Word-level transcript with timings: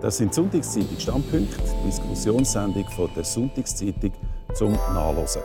Das 0.00 0.16
sind 0.16 0.32
Sonntagszeitung 0.32 0.98
Standpunkte, 0.98 1.60
Diskussionssendung 1.86 2.88
von 2.88 3.10
der 3.14 3.22
Sonntagszeitung 3.22 4.12
zum 4.54 4.72
Nachlesen. 4.72 5.42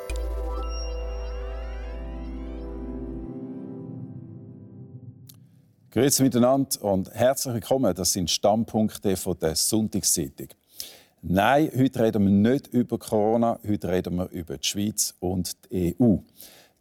Grüezi 5.92 6.24
miteinander 6.24 6.82
und 6.84 7.14
herzlich 7.14 7.56
willkommen. 7.56 7.94
Das 7.94 8.14
sind 8.14 8.32
Stammpunkte 8.32 9.18
von 9.18 9.38
der 9.38 9.58
Sonntagszeitung. 9.58 10.48
Nein, 11.22 11.70
heute 11.76 12.04
reden 12.04 12.24
wir 12.24 12.52
nicht 12.54 12.68
über 12.68 12.98
Corona, 12.98 13.60
heute 13.68 13.90
reden 13.90 14.16
wir 14.16 14.30
über 14.30 14.58
die 14.58 14.66
Schweiz 14.66 15.16
und 15.20 15.52
die 15.70 15.98
EU. 16.00 16.20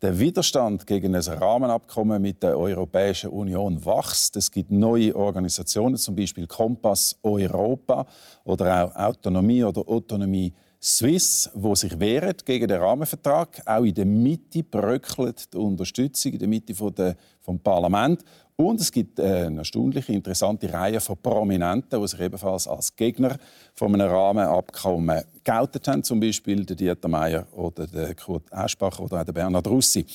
Der 0.05 0.19
Widerstand 0.19 0.87
gegen 0.87 1.15
ein 1.15 1.23
Rahmenabkommen 1.23 2.21
mit 2.21 2.43
der 2.43 2.59
Europäischen 2.59 3.31
Union 3.31 3.87
wächst. 3.87 4.37
Es 4.37 4.51
gibt 4.51 4.71
neue 4.71 5.17
Organisationen, 5.17 5.97
zum 5.97 6.15
Beispiel 6.15 6.47
Kompass 6.47 7.19
Europa 7.23 8.07
oder 8.45 8.85
auch 8.85 8.97
Autonomie 8.97 9.65
oder 9.65 9.81
Autonomie 9.89 10.53
Swiss, 10.79 11.51
wo 11.55 11.75
sich 11.75 11.99
wehren 11.99 12.35
gegen 12.45 12.69
den 12.69 12.83
Rahmenvertrag. 12.83 13.63
Auch 13.65 13.85
in 13.85 13.95
der 13.95 14.05
Mitte 14.05 14.63
bröckelt 14.63 15.55
die 15.55 15.57
Unterstützung 15.57 16.35
in 16.35 16.39
der 16.39 16.49
Mitte 16.49 16.75
von 16.75 16.95
der, 16.95 17.17
vom 17.41 17.59
Parlament. 17.59 18.23
Und 18.57 18.81
es 18.81 18.93
gibt 18.93 19.19
äh, 19.19 19.47
eine 19.47 19.59
erstaunliche, 19.59 20.13
interessante 20.13 20.73
Reihe 20.73 21.01
von 21.01 21.17
Prominenten, 21.17 22.01
die 22.01 22.07
sich 22.07 22.21
ebenfalls 22.21 22.69
als 22.69 22.95
Gegner 22.95 23.37
von 23.75 23.93
einem 23.93 24.09
Rahmenabkommen 24.09 25.23
geoutet 25.43 25.89
haben, 25.89 26.05
zum 26.05 26.21
Beispiel 26.21 26.65
der 26.65 26.77
Dieter 26.77 27.09
Meier 27.09 27.49
oder 27.53 27.89
der 27.89 28.15
Kurt 28.15 28.53
Aschbach 28.53 29.01
oder 29.01 29.21
auch 29.21 29.25
der 29.25 29.33
Bernhard 29.33 29.67
Russi. 29.67 30.07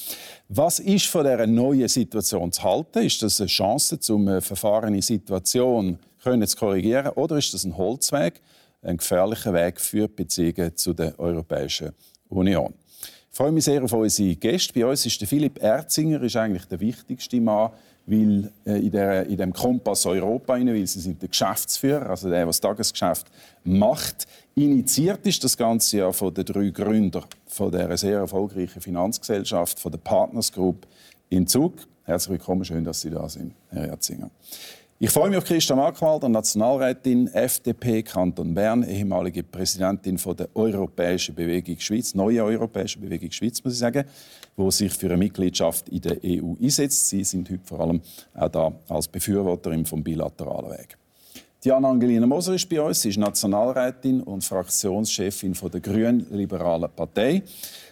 Was 0.48 0.80
ist 0.80 1.08
von 1.08 1.26
dieser 1.26 1.48
neuen 1.48 1.90
Situation 1.90 2.50
zu 2.54 2.64
halten? 2.64 3.00
Ist 3.00 3.22
das 3.22 3.42
eine 3.42 3.48
Chance, 3.48 4.00
um 4.14 4.26
eine 4.30 4.42
verfahrene 4.42 5.02
Situation 5.02 6.00
zu 6.24 6.58
korrigieren, 6.58 7.12
oder 7.16 7.38
ist 7.38 7.54
das 7.54 7.66
ein 7.66 7.76
Holzweg, 7.76 8.42
ein 8.82 8.98
gefährlicher 8.98 9.54
Weg 9.54 9.81
für 9.81 10.08
die 10.08 10.14
Beziehungen 10.14 10.78
zu 10.78 10.94
der 10.94 11.20
Europäischen 11.20 11.92
Union? 12.30 12.74
Ich 13.31 13.38
freue 13.38 13.52
mich 13.52 13.66
sehr 13.66 13.84
auf 13.84 13.92
unsere 13.94 14.36
Gäste. 14.36 14.74
Bei 14.74 14.86
uns 14.86 15.06
ist 15.06 15.20
der 15.20 15.28
Philipp 15.28 15.62
Erzinger, 15.62 16.22
ist 16.24 16.36
eigentlich 16.36 16.66
der 16.66 16.80
wichtigste 16.80 17.40
Mann 17.40 17.72
weil, 18.10 18.52
äh, 18.66 18.80
in, 18.80 18.92
der, 18.92 19.26
in 19.28 19.38
dem 19.38 19.54
Kompass 19.54 20.06
Europa, 20.06 20.54
rein, 20.54 20.68
weil 20.68 20.86
sie 20.88 21.00
sind 21.00 21.22
der 21.22 21.30
Geschäftsführer, 21.30 22.10
also 22.10 22.28
der, 22.28 22.40
der 22.40 22.46
das 22.48 22.60
Tagesgeschäft 22.60 23.28
macht. 23.64 24.28
Initiiert 24.56 25.26
ist 25.26 25.44
das 25.44 25.56
Ganze 25.56 25.98
ja 25.98 26.12
von 26.12 26.34
den 26.34 26.46
drei 26.46 26.70
Gründern 26.70 27.26
von 27.48 27.72
der 27.72 27.96
sehr 27.98 28.20
erfolgreichen 28.20 28.82
Finanzgesellschaft, 28.82 29.80
von 29.80 29.92
der 29.92 30.00
Partners 30.00 30.52
Group 30.52 30.88
in 31.30 31.46
Zug. 31.48 31.74
Herzlich 32.04 32.40
willkommen, 32.40 32.66
schön, 32.66 32.84
dass 32.84 33.02
Sie 33.02 33.10
da 33.10 33.30
sind, 33.30 33.54
Herr 33.70 33.90
Erzinger. 33.90 34.32
Ich 35.02 35.11
freue 35.11 35.30
mich 35.30 35.38
auf 35.38 35.45
Christa 35.45 35.78
Markwalder, 35.78 36.28
Nationalrätin 36.28 37.28
FDP 37.28 38.03
Kanton 38.03 38.53
Bern, 38.53 38.83
ehemalige 38.83 39.44
Präsidentin 39.44 40.17
von 40.17 40.36
der 40.36 40.50
Europäischen 40.53 41.33
Bewegung 41.33 41.80
Schweiz, 41.80 42.14
neue 42.14 42.44
Europäische 42.44 43.00
Bewegung 43.00 43.31
Schweiz, 43.31 43.64
muss 43.64 43.75
ich 43.75 43.80
sagen, 43.80 44.03
wo 44.58 44.69
sich 44.69 44.91
für 44.91 45.06
eine 45.06 45.16
Mitgliedschaft 45.16 45.88
in 45.88 46.02
der 46.02 46.17
EU 46.22 46.53
einsetzt. 46.61 47.08
Sie 47.08 47.23
sind 47.23 47.50
heute 47.50 47.61
vor 47.64 47.80
allem 47.80 48.02
auch 48.33 48.50
da 48.50 48.73
als 48.89 49.08
Befürworterin 49.08 49.86
vom 49.86 50.03
bilateralen 50.03 50.72
Weg. 50.72 50.97
Diana 51.63 51.89
Angelina 51.89 52.28
Moser 52.28 52.56
ist 52.56 52.67
bei 52.67 52.81
uns. 52.81 53.02
Sie 53.02 53.09
ist 53.09 53.17
Nationalrätin 53.17 54.22
und 54.22 54.44
Fraktionschefin 54.44 55.56
von 55.56 55.72
der 55.72 55.80
Grünen-Liberalen 55.80 56.89
Partei. 56.94 57.44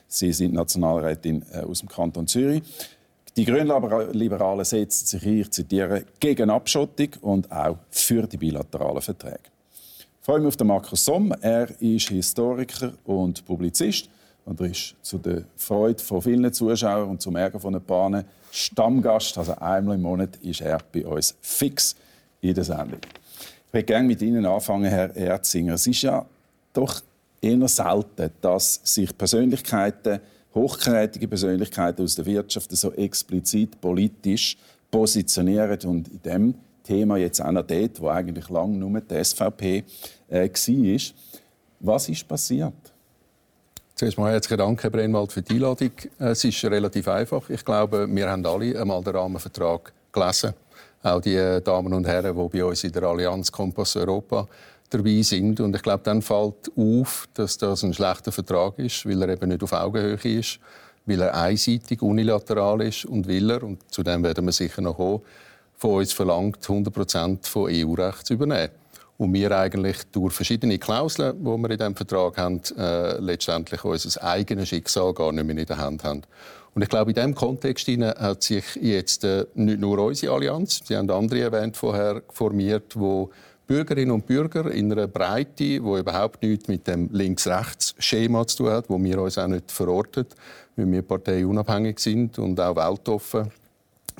Sie 0.09 0.33
sind 0.33 0.53
Nationalrätin 0.53 1.45
äh, 1.53 1.59
aus 1.59 1.79
dem 1.79 1.87
Kanton 1.87 2.27
Zürich. 2.27 2.63
Die 3.37 3.45
Grünliberalen 3.45 4.65
setzen 4.65 5.05
sich, 5.05 5.23
ich 5.23 5.51
zitiere, 5.51 6.05
gegen 6.19 6.49
Abschottung 6.49 7.09
und 7.21 7.51
auch 7.51 7.77
für 7.91 8.25
die 8.25 8.37
bilateralen 8.37 8.99
Verträge. 8.99 9.37
Ich 9.77 10.25
freue 10.25 10.39
mich 10.39 10.47
auf 10.47 10.57
den 10.57 10.65
Markus 10.65 11.05
Somm. 11.05 11.31
Er 11.39 11.69
ist 11.79 12.09
Historiker 12.09 12.93
und 13.05 13.45
Publizist 13.45 14.09
und 14.43 14.59
er 14.59 14.71
ist 14.71 14.95
zu 15.03 15.19
der 15.19 15.43
Freude 15.55 16.01
von 16.03 16.19
vielen 16.19 16.51
Zuschauern 16.51 17.09
und 17.09 17.21
zum 17.21 17.35
Ärger 17.35 17.59
von 17.59 17.75
ein 17.75 17.81
paar 17.83 18.23
Stammgast. 18.49 19.37
Also 19.37 19.53
einmal 19.53 19.97
im 19.97 20.01
Monat 20.01 20.37
ist 20.37 20.61
er 20.61 20.79
bei 20.91 21.05
uns 21.05 21.35
fix 21.39 21.95
in 22.41 22.55
der 22.55 22.63
Sendung. 22.63 23.01
Ich 23.67 23.73
möchte 23.73 23.85
gerne 23.85 24.07
mit 24.07 24.19
Ihnen 24.23 24.47
anfangen, 24.47 24.89
Herr 24.89 25.15
Erzinger. 25.15 25.75
Es 25.75 25.85
ist 25.85 26.01
ja 26.01 26.25
doch 26.73 27.01
eher 27.39 27.67
selten, 27.67 28.31
dass 28.41 28.81
sich 28.83 29.15
Persönlichkeiten 29.15 30.21
hochkarätige 30.57 31.27
Persönlichkeiten 31.27 32.03
aus 32.03 32.15
der 32.15 32.25
Wirtschaft 32.25 32.71
so 32.75 32.91
explizit 32.93 33.79
politisch 33.79 34.57
positionieren 34.91 35.79
und 35.85 36.07
in 36.07 36.21
dem 36.21 36.55
Thema 36.83 37.17
jetzt 37.17 37.41
auch 37.41 37.51
noch 37.51 37.67
dort, 37.67 37.99
wo 37.99 38.09
eigentlich 38.09 38.49
lange 38.49 38.77
nur 38.77 39.01
die 39.01 39.23
SVP 39.23 39.83
äh, 40.29 40.49
war. 40.49 41.13
Was 41.79 42.09
ist 42.09 42.27
passiert? 42.27 42.73
Zuerst 43.93 44.17
mal 44.17 44.31
herzlichen 44.31 44.59
Dank, 44.59 44.91
Brennwald, 44.91 45.31
für 45.31 45.41
die 45.41 45.55
Einladung. 45.55 45.91
Es 46.19 46.43
ist 46.43 46.63
relativ 46.65 47.07
einfach. 47.07 47.49
Ich 47.49 47.65
glaube, 47.65 48.07
wir 48.07 48.29
haben 48.29 48.45
alle 48.45 48.79
einmal 48.79 49.03
den 49.03 49.15
Rahmenvertrag 49.15 49.91
gelesen. 50.11 50.53
Auch 51.03 51.21
die 51.21 51.59
Damen 51.63 51.93
und 51.93 52.07
Herren, 52.07 52.35
die 52.35 52.57
bei 52.57 52.65
uns 52.65 52.83
in 52.83 52.91
der 52.91 53.03
Allianz 53.03 53.51
Kompass 53.51 53.95
Europa 53.95 54.47
dabei 54.89 55.21
sind. 55.21 55.59
Und 55.59 55.75
ich 55.75 55.81
glaube, 55.81 56.03
dann 56.03 56.21
fällt 56.21 56.71
auf, 56.75 57.27
dass 57.33 57.57
das 57.57 57.83
ein 57.83 57.93
schlechter 57.93 58.31
Vertrag 58.31 58.79
ist, 58.79 59.05
weil 59.05 59.21
er 59.21 59.29
eben 59.29 59.49
nicht 59.49 59.63
auf 59.63 59.73
Augenhöhe 59.73 60.17
ist, 60.23 60.59
weil 61.05 61.21
er 61.21 61.33
einseitig, 61.35 62.01
unilateral 62.01 62.81
ist 62.81 63.05
und 63.05 63.27
will 63.27 63.49
er, 63.49 63.63
und 63.63 63.79
zu 63.91 64.03
dem 64.03 64.23
werden 64.23 64.45
wir 64.45 64.51
sicher 64.51 64.81
noch 64.81 64.97
kommen, 64.97 65.21
von 65.77 65.99
uns 65.99 66.11
verlangt, 66.11 66.57
100 66.61 66.93
Prozent 66.93 67.47
von 67.47 67.69
EU-Recht 67.71 68.25
zu 68.25 68.33
übernehmen. 68.33 68.71
Und 69.17 69.33
wir 69.33 69.51
eigentlich 69.57 69.97
durch 70.11 70.33
verschiedene 70.33 70.77
Klauseln, 70.77 71.39
die 71.39 71.45
wir 71.45 71.69
in 71.71 71.77
diesem 71.77 71.95
Vertrag 71.95 72.37
haben, 72.37 72.61
äh, 72.77 73.17
letztendlich 73.19 73.83
unser 73.83 74.23
eigenes 74.23 74.69
Schicksal 74.69 75.13
gar 75.13 75.31
nicht 75.31 75.45
mehr 75.45 75.57
in 75.57 75.65
der 75.65 75.77
Hand 75.77 76.03
haben. 76.03 76.21
Und 76.75 76.83
ich 76.83 76.89
glaube, 76.89 77.09
in 77.09 77.15
diesem 77.15 77.33
Kontext 77.33 77.87
hat 77.87 78.43
sich 78.43 78.63
jetzt 78.75 79.23
äh, 79.23 79.45
nicht 79.55 79.79
nur 79.79 79.97
unsere 79.97 80.33
Allianz, 80.33 80.81
Sie 80.85 80.95
haben 80.95 81.09
andere 81.09 81.41
erwähnt 81.41 81.75
vorher, 81.75 82.21
formiert, 82.29 82.93
die 82.93 83.25
Bürgerinnen 83.67 84.11
und 84.11 84.25
Bürger 84.25 84.71
in 84.71 84.91
einer 84.91 85.07
Breite, 85.07 85.51
die 85.55 85.75
überhaupt 85.75 86.41
nichts 86.41 86.69
mit 86.69 86.87
dem 86.87 87.09
Links-Rechts-Schema 87.11 88.47
zu 88.47 88.57
tun 88.57 88.69
hat, 88.69 88.89
wo 88.89 88.97
wir 89.03 89.21
uns 89.21 89.37
auch 89.37 89.47
nicht 89.47 89.71
verortet, 89.71 90.35
weil 90.77 90.89
wir 90.89 91.01
parteiunabhängig 91.01 91.99
sind 91.99 92.39
und 92.39 92.59
auch 92.61 92.77
weltoffen, 92.77 93.51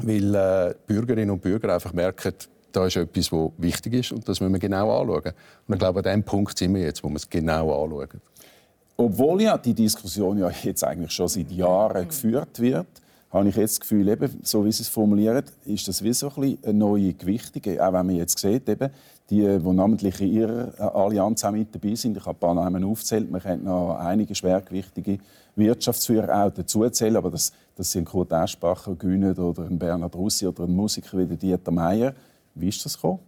weil 0.01 0.35
äh, 0.35 0.75
Bürgerinnen 0.85 1.31
und 1.31 1.41
Bürger 1.41 1.73
einfach 1.73 1.93
merken, 1.93 2.33
da 2.73 2.85
ist 2.85 2.97
etwas, 2.97 3.31
was 3.31 3.51
wichtig 3.57 3.93
ist 3.93 4.11
und 4.11 4.27
das 4.27 4.41
müssen 4.41 4.51
wir 4.51 4.59
genau 4.59 4.99
anschauen. 4.99 5.31
Und 5.67 5.73
ich 5.73 5.79
glaube, 5.79 5.99
an 5.99 6.03
dem 6.03 6.23
Punkt 6.23 6.57
sind 6.57 6.75
wir 6.75 6.81
jetzt, 6.81 7.01
wo 7.03 7.07
wir 7.07 7.15
es 7.15 7.29
genau 7.29 7.83
anschauen. 7.83 8.21
Obwohl 8.97 9.43
ja 9.43 9.57
die 9.57 9.73
Diskussion 9.73 10.39
ja 10.39 10.51
jetzt 10.63 10.83
eigentlich 10.83 11.11
schon 11.11 11.29
seit 11.29 11.49
Jahren 11.51 12.07
geführt 12.07 12.59
wird, 12.59 12.87
habe 13.29 13.49
ich 13.49 13.55
jetzt 13.55 13.75
das 13.75 13.79
Gefühl, 13.81 14.07
eben, 14.07 14.39
so 14.43 14.65
wie 14.65 14.71
Sie 14.71 14.83
es 14.83 14.89
formulieren, 14.89 15.43
ist 15.65 15.87
das 15.87 16.03
wie 16.03 16.13
so 16.13 16.31
ein 16.35 16.57
eine 16.63 16.73
neue 16.73 17.13
Gewichtung. 17.13 17.79
Auch 17.79 17.93
wenn 17.93 18.05
man 18.05 18.15
jetzt 18.15 18.39
sieht, 18.39 18.67
eben, 18.69 18.89
die, 19.29 19.59
die 19.59 19.73
namentlich 19.73 20.21
in 20.21 20.33
Ihrer 20.33 20.95
Allianz 20.95 21.43
auch 21.43 21.51
mit 21.51 21.73
dabei 21.73 21.95
sind, 21.95 22.17
ich 22.17 22.25
habe 22.25 22.37
ein 22.37 22.39
paar 22.39 22.53
Namen 22.53 22.83
aufgezählt, 22.83 23.29
man 23.29 23.41
könnte 23.41 23.65
noch 23.65 23.97
einige 23.97 24.33
schwergewichtige 24.33 25.19
Wirtschaftsführer 25.55 26.45
auch 26.45 26.51
dazuzählen, 26.51 27.17
aber 27.17 27.31
das, 27.31 27.51
das 27.75 27.91
sind 27.91 28.05
Kurt 28.05 28.31
Aschbacher, 28.31 28.95
Günet 28.95 29.39
oder 29.39 29.63
ein 29.63 29.77
Bernhard 29.77 30.15
Russi 30.15 30.47
oder 30.47 30.63
ein 30.63 30.75
Musiker 30.75 31.17
wie 31.17 31.25
der 31.25 31.37
Dieter 31.37 31.71
Meier. 31.71 32.13
Wie 32.55 32.69
ist 32.69 32.85
das 32.85 32.95
gekommen? 32.95 33.19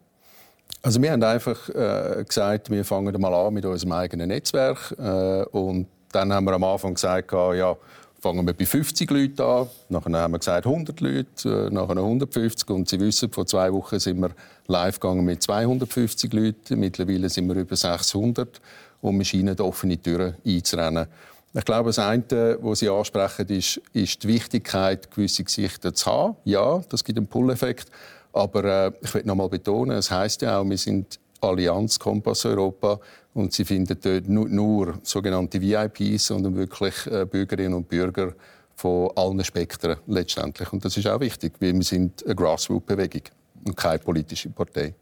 Also 0.82 1.02
wir 1.02 1.12
haben 1.12 1.24
einfach 1.24 1.68
äh, 1.70 2.24
gesagt, 2.24 2.70
wir 2.70 2.86
fangen 2.86 3.20
mal 3.20 3.34
an 3.34 3.54
mit 3.54 3.66
unserem 3.66 3.92
eigenen 3.92 4.30
Netzwerk 4.30 4.96
äh, 4.98 5.44
und 5.52 5.88
dann 6.12 6.32
haben 6.34 6.46
wir 6.46 6.54
am 6.54 6.64
Anfang 6.64 6.94
gesagt, 6.94 7.32
ja, 7.32 7.76
fangen 8.22 8.46
wir 8.46 8.54
bei 8.54 8.66
50 8.66 9.10
Leuten 9.12 9.42
an. 9.42 9.68
Nachher 9.90 10.12
haben 10.20 10.32
wir 10.34 10.40
gesagt 10.40 10.66
100 10.66 11.00
Leute, 11.00 11.68
äh, 11.68 11.74
nachher 11.74 11.98
150. 11.98 12.70
Und 12.70 12.90
Sie 12.90 13.00
wissen, 13.00 13.32
vor 13.32 13.46
zwei 13.46 13.72
Wochen 13.72 14.00
sind 14.00 14.20
wir 14.20 14.32
live 14.68 15.00
gegangen 15.00 15.26
mit 15.26 15.42
250 15.42 16.32
Leuten. 16.34 16.80
Mittlerweile 16.80 17.30
sind 17.30 17.48
wir 17.48 17.56
über 17.56 17.76
600 17.76 18.62
und 19.02 19.18
wir 19.18 19.26
scheinen 19.26 19.60
offene 19.60 19.98
Türen 19.98 20.36
einzurennen. 20.46 21.08
Ich 21.54 21.66
glaube, 21.66 21.90
das 21.90 22.00
eine, 22.00 22.60
was 22.62 22.80
Sie 22.80 22.90
ansprechen, 22.90 23.48
ist, 23.48 23.82
ist 23.94 24.24
die 24.24 24.28
Wichtigkeit, 24.28 25.10
gewisse 25.10 25.44
Gesichter 25.44 25.94
zu 25.94 26.12
haben. 26.12 26.36
Ja, 26.46 26.84
das 26.90 27.04
gibt 27.04 27.18
einen 27.18 27.28
Pull-Effekt. 27.28 27.90
Aber 28.32 28.64
äh, 28.64 28.92
ich 29.02 29.14
will 29.16 29.24
noch 29.26 29.36
mal 29.36 29.50
betonen, 29.50 29.98
es 29.98 30.12
heißt 30.12 30.44
ja 30.44 30.60
auch, 30.60 30.70
wir 30.70 30.78
sind 30.78 31.20
Allianz 31.42 32.00
Kompass 32.00 32.46
Europa 32.46 33.00
und 33.34 33.54
Sie 33.54 33.66
finden 33.66 33.98
dort 34.02 34.28
nur, 34.28 34.50
nur 34.50 35.00
sogenannte 35.04 35.62
VIPs, 35.62 36.28
sondern 36.28 36.56
wirklich 36.56 37.08
äh, 37.08 37.26
Bürgerinnen 37.26 37.74
und 37.74 37.88
Bürger 37.88 38.34
von 38.76 39.12
allen 39.16 39.44
Spektren 39.44 39.98
letztendlich. 40.08 40.72
Und 40.72 40.84
das 40.84 40.96
ist 40.96 41.08
auch 41.08 41.20
wichtig, 41.20 41.54
weil 41.60 41.74
wir 41.74 41.84
sind 41.84 42.26
eine 42.26 42.36
Grassroot-Bewegung 42.36 43.24
und 43.66 43.76
keine 43.76 44.00
politische 44.00 44.50
Partei. 44.50 44.94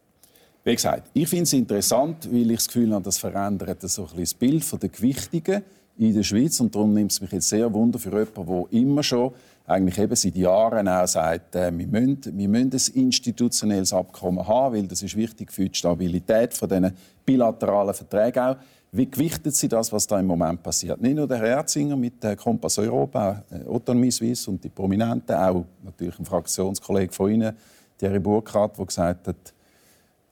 Wie 0.63 0.75
gesagt, 0.75 1.11
ich 1.13 1.29
finde 1.29 1.43
es 1.43 1.53
interessant, 1.53 2.27
weil 2.31 2.51
ich 2.51 2.57
das 2.57 2.67
Gefühl 2.67 2.93
habe, 2.93 3.03
das 3.03 3.17
verändert 3.17 3.81
so 3.83 4.01
ein 4.01 4.07
bisschen 4.07 4.23
das 4.23 4.33
Bild 4.33 4.83
der 4.83 4.89
Gewichtigen 4.89 5.63
in 5.97 6.13
der 6.13 6.23
Schweiz. 6.23 6.59
Und 6.59 6.73
darum 6.73 6.93
nimmt 6.93 7.11
es 7.11 7.21
mich 7.21 7.31
jetzt 7.31 7.49
sehr 7.49 7.71
wunder 7.73 7.99
für 7.99 8.09
jemanden, 8.09 8.45
der 8.45 8.79
immer 8.79 9.03
schon 9.03 9.31
eigentlich 9.65 9.97
eben 9.99 10.15
seit 10.15 10.35
Jahren 10.35 10.87
auch 10.87 11.07
sagt, 11.07 11.55
äh, 11.55 11.77
wir, 11.77 11.87
müssen, 11.87 12.37
wir 12.37 12.47
müssen 12.47 12.71
ein 12.73 13.01
institutionelles 13.01 13.91
Abkommen 13.91 14.47
haben, 14.47 14.75
weil 14.75 14.87
das 14.87 15.03
ist 15.03 15.15
wichtig 15.15 15.51
für 15.51 15.67
die 15.67 15.77
Stabilität 15.77 16.53
von 16.53 16.69
diesen 16.69 16.93
bilateralen 17.25 17.93
Verträgen 17.93 18.39
auch. 18.39 18.55
Wie 18.93 19.09
gewichtet 19.09 19.53
Sie 19.53 19.67
das, 19.67 19.91
was 19.91 20.07
da 20.07 20.17
im 20.17 20.27
Moment 20.27 20.63
passiert? 20.63 21.01
Nicht 21.01 21.15
nur 21.15 21.27
der 21.27 21.39
Herr 21.39 21.57
Erzinger 21.57 21.97
mit 21.97 22.23
der 22.23 22.37
Kompass 22.37 22.77
Europa, 22.77 23.43
auch 23.51 23.73
Autonomie 23.73 24.11
Suisse 24.11 24.49
und 24.49 24.63
die 24.63 24.69
Prominenten, 24.69 25.35
auch 25.35 25.65
natürlich 25.83 26.17
ein 26.17 26.25
Fraktionskollege 26.25 27.11
von 27.11 27.31
Ihnen, 27.31 27.53
Thierry 27.97 28.19
Burkhardt, 28.19 28.77
der 28.77 28.85
gesagt 28.85 29.27
hat, 29.27 29.53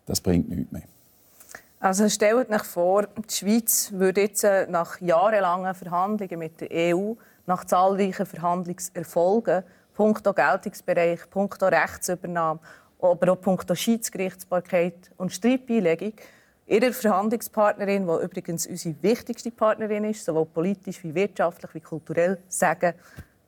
das 0.05 0.21
bringt 0.21 0.49
nichts 0.49 0.71
mehr. 0.71 0.83
Also 1.85 2.09
stellt 2.09 2.49
euch 2.49 2.63
vor, 2.63 3.03
die 3.03 3.31
Schweiz 3.31 3.91
würde 3.91 4.21
jetzt 4.21 4.43
äh, 4.43 4.65
nach 4.67 4.99
jahrelangen 5.01 5.75
Verhandlungen 5.75 6.39
mit 6.39 6.59
der 6.59 6.95
EU, 6.95 7.13
nach 7.45 7.63
zahlreichen 7.63 8.25
Verhandlungserfolgen, 8.25 9.63
punkto 9.93 10.33
Geltungsbereich, 10.33 11.29
punkto 11.29 11.67
Rechtsübernahme, 11.67 12.59
aber 12.99 13.31
auch 13.31 13.39
punkto 13.39 13.75
Schiedsgerichtsbarkeit 13.75 15.11
und 15.17 15.31
Streitbeilegung, 15.31 16.13
ihrer 16.65 16.91
Verhandlungspartnerin, 16.91 18.07
die 18.07 18.25
übrigens 18.25 18.65
unsere 18.65 18.95
wichtigste 19.03 19.51
Partnerin 19.51 20.05
ist, 20.05 20.25
sowohl 20.25 20.47
politisch 20.47 21.03
wie 21.03 21.13
wirtschaftlich 21.13 21.75
wie 21.75 21.81
kulturell, 21.81 22.39
sagen, 22.47 22.95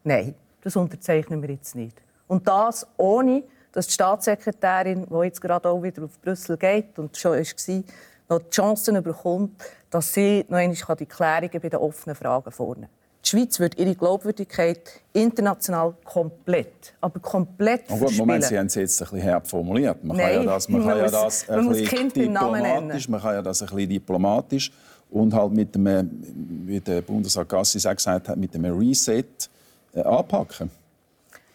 nein, 0.03 0.35
das 0.61 0.75
unterzeichnen 0.75 1.41
wir 1.41 1.49
jetzt 1.49 1.73
nicht. 1.73 1.99
Und 2.27 2.47
das 2.47 2.85
ohne, 2.97 3.41
dass 3.71 3.87
die 3.87 3.93
Staatssekretärin, 3.93 5.07
die 5.09 5.25
jetzt 5.25 5.41
gerade 5.41 5.67
auch 5.67 5.81
wieder 5.81 6.03
auf 6.03 6.21
Brüssel 6.21 6.55
geht 6.55 6.99
und 6.99 7.17
schon 7.17 7.31
war, 7.31 7.83
noch 8.29 8.39
die 8.39 8.49
Chancen 8.49 9.01
bekommt, 9.03 9.63
dass 9.89 10.13
sie 10.13 10.45
noch 10.49 10.57
einmal 10.57 10.95
die 10.97 11.05
Klärungen 11.05 11.61
bei 11.61 11.69
den 11.69 11.79
offenen 11.79 12.15
Fragen 12.15 12.51
vornehmen 12.51 12.89
die 13.27 13.29
Schweiz 13.29 13.59
wird 13.59 13.77
ihre 13.77 13.95
Glaubwürdigkeit 13.95 15.01
international 15.13 15.93
komplett, 16.03 16.93
aber 17.01 17.19
komplett 17.19 17.83
oh 17.89 17.97
gut, 17.97 18.17
Moment, 18.17 18.45
Sie 18.45 18.57
haben 18.57 18.67
es 18.67 18.75
jetzt 18.75 19.01
ein 19.01 19.09
bisschen 19.09 19.45
formuliert. 19.45 20.03
Man 20.03 20.17
Nein, 20.17 20.35
kann 20.35 20.45
ja 20.45 20.53
das, 20.53 20.69
man 20.69 20.83
kann 20.83 20.97
ja 20.97 21.09
das 21.09 21.49
ein 21.49 21.69
bisschen 21.69 22.13
diplomatisch, 22.13 23.09
man 23.09 23.21
kann 23.21 23.33
ja 23.33 23.41
das 23.41 23.61
ein 23.61 23.67
bisschen 23.67 23.89
diplomatisch 23.89 24.71
und 25.09 25.33
halt 25.33 25.51
mit 25.51 25.75
dem, 25.75 26.09
wie 26.65 26.79
der 26.79 27.01
Bundesrat 27.01 27.49
Gassi 27.49 27.79
gesagt 27.79 28.29
hat, 28.29 28.37
mit 28.37 28.53
dem 28.53 28.65
Reset 28.65 29.25
äh, 29.93 30.01
anpacken. 30.01 30.69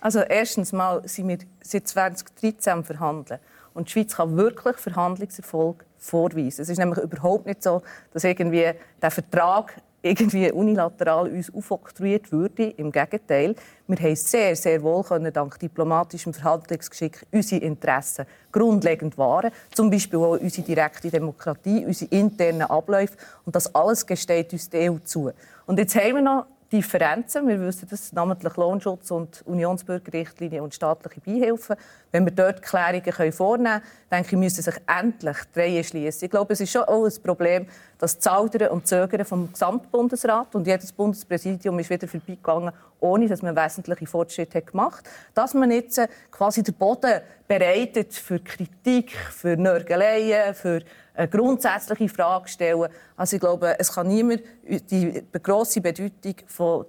Also 0.01 0.21
erstens 0.21 0.73
mal 0.73 1.01
sind 1.07 1.29
wir 1.29 1.39
seit 1.63 1.87
2013 1.87 2.85
verhandeln 2.85 3.41
und 3.75 3.89
die 3.89 3.93
Schweiz 3.93 4.17
kann 4.17 4.37
wirklich 4.37 4.77
Verhandlungserfolg 4.77 5.85
vorweisen. 5.99 6.63
Es 6.63 6.69
ist 6.69 6.79
nämlich 6.79 6.99
überhaupt 6.99 7.47
nicht 7.47 7.63
so, 7.63 7.83
dass 8.13 8.25
irgendwie 8.25 8.73
der 9.01 9.11
Vertrag 9.11 9.75
irgendwie 10.03 10.51
unilateral 10.51 11.29
uns 11.29 11.53
aufoktroyiert 11.55 12.33
würde. 12.33 12.71
Im 12.71 12.91
Gegenteil, 12.91 13.55
wir 13.87 13.97
haben 13.97 14.17
sehr, 14.17 14.57
sehr 14.57 14.83
wohl 14.83 15.05
können, 15.05 15.33
dank 15.33 15.59
diplomatischem 15.59 16.35
Verhandlungsgeschick 16.35 17.25
unsere 17.31 17.63
Interessen 17.63 18.27
grundlegend 18.51 19.17
wahren. 19.17 19.53
Zum 19.73 19.91
Beispiel 19.91 20.19
auch 20.19 20.39
unsere 20.39 20.67
direkte 20.67 21.11
Demokratie, 21.11 21.87
unsere 21.87 22.11
internen 22.11 22.63
Abläufe. 22.63 23.17
Und 23.47 23.55
das 23.55 23.73
alles 23.75 24.05
gesteht 24.05 24.53
uns 24.53 24.69
die 24.69 24.91
EU 24.91 24.99
zu. 25.05 25.31
Und 25.67 25.79
jetzt 25.79 25.95
haben 25.95 26.17
wir 26.17 26.23
noch 26.23 26.47
Differenzen. 26.73 27.47
Wir 27.47 27.61
wissen 27.61 27.87
das, 27.91 28.13
namentlich 28.13 28.57
Lohnschutz 28.57 29.11
und 29.11 29.43
Unionsbürgerrichtlinie 29.47 30.63
und 30.63 30.75
staatliche 30.75 31.21
Beihilfen. 31.21 31.77
Wenn 32.11 32.25
wir 32.25 32.33
dort 32.33 32.63
Klärungen 32.63 33.33
vornehmen 33.33 33.81
können, 33.81 33.83
denke 34.11 34.29
ich, 34.31 34.39
müssen 34.39 34.63
sich 34.63 34.75
endlich 34.87 35.37
die 35.55 35.85
schließen. 35.85 36.25
Ich 36.25 36.31
glaube, 36.31 36.55
es 36.55 36.61
ist 36.61 36.73
schon 36.73 36.85
auch 36.85 37.05
ein 37.05 37.23
Problem, 37.23 37.67
das 37.99 38.19
Zaudern 38.19 38.71
und 38.71 38.87
Zögern 38.87 39.25
vom 39.27 39.53
Gesamtbundesrat 39.53 40.55
und 40.55 40.67
jedes 40.67 40.93
Bundespräsidium 40.93 41.79
ist 41.79 41.91
wieder 41.91 42.09
vorbeigegangen, 42.09 42.73
ohne 43.03 43.29
dass 43.29 43.43
man 43.43 43.57
wesentliche 43.57 44.07
Fortschritte 44.07 44.63
gemacht 44.63 45.07
hat. 45.07 45.13
Dass 45.35 45.55
man 45.55 45.71
jetzt 45.71 45.99
äh, 45.99 46.09
quasi 46.31 46.63
den 46.63 46.75
Boden 46.75 47.21
bereitet 47.47 48.15
für 48.15 48.39
Kritik, 48.39 49.11
für 49.13 49.57
Nörgeleien, 49.57 50.55
für 50.55 50.81
eine 51.15 51.29
grundsätzliche 51.29 52.09
Frage 52.09 52.49
stellen. 52.49 52.89
Also 53.17 53.37
ich 53.37 53.41
glaube, 53.41 53.79
es 53.79 53.93
kann 53.93 54.09
niemand 54.09 54.43
die 54.91 55.23
grosse 55.43 55.81
Bedeutung 55.81 56.37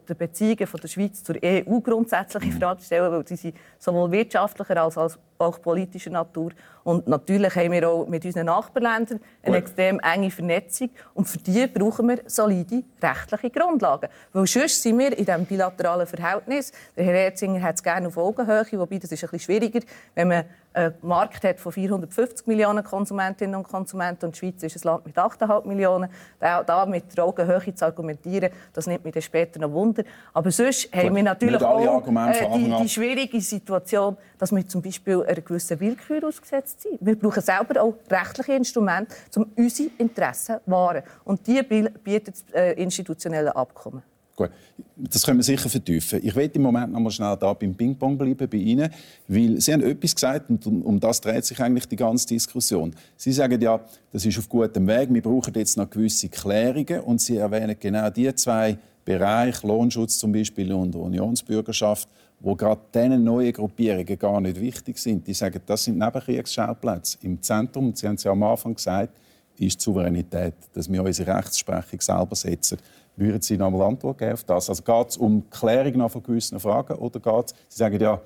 der 0.07 0.13
Beziehungen 0.13 0.68
von 0.68 0.80
der 0.80 0.88
Schweiz 0.88 1.24
zur 1.24 1.36
EU 1.44 1.80
grundsätzlich 1.81 2.45
in 2.45 2.51
Frage 2.54 2.81
stellen, 2.81 3.12
weil 3.12 3.27
sie 3.27 3.36
sind 3.36 3.57
sowohl 3.80 4.12
wirtschaftlicher 4.12 4.77
als 4.81 5.19
auch 5.43 5.61
politischer 5.61 6.09
Natur. 6.09 6.51
Und 6.83 7.07
natürlich 7.07 7.55
haben 7.55 7.71
wir 7.71 7.89
auch 7.89 8.07
mit 8.07 8.25
unseren 8.25 8.47
Nachbarländern 8.47 9.19
eine 9.41 9.57
extrem 9.57 9.99
enge 9.99 10.31
Vernetzung. 10.31 10.89
Und 11.13 11.25
für 11.25 11.37
die 11.37 11.67
brauchen 11.67 12.09
wir 12.09 12.19
solide 12.25 12.83
rechtliche 13.01 13.49
Grundlagen. 13.49 14.09
Weil 14.33 14.47
sonst 14.47 14.81
sind 14.81 14.99
wir 14.99 15.17
in 15.17 15.25
diesem 15.25 15.45
bilateralen 15.45 16.07
Verhältnis. 16.07 16.71
Der 16.97 17.05
Herr 17.05 17.25
Erzinger 17.25 17.61
hat 17.61 17.75
es 17.75 17.83
gerne 17.83 18.07
auf 18.07 18.17
Augenhöhe, 18.17 18.65
wobei 18.73 18.97
das 18.97 19.11
ist 19.11 19.23
ein 19.23 19.29
bisschen 19.29 19.39
schwieriger, 19.39 19.79
wenn 20.15 20.27
man 20.27 20.45
einen 20.73 20.93
Markt 21.01 21.43
hat 21.43 21.59
von 21.59 21.71
450 21.71 22.47
Millionen 22.47 22.83
Konsumentinnen 22.83 23.55
und 23.55 23.63
Konsumenten 23.63 24.25
und 24.25 24.35
die 24.35 24.39
Schweiz 24.39 24.63
ist 24.63 24.83
ein 24.85 24.89
Land 24.89 25.05
mit 25.05 25.17
8,5 25.17 25.67
Millionen. 25.67 26.09
Da, 26.39 26.63
da 26.63 26.85
mit 26.85 27.15
der 27.15 27.25
Augenhöhe 27.25 27.75
zu 27.75 27.85
argumentieren, 27.85 28.49
das 28.73 28.87
nimmt 28.87 29.03
mich 29.03 29.13
dann 29.13 29.21
später 29.21 29.59
noch 29.59 29.71
Wunder. 29.71 30.03
Aber 30.33 30.51
sonst 30.51 30.91
Gut, 30.91 31.03
haben 31.03 31.15
wir 31.15 31.23
natürlich 31.23 31.61
auch 31.61 32.07
äh, 32.07 32.57
die, 32.57 32.75
die, 32.83 32.89
schwierige 32.89 33.41
Situation, 33.41 34.17
dass 34.37 34.51
wir 34.51 34.67
zum 34.67 34.81
Beispiel 34.81 35.23
einer 35.23 35.41
gewissen 35.41 35.79
Willkür 35.79 36.27
ausgesetzt 36.27 36.81
sind. 36.81 36.97
Wir 37.01 37.17
brauchen 37.17 37.41
selber 37.41 37.81
auch 37.81 37.95
rechtliche 38.09 38.53
Instrumente, 38.53 39.15
um 39.35 39.51
unsere 39.55 39.89
Interessen 39.97 40.57
zu 40.63 40.71
wahren. 40.71 41.03
Und 41.23 41.45
die 41.47 41.61
bietet 41.63 42.35
das 42.35 42.43
äh, 42.53 42.73
institutionelle 42.73 43.55
Abkommen. 43.55 44.03
Gut, 44.35 44.50
das 44.95 45.24
können 45.24 45.38
wir 45.38 45.44
sicher 45.44 45.69
vertiefen. 45.69 46.19
Ich 46.24 46.35
will 46.35 46.50
im 46.51 46.62
Moment 46.63 46.91
noch 46.91 47.00
mal 47.00 47.12
schnell 47.12 47.38
da 47.39 47.53
beim 47.53 47.75
Ping-Pong 47.75 48.18
bleiben 48.18 48.50
bei 48.50 48.57
Ihnen, 48.57 48.89
weil 49.27 49.62
Sie 49.62 49.71
haben 49.71 49.83
etwas 49.83 50.15
gesagt 50.15 50.50
und 50.50 50.65
um, 50.65 51.00
das 51.00 51.21
dreht 51.21 51.45
sich 51.45 51.59
eigentlich 51.59 51.88
die 51.88 51.95
ganze 51.95 52.27
Diskussion. 52.27 52.95
Sie 53.15 53.31
sagen 53.31 53.62
ja, 53.62 53.80
das 54.12 54.25
ist 54.25 54.39
auf 54.39 54.50
gutem 54.50 54.88
Weg, 54.88 55.13
wir 55.13 55.21
brauchen 55.21 55.53
jetzt 55.53 55.77
noch 55.77 55.88
gewisse 55.88 56.30
Klärungen 56.30 57.01
und 57.01 57.21
Sie 57.21 57.38
erwähnen 57.38 57.75
genau 57.80 58.09
die 58.09 58.33
zwei 58.33 58.75
Bereiche, 59.06 59.68
Lohnschutz 59.68 60.18
zum 60.18 60.31
Beispiel 60.31 60.74
und 60.74 60.95
Unionsbürgerschaft, 60.95 62.09
wo 62.39 62.56
gerade 62.56 62.81
diese 62.91 63.09
neuen 63.09 63.53
Gruppierungen 63.53 64.18
gar 64.18 64.41
nicht 64.41 64.59
wichtig 64.59 64.97
sind. 64.97 65.27
Die 65.27 65.33
sagen, 65.36 65.62
das 65.63 65.83
sind 65.83 66.00
Nebenkriegsschauplätze. 66.00 67.19
Im 67.21 67.39
Zentrum, 67.39 67.94
Sie 67.94 68.07
haben 68.07 68.15
es 68.15 68.24
ja 68.24 68.31
am 68.31 68.41
Anfang 68.41 68.74
gesagt, 68.74 69.19
ist 69.57 69.79
die 69.79 69.83
Souveränität, 69.83 70.56
dass 70.74 70.91
wir 70.91 71.03
unsere 71.03 71.36
Rechtsprechung 71.38 72.01
selber 72.01 72.36
setzen. 72.36 72.79
Würden 73.15 73.42
Sie 73.42 73.57
noch 73.57 73.68
einmal 73.68 73.88
Antwort 73.88 74.18
geben 74.18 74.33
auf 74.33 74.44
das? 74.44 74.69
Also 74.69 74.81
geht 74.81 75.10
es 75.10 75.18
um 75.18 75.50
Klärung 75.50 76.10
von 76.10 76.24
gewissen 76.24 76.60
Fragen 76.60 76.95
oder 76.95 77.19
geht 77.19 77.50
Sie 77.69 77.77
sagen 77.77 78.00
ja, 78.00 78.19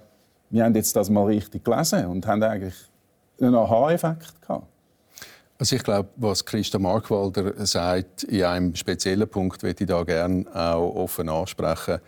wir 0.50 0.63
haben 0.63 0.75
jetzt 0.75 0.95
das 0.95 1.10
mal 1.10 1.25
richtig 1.25 1.63
gelesen 1.63 2.06
und 2.06 2.25
haben 2.25 2.42
eigentlich 2.42 2.75
einen 3.39 3.56
Aha-Effekt 3.56 4.42
gehabt? 4.42 4.68
Also 5.60 5.75
ich 5.75 5.84
glaube, 5.84 6.10
was 6.18 6.45
Christa 6.45 6.77
Markwalder 6.77 7.65
sagt, 7.65 8.24
in 8.24 8.44
einem 8.44 8.75
speziellen 8.75 9.27
Punkt 9.27 9.63
würde 9.63 9.84
ich 9.84 9.89
da 9.89 10.03
gerne 10.03 10.46
auch 10.53 10.96
offen 10.96 11.29
ansprechen. 11.29 12.00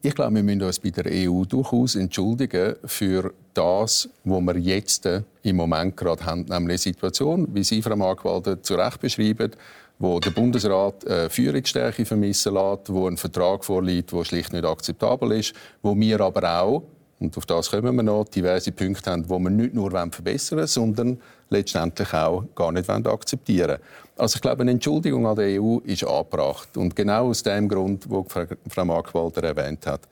Ich 0.00 0.14
glaube, 0.14 0.36
wir 0.36 0.44
müssen 0.44 0.62
uns 0.62 0.78
bei 0.78 0.90
der 0.90 1.06
EU 1.10 1.44
durchaus 1.44 1.96
entschuldigen 1.96 2.76
für 2.84 3.34
das, 3.54 4.08
was 4.22 4.40
wir 4.42 4.58
jetzt 4.58 5.08
im 5.42 5.56
Moment 5.56 5.96
gerade 5.96 6.24
haben, 6.24 6.42
nämlich 6.42 6.54
eine 6.56 6.78
Situation, 6.78 7.48
wie 7.52 7.64
Sie, 7.64 7.82
Frau 7.82 7.96
Markwalder, 7.96 8.62
zu 8.62 8.76
Recht 8.76 9.00
beschreiben, 9.00 9.50
wo 9.98 10.20
der 10.20 10.30
Bundesrat 10.30 11.04
äh, 11.04 11.30
Führungsstärke 11.30 12.04
vermissen 12.04 12.54
lässt, 12.54 12.92
wo 12.92 13.08
ein 13.08 13.16
Vertrag 13.16 13.64
vorliegt, 13.64 14.12
der 14.12 14.24
schlicht 14.24 14.52
nicht 14.52 14.64
akzeptabel 14.64 15.32
ist, 15.32 15.54
wo 15.82 15.96
wir 15.96 16.20
aber 16.20 16.60
auch, 16.60 16.82
und 17.18 17.36
auf 17.38 17.46
das 17.46 17.70
kommen 17.70 17.96
wir 17.96 18.02
noch, 18.02 18.24
diverse 18.24 18.72
Punkte 18.72 19.10
haben, 19.10 19.22
die 19.22 19.28
wir 19.30 19.50
nicht 19.50 19.74
nur 19.74 19.90
verbessern 19.90 20.58
wollen, 20.58 20.66
sondern 20.66 21.20
letztendlich 21.48 22.12
auch 22.12 22.44
gar 22.54 22.72
nicht 22.72 22.90
akzeptieren 22.90 23.68
wollen. 23.68 23.80
Also 24.18 24.36
ich 24.36 24.42
glaube, 24.42 24.62
eine 24.62 24.72
Entschuldigung 24.72 25.26
an 25.26 25.36
der 25.36 25.60
EU 25.60 25.78
ist 25.84 26.04
angebracht. 26.04 26.76
Und 26.76 26.96
genau 26.96 27.28
aus 27.28 27.42
dem 27.42 27.68
Grund, 27.68 28.08
wo 28.08 28.26
Frau 28.68 28.84
Markwalder 28.84 29.44
erwähnt 29.44 29.86
hat. 29.86 30.02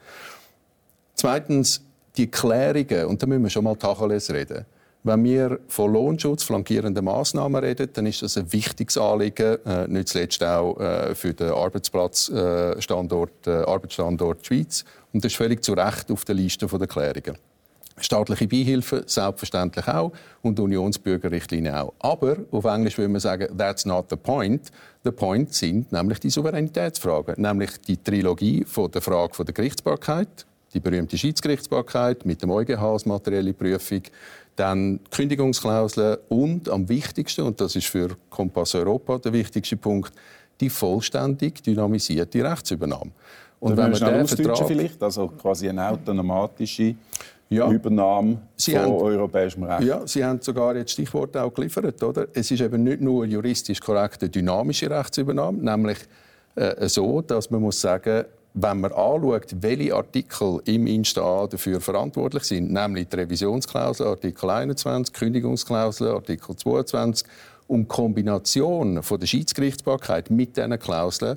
Zweitens, 1.15 1.83
die 2.17 2.31
Klärungen, 2.31 3.07
und 3.07 3.23
da 3.23 3.27
müssen 3.27 3.43
wir 3.43 3.51
schon 3.51 3.65
mal 3.65 3.77
Tacheles 3.77 4.31
reden. 4.31 4.67
Wenn 5.07 5.23
wir 5.23 5.61
von 5.69 5.93
Lohnschutz, 5.93 6.45
flankierenden 6.45 7.05
Massnahmen 7.05 7.63
reden, 7.63 7.91
dann 7.93 8.07
ist 8.07 8.23
das 8.23 8.39
ein 8.39 8.51
wichtiges 8.51 8.97
Anliegen, 8.97 9.59
äh, 9.67 9.87
nicht 9.87 10.09
zuletzt 10.09 10.43
auch 10.43 10.81
äh, 10.81 11.15
für 11.15 11.35
den 11.35 11.51
Arbeitsplatzstandort, 11.51 13.47
äh, 13.47 13.51
Arbeitsstandort 13.51 14.47
Schweiz. 14.47 14.83
Und 15.13 15.23
das 15.23 15.33
ist 15.33 15.37
völlig 15.37 15.63
zu 15.63 15.75
Recht 15.75 16.11
auf 16.11 16.25
der 16.25 16.35
Liste 16.35 16.67
der 16.67 16.87
Klärungen. 16.87 17.37
Staatliche 17.99 18.49
Beihilfe 18.49 19.05
selbstverständlich 19.07 19.87
auch 19.89 20.13
und 20.41 20.59
Unionsbürgerrichtlinie 20.59 21.83
auch. 21.83 21.93
Aber 21.99 22.39
auf 22.51 22.65
Englisch 22.65 22.97
würde 22.97 23.13
man 23.13 23.21
sagen, 23.21 23.55
that's 23.59 23.85
not 23.85 24.07
the 24.09 24.17
point. 24.17 24.73
The 25.05 25.11
point 25.11 25.53
sind 25.53 25.93
nämlich 25.93 26.19
die 26.19 26.31
Souveränitätsfragen, 26.31 27.35
nämlich 27.37 27.79
die 27.83 27.99
Trilogie 27.99 28.65
von 28.65 28.91
der 28.91 29.03
Frage 29.03 29.35
von 29.35 29.45
der 29.45 29.53
Gerichtsbarkeit, 29.53 30.47
die 30.73 30.81
berühmte 30.81 31.17
Schiedsgerichtsbarkeit 31.17 32.25
mit 32.25 32.43
dem 32.43 32.51
EuGH 32.51 32.83
als 32.83 33.07
materielle 33.07 33.53
Prüfung, 33.53 34.03
dann 34.57 35.01
Kündigungsklauseln 35.11 36.19
und 36.29 36.69
am 36.69 36.89
wichtigsten, 36.89 37.43
und 37.43 37.61
das 37.61 37.77
ist 37.77 37.87
für 37.87 38.17
Kompass 38.31 38.75
Europa 38.75 39.19
der 39.19 39.33
wichtigste 39.33 39.77
Punkt, 39.77 40.13
die 40.61 40.71
vollständig 40.71 41.63
dynamisierte 41.63 42.45
Rechtsübernahme. 42.45 43.11
Und 43.61 43.77
wenn 43.77 43.91
man 43.91 44.01
den 44.01 44.27
Vertrag 44.27 44.67
vielleicht, 44.67 45.03
also 45.03 45.29
quasi 45.29 45.69
eine 45.69 45.89
automatische 45.89 46.95
ja. 47.49 47.71
Übernahme 47.71 48.39
Sie 48.57 48.73
von 48.73 48.81
haben, 48.81 48.93
europäischem 48.93 49.63
Recht. 49.65 49.85
Ja, 49.85 50.07
Sie 50.07 50.25
haben 50.25 50.41
sogar 50.41 50.77
jetzt 50.77 50.93
Stichworte 50.93 51.43
auch 51.43 51.53
geliefert, 51.53 52.03
oder? 52.03 52.27
Es 52.33 52.51
ist 52.51 52.61
eben 52.61 52.83
nicht 52.83 53.01
nur 53.01 53.25
juristisch 53.25 53.81
korrekt 53.81 54.23
eine 54.23 54.31
dynamische 54.31 54.91
Rechtsübernahme, 54.91 55.59
nämlich 55.59 55.99
äh, 56.55 56.89
so, 56.89 57.21
dass 57.21 57.51
man 57.51 57.61
muss 57.61 57.81
sagen, 57.81 58.25
wenn 58.55 58.81
man 58.81 58.93
anschaut, 58.93 59.57
welche 59.61 59.95
Artikel 59.95 60.61
im 60.65 60.87
Insta 60.87 61.47
dafür 61.49 61.81
verantwortlich 61.81 62.45
sind, 62.45 62.73
nämlich 62.73 63.09
die 63.09 63.17
Revisionsklausel 63.17 64.07
Artikel 64.07 64.49
21, 64.49 65.13
Kündigungsklausel 65.13 66.09
Artikel 66.09 66.55
22 66.55 67.27
und 67.67 67.83
die 67.83 67.89
Kombination 67.89 69.03
von 69.03 69.19
der 69.19 69.27
Schiedsgerichtsbarkeit 69.27 70.31
mit 70.31 70.57
diesen 70.57 70.79
Klauseln, 70.79 71.37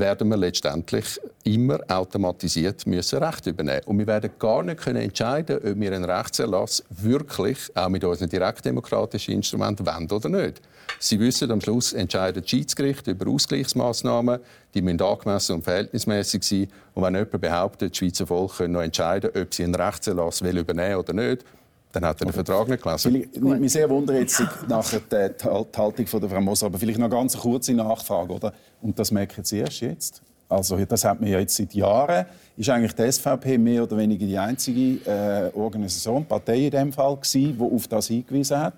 werden 0.00 0.28
wir 0.28 0.36
letztendlich 0.36 1.20
immer 1.44 1.78
automatisiert 1.88 2.86
müssen 2.86 3.22
Recht 3.22 3.46
übernehmen. 3.46 3.82
Und 3.86 3.98
wir 3.98 4.06
werden 4.06 4.30
gar 4.38 4.62
nicht 4.62 4.80
können 4.80 5.02
entscheiden, 5.02 5.58
ob 5.58 5.80
wir 5.80 5.92
einen 5.92 6.04
Rechtserlass 6.04 6.82
wirklich 6.90 7.58
auch 7.74 7.88
mit 7.88 8.04
unseren 8.04 8.28
direktdemokratischen 8.28 9.34
Instrumenten 9.34 9.86
wollen 9.86 10.10
oder 10.10 10.28
nicht. 10.28 10.60
Sie 10.98 11.20
wissen, 11.20 11.50
am 11.50 11.60
Schluss 11.60 11.92
entscheidet 11.92 12.44
das 12.44 12.50
Schiedsgericht 12.50 13.06
über 13.06 13.30
Ausgleichsmaßnahmen, 13.30 14.40
die 14.74 14.82
müssen 14.82 15.02
angemessen 15.02 15.56
und 15.56 15.62
verhältnismäßig 15.62 16.42
sein. 16.42 16.68
Und 16.94 17.04
wenn 17.04 17.14
jemand 17.14 17.40
behauptet, 17.40 17.92
das 17.92 17.98
Schweizer 17.98 18.26
Volk 18.26 18.56
könne 18.56 18.74
noch 18.74 18.82
entscheiden, 18.82 19.30
ob 19.40 19.54
sie 19.54 19.64
einen 19.64 19.74
Rechtserlass 19.74 20.42
will 20.42 20.58
übernehmen 20.58 20.96
oder 20.96 21.12
nicht, 21.12 21.44
dann 21.92 22.04
hat 22.04 22.20
er 22.20 22.26
den 22.26 22.32
Vertrag 22.32 22.68
nicht 22.68 22.82
gelesen. 22.82 23.26
Vielleicht, 23.32 23.60
mich 23.60 23.72
sehr 23.72 23.88
wundert 23.88 24.18
jetzt 24.18 24.38
die, 24.38 24.44
die 24.68 25.78
Haltung 25.78 26.06
von 26.06 26.20
der 26.20 26.30
Frau 26.30 26.40
Moser, 26.40 26.66
aber 26.66 26.78
vielleicht 26.78 26.98
noch 26.98 27.06
eine 27.06 27.14
ganz 27.14 27.36
kurze 27.36 27.72
Nachfrage, 27.72 28.32
oder? 28.32 28.52
Und 28.82 28.98
das 28.98 29.10
merken 29.10 29.44
Sie 29.44 29.58
erst 29.58 29.80
jetzt? 29.80 30.22
Also 30.48 30.76
das 30.78 31.04
hat 31.04 31.20
man 31.20 31.30
ja 31.30 31.38
jetzt 31.38 31.56
seit 31.56 31.74
Jahren. 31.74 32.26
Ist 32.56 32.70
eigentlich 32.70 32.94
die 32.94 33.10
SVP 33.10 33.58
mehr 33.58 33.82
oder 33.82 33.96
weniger 33.96 34.26
die 34.26 34.38
einzige 34.38 35.10
äh, 35.10 35.50
Organisation, 35.54 36.24
Partei 36.24 36.66
in 36.66 36.70
dem 36.70 36.92
Fall, 36.92 37.16
gewesen, 37.16 37.56
die 37.58 37.62
auf 37.62 37.86
das 37.86 38.06
hingewiesen 38.08 38.58
hat. 38.58 38.74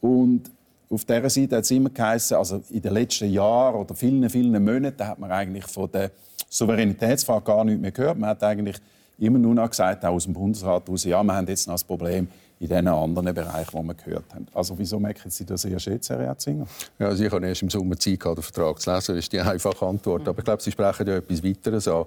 Und 0.00 0.50
auf 0.90 1.04
dieser 1.04 1.30
Seite 1.30 1.56
hat 1.56 1.64
es 1.64 1.70
immer 1.70 1.90
geheißen, 1.90 2.36
also 2.36 2.62
in 2.70 2.82
den 2.82 2.92
letzten 2.92 3.30
Jahren 3.30 3.76
oder 3.76 3.94
vielen, 3.94 4.28
vielen 4.28 4.62
Monaten 4.62 5.06
hat 5.06 5.18
man 5.18 5.32
eigentlich 5.32 5.64
von 5.64 5.90
der 5.90 6.10
Souveränitätsfrage 6.48 7.44
gar 7.44 7.64
nichts 7.64 7.80
mehr 7.80 7.92
gehört. 7.92 8.18
Man 8.18 8.30
hat 8.30 8.42
eigentlich 8.42 8.76
immer 9.18 9.38
nur 9.38 9.54
noch 9.54 9.70
gesagt, 9.70 10.04
auch 10.04 10.12
aus 10.12 10.24
dem 10.24 10.34
Bundesrat 10.34 10.86
heraus, 10.86 11.04
ja, 11.04 11.22
wir 11.22 11.34
haben 11.34 11.46
jetzt 11.46 11.66
noch 11.66 11.74
das 11.74 11.84
Problem 11.84 12.28
in 12.58 12.68
diesen 12.68 12.88
anderen 12.88 13.34
Bereichen, 13.34 13.80
die 13.80 13.86
wir 13.86 13.94
gehört 13.94 14.34
haben. 14.34 14.46
Also 14.54 14.78
wieso 14.78 14.98
merken 14.98 15.30
Sie 15.30 15.44
das 15.44 15.64
erst 15.64 15.86
jetzt, 15.86 16.08
Herr 16.08 16.20
Erzinger? 16.20 16.66
Ja, 16.98 17.08
also 17.08 17.22
ich 17.22 17.30
habe 17.30 17.46
erst 17.46 17.62
im 17.62 17.70
Sommer 17.70 17.98
Zeit 17.98 18.18
gehabt, 18.18 18.38
den 18.38 18.42
Vertrag 18.42 18.80
zu 18.80 18.90
lesen. 18.90 19.14
Das 19.14 19.24
ist 19.24 19.32
die 19.32 19.40
einfache 19.40 19.86
Antwort. 19.86 20.26
Aber 20.26 20.38
ich 20.38 20.44
glaube, 20.44 20.62
Sie 20.62 20.72
sprechen 20.72 21.06
ja 21.06 21.16
etwas 21.16 21.44
weiteres 21.44 21.86
an. 21.88 22.06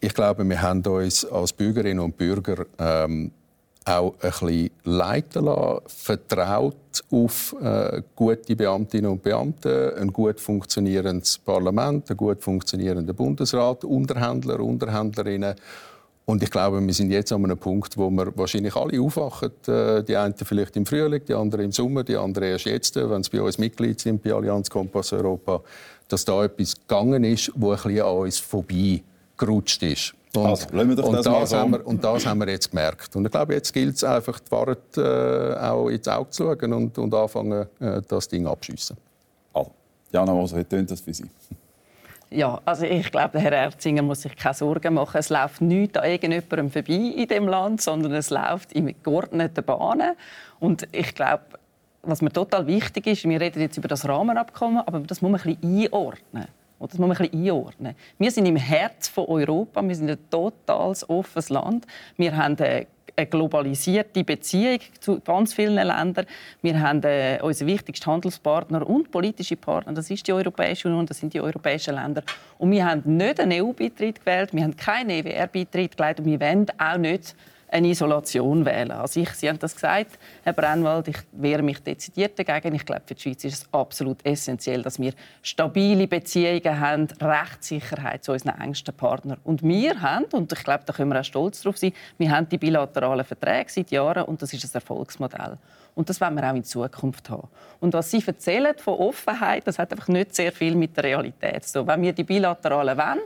Ich 0.00 0.14
glaube, 0.14 0.48
wir 0.48 0.62
haben 0.62 0.82
uns 0.82 1.24
als 1.24 1.52
Bürgerinnen 1.52 2.00
und 2.00 2.16
Bürger 2.16 2.66
ähm, 2.78 3.32
auch 3.84 4.14
ein 4.20 4.30
bisschen 4.30 4.70
leiten 4.84 5.44
lassen, 5.44 5.80
vertraut 5.86 6.76
auf 7.10 7.56
äh, 7.60 8.02
gute 8.14 8.54
Beamtinnen 8.54 9.10
und 9.10 9.22
Beamte, 9.22 9.96
ein 10.00 10.12
gut 10.12 10.40
funktionierendes 10.40 11.38
Parlament, 11.38 12.08
einen 12.10 12.16
gut 12.16 12.42
funktionierenden 12.42 13.14
Bundesrat, 13.14 13.84
Unterhändler, 13.84 14.60
Unterhändlerinnen 14.60 15.54
und 16.32 16.42
ich 16.42 16.50
glaube, 16.50 16.80
wir 16.80 16.94
sind 16.94 17.10
jetzt 17.10 17.30
an 17.30 17.44
einem 17.44 17.58
Punkt, 17.58 17.98
wo 17.98 18.08
wir 18.08 18.34
wahrscheinlich 18.38 18.74
alle 18.74 18.98
aufwachen. 19.02 19.50
Äh, 19.68 20.02
die 20.02 20.16
einen 20.16 20.34
vielleicht 20.34 20.74
im 20.78 20.86
Frühling, 20.86 21.20
die 21.28 21.34
anderen 21.34 21.66
im 21.66 21.72
Sommer, 21.72 22.04
die 22.04 22.16
anderen 22.16 22.48
erst 22.48 22.64
jetzt, 22.64 22.96
äh, 22.96 23.08
wenn 23.08 23.22
sie 23.22 23.28
bei 23.30 23.42
uns 23.42 23.58
Mitglied 23.58 24.00
sind, 24.00 24.22
bei 24.22 24.32
Allianz 24.32 24.70
Kompass 24.70 25.12
Europa, 25.12 25.60
dass 26.08 26.24
da 26.24 26.42
etwas 26.42 26.74
gegangen 26.74 27.22
ist, 27.24 27.52
wo 27.54 27.72
ein 27.72 27.76
bisschen 27.76 28.00
an 28.00 28.16
uns 28.16 28.38
vorbei 28.38 29.02
gerutscht 29.36 29.82
ist. 29.82 30.14
Und, 30.34 30.46
also, 30.46 30.66
wir 30.72 30.96
doch 30.96 31.12
das, 31.12 31.24
das 31.26 31.52
haben 31.52 31.72
wir, 31.72 31.86
und 31.86 32.02
das 32.02 32.24
haben 32.24 32.40
wir 32.40 32.48
jetzt 32.48 32.70
gemerkt. 32.70 33.14
Und 33.14 33.26
ich 33.26 33.30
glaube, 33.30 33.52
jetzt 33.52 33.70
gilt 33.70 33.96
es 33.96 34.02
einfach, 34.02 34.40
die 34.40 34.50
Wahrheit 34.50 34.96
äh, 34.96 35.54
auch 35.60 35.90
ins 35.90 36.08
Auge 36.08 36.30
zu 36.30 36.44
schauen 36.44 36.72
und, 36.72 36.96
und 36.96 37.12
anfangen, 37.12 37.66
äh, 37.78 38.00
das 38.08 38.26
Ding 38.26 38.46
abzuschiessen. 38.46 38.96
Also, 39.52 39.70
Jana 40.10 40.32
Moser, 40.32 40.56
wie 40.56 40.64
tönt 40.64 40.90
das 40.90 41.02
für 41.02 41.12
Sie? 41.12 41.28
Ja, 42.34 42.60
also 42.64 42.86
ich 42.86 43.10
glaube, 43.10 43.38
Herr 43.38 43.52
Erzinger 43.52 44.02
muss 44.02 44.22
sich 44.22 44.34
keine 44.36 44.54
Sorgen 44.54 44.94
machen. 44.94 45.18
Es 45.18 45.28
läuft 45.28 45.60
nichts 45.60 45.98
an 45.98 46.08
irgendjemandem 46.08 46.70
vorbei 46.70 46.94
in 46.94 47.28
dem 47.28 47.46
Land, 47.46 47.82
sondern 47.82 48.12
es 48.12 48.30
läuft 48.30 48.72
in 48.72 48.94
geordneten 49.02 49.62
Bahnen. 49.64 50.12
Und 50.58 50.88
ich 50.92 51.14
glaube, 51.14 51.42
was 52.02 52.22
mir 52.22 52.32
total 52.32 52.66
wichtig 52.66 53.06
ist, 53.06 53.24
wir 53.24 53.40
reden 53.40 53.60
jetzt 53.60 53.76
über 53.76 53.88
das 53.88 54.08
Rahmenabkommen, 54.08 54.78
aber 54.78 55.00
das 55.00 55.20
muss 55.20 55.30
man 55.30 55.40
ein 55.42 55.56
bisschen 55.56 55.84
einordnen. 55.84 56.48
Das 56.90 56.98
muss 56.98 57.08
man 57.08 57.16
ein 57.16 57.30
bisschen 57.30 57.40
einordnen. 57.40 57.94
Wir 58.18 58.30
sind 58.30 58.46
im 58.46 58.56
Herz 58.56 59.08
von 59.08 59.26
Europa. 59.26 59.82
Wir 59.82 59.94
sind 59.94 60.10
ein 60.10 60.18
total 60.30 60.94
offenes 61.08 61.48
Land. 61.48 61.86
Wir 62.16 62.36
haben 62.36 62.56
eine 63.16 63.26
globalisierte 63.26 64.24
Beziehung 64.24 64.78
zu 65.00 65.20
ganz 65.20 65.54
vielen 65.54 65.74
Ländern. 65.74 66.26
Wir 66.60 66.80
haben 66.80 67.02
äh, 67.04 67.38
unseren 67.42 67.68
wichtigsten 67.68 68.06
Handelspartner 68.06 68.86
und 68.86 69.10
politische 69.10 69.56
Partner, 69.56 69.92
das 69.92 70.10
ist 70.10 70.26
die 70.26 70.32
Europäische 70.32 70.88
Union, 70.88 71.06
das 71.06 71.18
sind 71.18 71.34
die 71.34 71.40
europäischen 71.40 71.94
Länder. 71.94 72.22
Und 72.58 72.70
wir 72.70 72.86
haben 72.86 73.02
nicht 73.16 73.38
einen 73.38 73.62
EU-Beitritt 73.62 74.20
gewählt, 74.24 74.50
wir 74.52 74.62
haben 74.62 74.76
keinen 74.76 75.10
EWR-Beitritt 75.10 75.96
gewählt 75.96 76.20
und 76.20 76.26
wir 76.26 76.40
wollen 76.40 76.66
auch 76.78 76.98
nicht 76.98 77.34
eine 77.72 77.88
Isolation 77.88 78.64
wählen. 78.64 78.90
Also 78.90 79.20
ich, 79.20 79.30
Sie 79.30 79.48
haben 79.48 79.58
das 79.58 79.74
gesagt, 79.74 80.18
Herr 80.44 80.52
Brennwald, 80.52 81.08
ich 81.08 81.16
wehre 81.32 81.62
mich 81.62 81.82
dezidiert 81.82 82.38
dagegen. 82.38 82.74
Ich 82.74 82.84
glaube, 82.84 83.02
für 83.06 83.14
die 83.14 83.22
Schweiz 83.22 83.44
ist 83.44 83.54
es 83.54 83.72
absolut 83.72 84.24
essentiell, 84.24 84.82
dass 84.82 85.00
wir 85.00 85.12
stabile 85.42 86.06
Beziehungen 86.06 86.78
haben, 86.78 87.08
Rechtssicherheit 87.20 88.24
zu 88.24 88.32
unseren 88.32 88.60
engsten 88.60 88.94
Partnern. 88.94 89.38
Und 89.44 89.62
wir 89.62 90.00
haben, 90.00 90.26
und 90.32 90.52
ich 90.52 90.62
glaube, 90.62 90.84
da 90.84 90.92
können 90.92 91.10
wir 91.12 91.20
auch 91.20 91.24
stolz 91.24 91.62
darauf 91.62 91.78
sein, 91.78 91.92
wir 92.18 92.30
haben 92.30 92.48
die 92.48 92.58
bilateralen 92.58 93.24
Verträge 93.24 93.70
seit 93.70 93.90
Jahren 93.90 94.24
und 94.24 94.42
das 94.42 94.52
ist 94.52 94.64
ein 94.64 94.70
Erfolgsmodell. 94.74 95.56
Und 95.94 96.08
das 96.08 96.20
wollen 96.20 96.34
wir 96.34 96.50
auch 96.50 96.54
in 96.54 96.64
Zukunft 96.64 97.28
haben. 97.30 97.48
Und 97.80 97.92
was 97.94 98.10
Sie 98.10 98.22
erzählen 98.26 98.74
von 98.78 98.94
Offenheit, 98.94 99.66
das 99.66 99.78
hat 99.78 99.92
einfach 99.92 100.08
nicht 100.08 100.34
sehr 100.34 100.52
viel 100.52 100.74
mit 100.74 100.96
der 100.96 101.04
Realität 101.04 101.64
zu 101.64 101.80
tun. 101.80 101.88
Wenn 101.88 102.02
wir 102.02 102.12
die 102.12 102.24
bilateralen 102.24 102.96
wollen, 102.96 103.20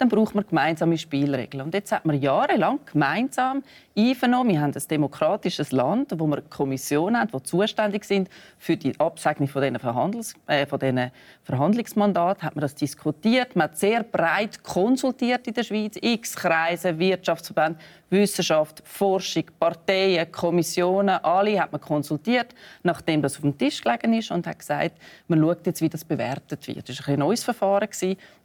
dann 0.00 0.08
braucht 0.08 0.34
man 0.34 0.46
gemeinsame 0.46 0.96
Spielregeln. 0.96 1.62
Und 1.62 1.74
jetzt 1.74 1.92
hat 1.92 2.06
man 2.06 2.20
jahrelang 2.20 2.80
gemeinsam 2.90 3.62
einvernommen. 3.96 4.52
Wir 4.52 4.60
haben 4.60 4.72
ein 4.74 4.82
demokratisches 4.90 5.72
Land, 5.72 6.12
wo 6.16 6.26
wir 6.26 6.38
eine 6.38 6.46
Kommission 6.48 7.18
haben, 7.18 7.30
die 7.30 7.42
zuständig 7.42 8.04
sind 8.04 8.30
für 8.58 8.76
die 8.76 8.98
Absegnung 8.98 9.48
von 9.48 9.60
diesen, 9.60 9.78
Verhandlungs 9.78 10.34
äh, 10.46 10.66
von 10.66 10.78
diesen 10.78 11.10
Verhandlungsmandaten. 11.42 12.42
Hat 12.42 12.56
man 12.56 12.62
das 12.62 12.74
diskutiert. 12.74 13.54
Man 13.56 13.64
hat 13.64 13.76
sehr 13.76 14.02
breit 14.02 14.62
konsultiert 14.62 15.46
in 15.46 15.54
der 15.54 15.64
Schweiz. 15.64 15.96
X 16.00 16.34
Kreise, 16.34 16.98
Wirtschaftsverbände, 16.98 17.78
Wissenschaft, 18.10 18.82
Forschung, 18.84 19.44
Parteien, 19.58 20.30
Kommissionen, 20.32 21.22
alle 21.22 21.60
hat 21.60 21.72
man 21.72 21.80
konsultiert, 21.80 22.54
nachdem 22.82 23.22
das 23.22 23.36
auf 23.36 23.42
dem 23.42 23.56
Tisch 23.56 23.82
gelegen 23.82 24.12
ist 24.14 24.30
und 24.30 24.46
hat 24.46 24.58
gesagt, 24.58 24.98
man 25.28 25.40
schaut 25.40 25.66
jetzt, 25.66 25.80
wie 25.80 25.88
das 25.88 26.04
bewertet 26.04 26.66
wird. 26.66 26.88
Das 26.88 27.06
war 27.06 27.14
ein 27.14 27.20
neues 27.20 27.44
Verfahren 27.44 27.88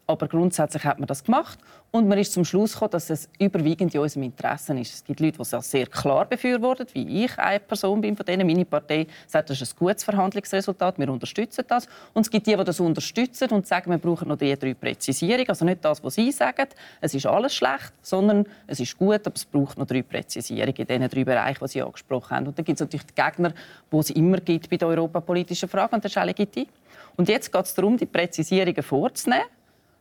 aber 0.08 0.28
grundsätzlich 0.28 0.84
hat 0.84 1.00
man 1.00 1.08
das 1.08 1.24
gemacht 1.24 1.60
und 1.92 2.08
man 2.08 2.18
ist 2.18 2.34
zum 2.34 2.46
Schluss 2.46 2.74
gekommen, 2.74 2.92
dass 2.92 3.10
es 3.10 3.30
überwiegend 3.40 3.96
in 3.96 4.02
unserem 4.02 4.24
Interesse 4.24 4.78
ist. 4.78 4.94
Es 4.94 5.04
gibt 5.04 5.20
Leute, 5.20 5.38
die 5.38 5.50
das 5.50 5.72
sehr 5.72 5.88
klar 5.88 6.26
befürworten, 6.26 6.88
wie 6.94 7.24
ich 7.24 7.40
eine 7.40 7.60
Person 7.60 8.02
bin 8.02 8.16
von 8.16 8.26
denen. 8.26 8.46
Meine 8.46 8.66
Partei 8.66 9.08
sagt, 9.28 9.50
das 9.50 9.62
ist 9.62 9.74
ein 9.74 9.80
gutes 9.80 10.04
Verhandlungsresultat, 10.04 11.00
wir 11.00 11.10
unterstützen 11.10 11.64
das. 11.68 11.88
Und 12.14 12.24
es 12.24 12.30
gibt 12.30 12.46
die, 12.46 12.56
die 12.56 12.64
das 12.64 12.80
unterstützen 12.80 13.50
und 13.52 13.66
sagen, 13.66 13.90
wir 13.90 13.98
brauchen 13.98 14.28
noch 14.28 14.38
die 14.38 14.56
drei 14.56 14.74
Präzisierungen. 14.74 15.50
Also 15.50 15.66
nicht 15.66 15.84
das, 15.84 16.04
was 16.04 16.16
Sie 16.16 16.32
sagen, 16.32 16.68
es 17.02 17.14
ist 17.14 17.26
alles 17.26 17.56
schlecht, 17.56 17.94
sondern 18.02 18.46
es 18.68 18.80
ist 18.80 18.98
gut, 18.98 19.26
aber 19.26 19.36
es 19.36 19.46
braucht 19.46 19.78
noch 19.78 19.88
drei 19.88 20.04
Präzisierungen 20.04 20.76
in 20.76 20.86
diesen 20.86 21.10
drei 21.10 21.24
Bereichen, 21.24 21.64
die 21.64 21.72
Sie 21.72 21.82
angesprochen 21.82 22.36
haben. 22.36 22.48
Und 22.48 22.58
dann 22.58 22.66
gibt 22.66 22.80
es 22.80 22.82
natürlich 22.82 23.06
die 23.08 23.16
Gegner, 23.16 23.54
die 23.92 23.98
es 23.98 24.10
immer 24.12 24.38
gibt 24.38 24.70
bei 24.70 24.78
den 24.78 24.88
europapolitischen 24.88 25.70
Fragen, 25.70 25.96
und 25.96 26.06
das 26.06 26.12
ist 26.12 26.18
auch 26.18 26.26
legitim. 26.26 26.68
Und 27.16 27.30
jetzt 27.30 27.52
geht 27.52 27.66
es 27.66 27.74
darum, 27.74 27.98
die 27.98 28.06
Präzisierungen 28.06 28.84
vorzunehmen 28.84 29.46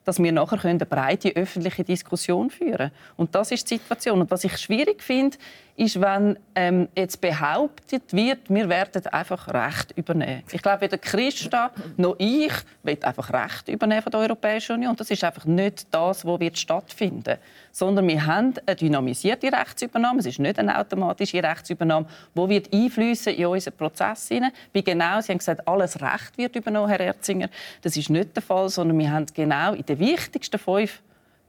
dass 0.04 0.22
wir 0.22 0.32
nachher 0.32 0.64
eine 0.64 0.86
breite 0.86 1.30
öffentliche 1.30 1.84
Diskussion 1.84 2.50
führen 2.50 2.76
können. 2.76 2.90
Und 3.16 3.34
das 3.34 3.50
ist 3.50 3.70
die 3.70 3.76
Situation. 3.76 4.20
Und 4.20 4.30
was 4.30 4.44
ich 4.44 4.56
schwierig 4.58 5.02
finde, 5.02 5.36
ist, 5.76 6.00
wenn 6.00 6.38
ähm, 6.54 6.88
jetzt 6.96 7.20
behauptet 7.20 8.12
wird, 8.12 8.38
wir 8.48 8.68
werden 8.68 9.06
einfach 9.06 9.48
Recht 9.48 9.92
übernehmen. 9.96 10.42
Ich 10.52 10.62
glaube, 10.62 10.82
weder 10.82 10.98
Christa 10.98 11.72
noch 11.96 12.16
ich 12.18 12.52
will 12.82 12.98
einfach 13.02 13.32
Recht 13.32 13.68
übernehmen 13.68 14.02
von 14.02 14.12
der 14.12 14.20
Europäischen 14.20 14.76
Union. 14.76 14.94
Das 14.96 15.10
ist 15.10 15.24
einfach 15.24 15.46
nicht 15.46 15.86
das, 15.90 16.24
was 16.24 16.40
wird 16.40 16.58
stattfinden 16.58 17.38
sondern 17.74 18.06
wir 18.06 18.24
haben 18.24 18.54
eine 18.64 18.76
dynamisierte 18.76 19.50
Rechtsübernahme. 19.52 20.20
Es 20.20 20.26
ist 20.26 20.38
nicht 20.38 20.60
eine 20.60 20.78
automatische 20.78 21.42
Rechtsübernahme, 21.42 22.06
die 22.36 22.48
wird 22.48 22.72
einfließen 22.72 23.34
in 23.34 23.46
unseren 23.46 23.76
Prozess 23.76 24.28
hinein. 24.28 24.52
Wie 24.72 24.84
genau, 24.84 25.20
Sie 25.20 25.32
haben 25.32 25.38
gesagt, 25.38 25.66
alles 25.66 26.00
Recht 26.00 26.38
wird 26.38 26.54
übernommen, 26.54 26.88
Herr 26.88 27.00
Erzinger. 27.00 27.50
Das 27.82 27.96
ist 27.96 28.10
nicht 28.10 28.36
der 28.36 28.44
Fall, 28.44 28.68
sondern 28.68 28.96
wir 28.96 29.10
haben 29.10 29.26
genau 29.34 29.72
in 29.72 29.84
den 29.84 29.98
wichtigsten 29.98 30.58
fünf 30.58 31.02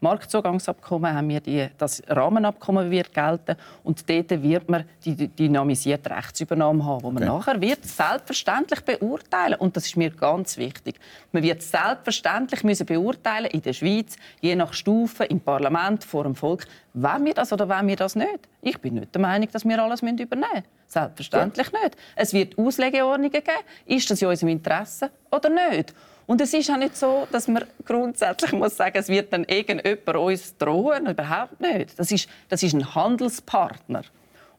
Marktzugangsabkommen 0.06 1.16
haben 1.16 1.30
wir 1.30 1.40
die, 1.40 1.68
das 1.80 2.04
Rahmenabkommen 2.08 2.92
wird 2.92 3.12
gelten 3.12 3.56
und 3.84 4.08
dort 4.08 4.30
wird 4.44 4.70
man 4.70 4.86
die 5.04 5.28
dynamisierte 5.28 6.12
Rechtsübernahme 6.12 6.86
haben, 6.86 7.04
wo 7.04 7.10
man 7.10 7.24
okay. 7.24 7.32
nachher 7.32 7.60
wird 7.60 7.84
selbstverständlich 7.84 8.82
beurteilen 8.82 9.56
und 9.56 9.76
das 9.76 9.88
ist 9.88 9.98
mir 9.98 10.12
ganz 10.12 10.58
wichtig. 10.58 11.00
Man 11.32 11.42
wird 11.42 11.64
selbstverständlich 11.64 12.64
müssen 12.64 12.86
beurteilen 12.86 13.48
in 13.48 13.64
der 13.64 13.74
Schweiz, 13.74 14.16
je 14.42 14.56
nach 14.56 14.74
Stufe 14.74 15.24
im 15.24 15.40
Parlament 15.40 16.04
vor 16.04 16.24
dem 16.24 16.36
Volk, 16.36 16.68
wollen 16.94 17.26
wir 17.26 17.34
das 17.34 17.52
oder 17.52 17.68
wollen 17.68 17.88
wir 17.88 17.96
das 17.96 18.16
nicht. 18.16 18.48
Ich 18.62 18.78
bin 18.78 18.94
nicht 18.96 19.16
der 19.16 19.22
Meinung, 19.22 19.50
dass 19.52 19.66
wir 19.66 19.82
alles 19.82 20.04
übernehmen 20.04 20.30
müssen. 20.36 20.64
Selbstverständlich 20.86 21.72
ja. 21.74 21.80
nicht. 21.84 21.98
Es 22.16 22.32
wird 22.32 22.60
Auslegeordnungen 22.60 23.32
geben. 23.32 23.64
Ist 23.88 24.10
das 24.12 24.22
in 24.22 24.28
unserem 24.28 24.50
Interesse 24.50 25.10
oder 25.32 25.50
nicht? 25.50 25.96
Und 26.27 26.41
es 26.41 26.53
ist 26.53 26.72
auch 26.72 26.77
nicht 26.77 26.98
so, 26.98 27.27
dass 27.32 27.48
man 27.48 27.65
grundsätzlich 27.86 28.51
muss 28.51 28.77
sagen, 28.77 28.98
es 28.98 29.10
wird 29.10 29.32
dann 29.32 29.44
irgendjemand 29.44 30.17
uns 30.17 30.58
drohen. 30.58 31.08
Überhaupt 31.08 31.60
nicht. 31.62 31.98
Das 32.00 32.12
ist, 32.12 32.27
das 32.50 32.63
ist 32.63 32.74
ein 32.74 32.96
Handelspartner. 32.96 34.01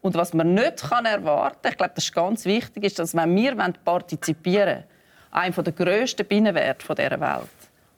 Und 0.01 0.15
was 0.15 0.33
man 0.33 0.53
nicht 0.53 0.89
kann 0.89 1.05
erwarten 1.05 1.57
kann, 1.61 1.71
ich 1.71 1.77
glaube, 1.77 1.93
das 1.95 2.03
ist 2.05 2.13
ganz 2.13 2.45
wichtig, 2.45 2.83
ist, 2.83 2.99
dass 2.99 3.15
wenn 3.15 3.35
wir 3.35 3.55
partizipieren 3.83 4.67
wollen, 4.67 4.83
einem 5.31 5.63
der 5.63 5.73
grössten 5.73 6.25
Binnenwerte 6.25 6.95
dieser 6.95 7.19
Welt, 7.19 7.49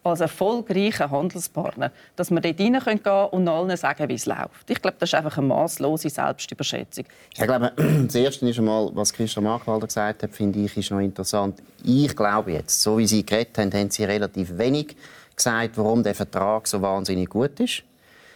als 0.09 0.19
erfolgreicher 0.21 1.09
Handelspartner, 1.09 1.91
dass 2.15 2.31
wir 2.31 2.41
dort 2.41 2.59
reingehen 2.59 3.03
können 3.03 3.25
und 3.31 3.47
allen 3.47 3.75
sagen, 3.77 4.09
wie 4.09 4.13
es 4.13 4.25
läuft. 4.25 4.69
Ich 4.69 4.81
glaube, 4.81 4.97
das 4.99 5.09
ist 5.09 5.15
einfach 5.15 5.37
eine 5.37 5.47
maßlose 5.47 6.09
Selbstüberschätzung. 6.09 7.05
Ich 7.33 7.41
glaube, 7.41 7.71
das 8.05 8.15
Erste 8.15 8.49
ist 8.49 8.59
einmal, 8.59 8.89
was 8.93 9.13
Christian 9.13 9.45
Markwalder 9.45 9.87
gesagt 9.87 10.23
hat, 10.23 10.31
finde 10.31 10.59
ich, 10.59 10.75
ist 10.75 10.91
noch 10.91 10.99
interessant. 10.99 11.61
Ich 11.83 12.15
glaube 12.15 12.51
jetzt, 12.51 12.81
so 12.81 12.97
wie 12.97 13.07
Sie 13.07 13.25
geredet 13.25 13.57
haben, 13.57 13.71
haben 13.73 13.89
Sie 13.89 14.03
relativ 14.03 14.57
wenig 14.57 14.95
gesagt, 15.35 15.77
warum 15.77 16.03
der 16.03 16.15
Vertrag 16.15 16.67
so 16.67 16.81
wahnsinnig 16.81 17.29
gut 17.29 17.59
ist. 17.59 17.83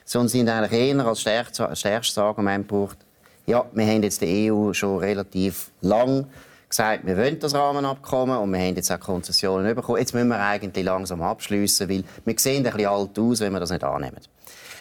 Sondern 0.06 0.30
Sie 0.30 0.40
haben 0.42 0.50
eigentlich 0.50 0.80
eher 0.80 1.06
als 1.06 1.22
stärkstes 1.22 2.18
Argument 2.18 2.68
gebraucht, 2.68 2.98
ja, 3.46 3.66
wir 3.74 3.86
haben 3.86 4.04
jetzt 4.04 4.22
die 4.22 4.52
EU 4.52 4.72
schon 4.74 5.00
relativ 5.00 5.72
lang 5.82 6.28
gesagt, 6.74 7.06
wir 7.06 7.16
wollen 7.16 7.40
das 7.40 7.54
Rahmenabkommen 7.54 8.38
und 8.38 8.52
wir 8.52 8.60
haben 8.60 8.76
jetzt 8.76 8.92
auch 8.92 9.00
Konzessionen 9.00 9.76
bekommen. 9.76 10.00
Jetzt 10.00 10.14
müssen 10.14 10.30
wir 10.30 10.40
eigentlich 10.40 10.84
langsam 10.84 11.22
abschließen, 11.22 11.88
weil 11.88 12.04
wir 12.26 12.36
sehen 12.38 12.66
ein 12.66 12.74
bisschen 12.74 12.88
alt 12.88 13.20
aus, 13.20 13.40
wenn 13.42 13.54
wir 13.54 13.60
das 13.60 13.70
nicht 13.70 13.84
annehmen. 13.84 14.18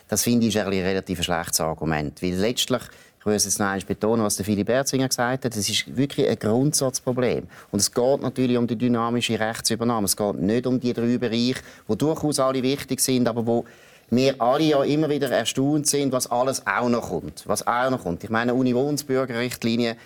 Das 0.08 0.22
finde 0.22 0.46
ich 0.46 0.58
ein 0.58 0.66
relativ 0.66 1.22
schlechtes 1.22 1.60
Argument, 1.60 2.22
weil 2.22 2.34
letztlich 2.34 2.82
ich 3.18 3.26
will 3.26 3.34
jetzt 3.34 3.58
noch 3.60 3.66
einmal 3.66 3.80
betonen, 3.86 4.24
was 4.24 4.42
Philipp 4.42 4.68
Erzinger 4.68 5.06
gesagt 5.06 5.44
hat. 5.44 5.56
Das 5.56 5.68
ist 5.68 5.96
wirklich 5.96 6.28
ein 6.28 6.36
Grundsatzproblem. 6.36 7.46
Und 7.70 7.78
es 7.78 7.92
geht 7.92 8.20
natürlich 8.20 8.56
um 8.56 8.66
die 8.66 8.74
dynamische 8.74 9.38
Rechtsübernahme. 9.38 10.06
Es 10.06 10.16
geht 10.16 10.40
nicht 10.40 10.66
um 10.66 10.80
die 10.80 10.92
drei 10.92 11.18
Bereiche, 11.18 11.60
die 11.88 11.96
durchaus 11.96 12.40
alle 12.40 12.60
wichtig 12.64 12.98
sind, 12.98 13.28
aber 13.28 13.46
wo 13.46 13.64
wir 14.10 14.42
alle 14.42 14.64
ja 14.64 14.82
immer 14.82 15.08
wieder 15.08 15.30
erstaunt 15.30 15.86
sind, 15.86 16.10
was 16.10 16.28
alles 16.32 16.66
auch 16.66 16.88
noch 16.88 17.10
kommt. 17.10 17.44
Was 17.46 17.64
auch 17.64 17.90
noch 17.90 18.02
kommt. 18.02 18.24
Ich 18.24 18.30
meine, 18.30 18.54
Unionsbürgerrichtlinie 18.54 19.96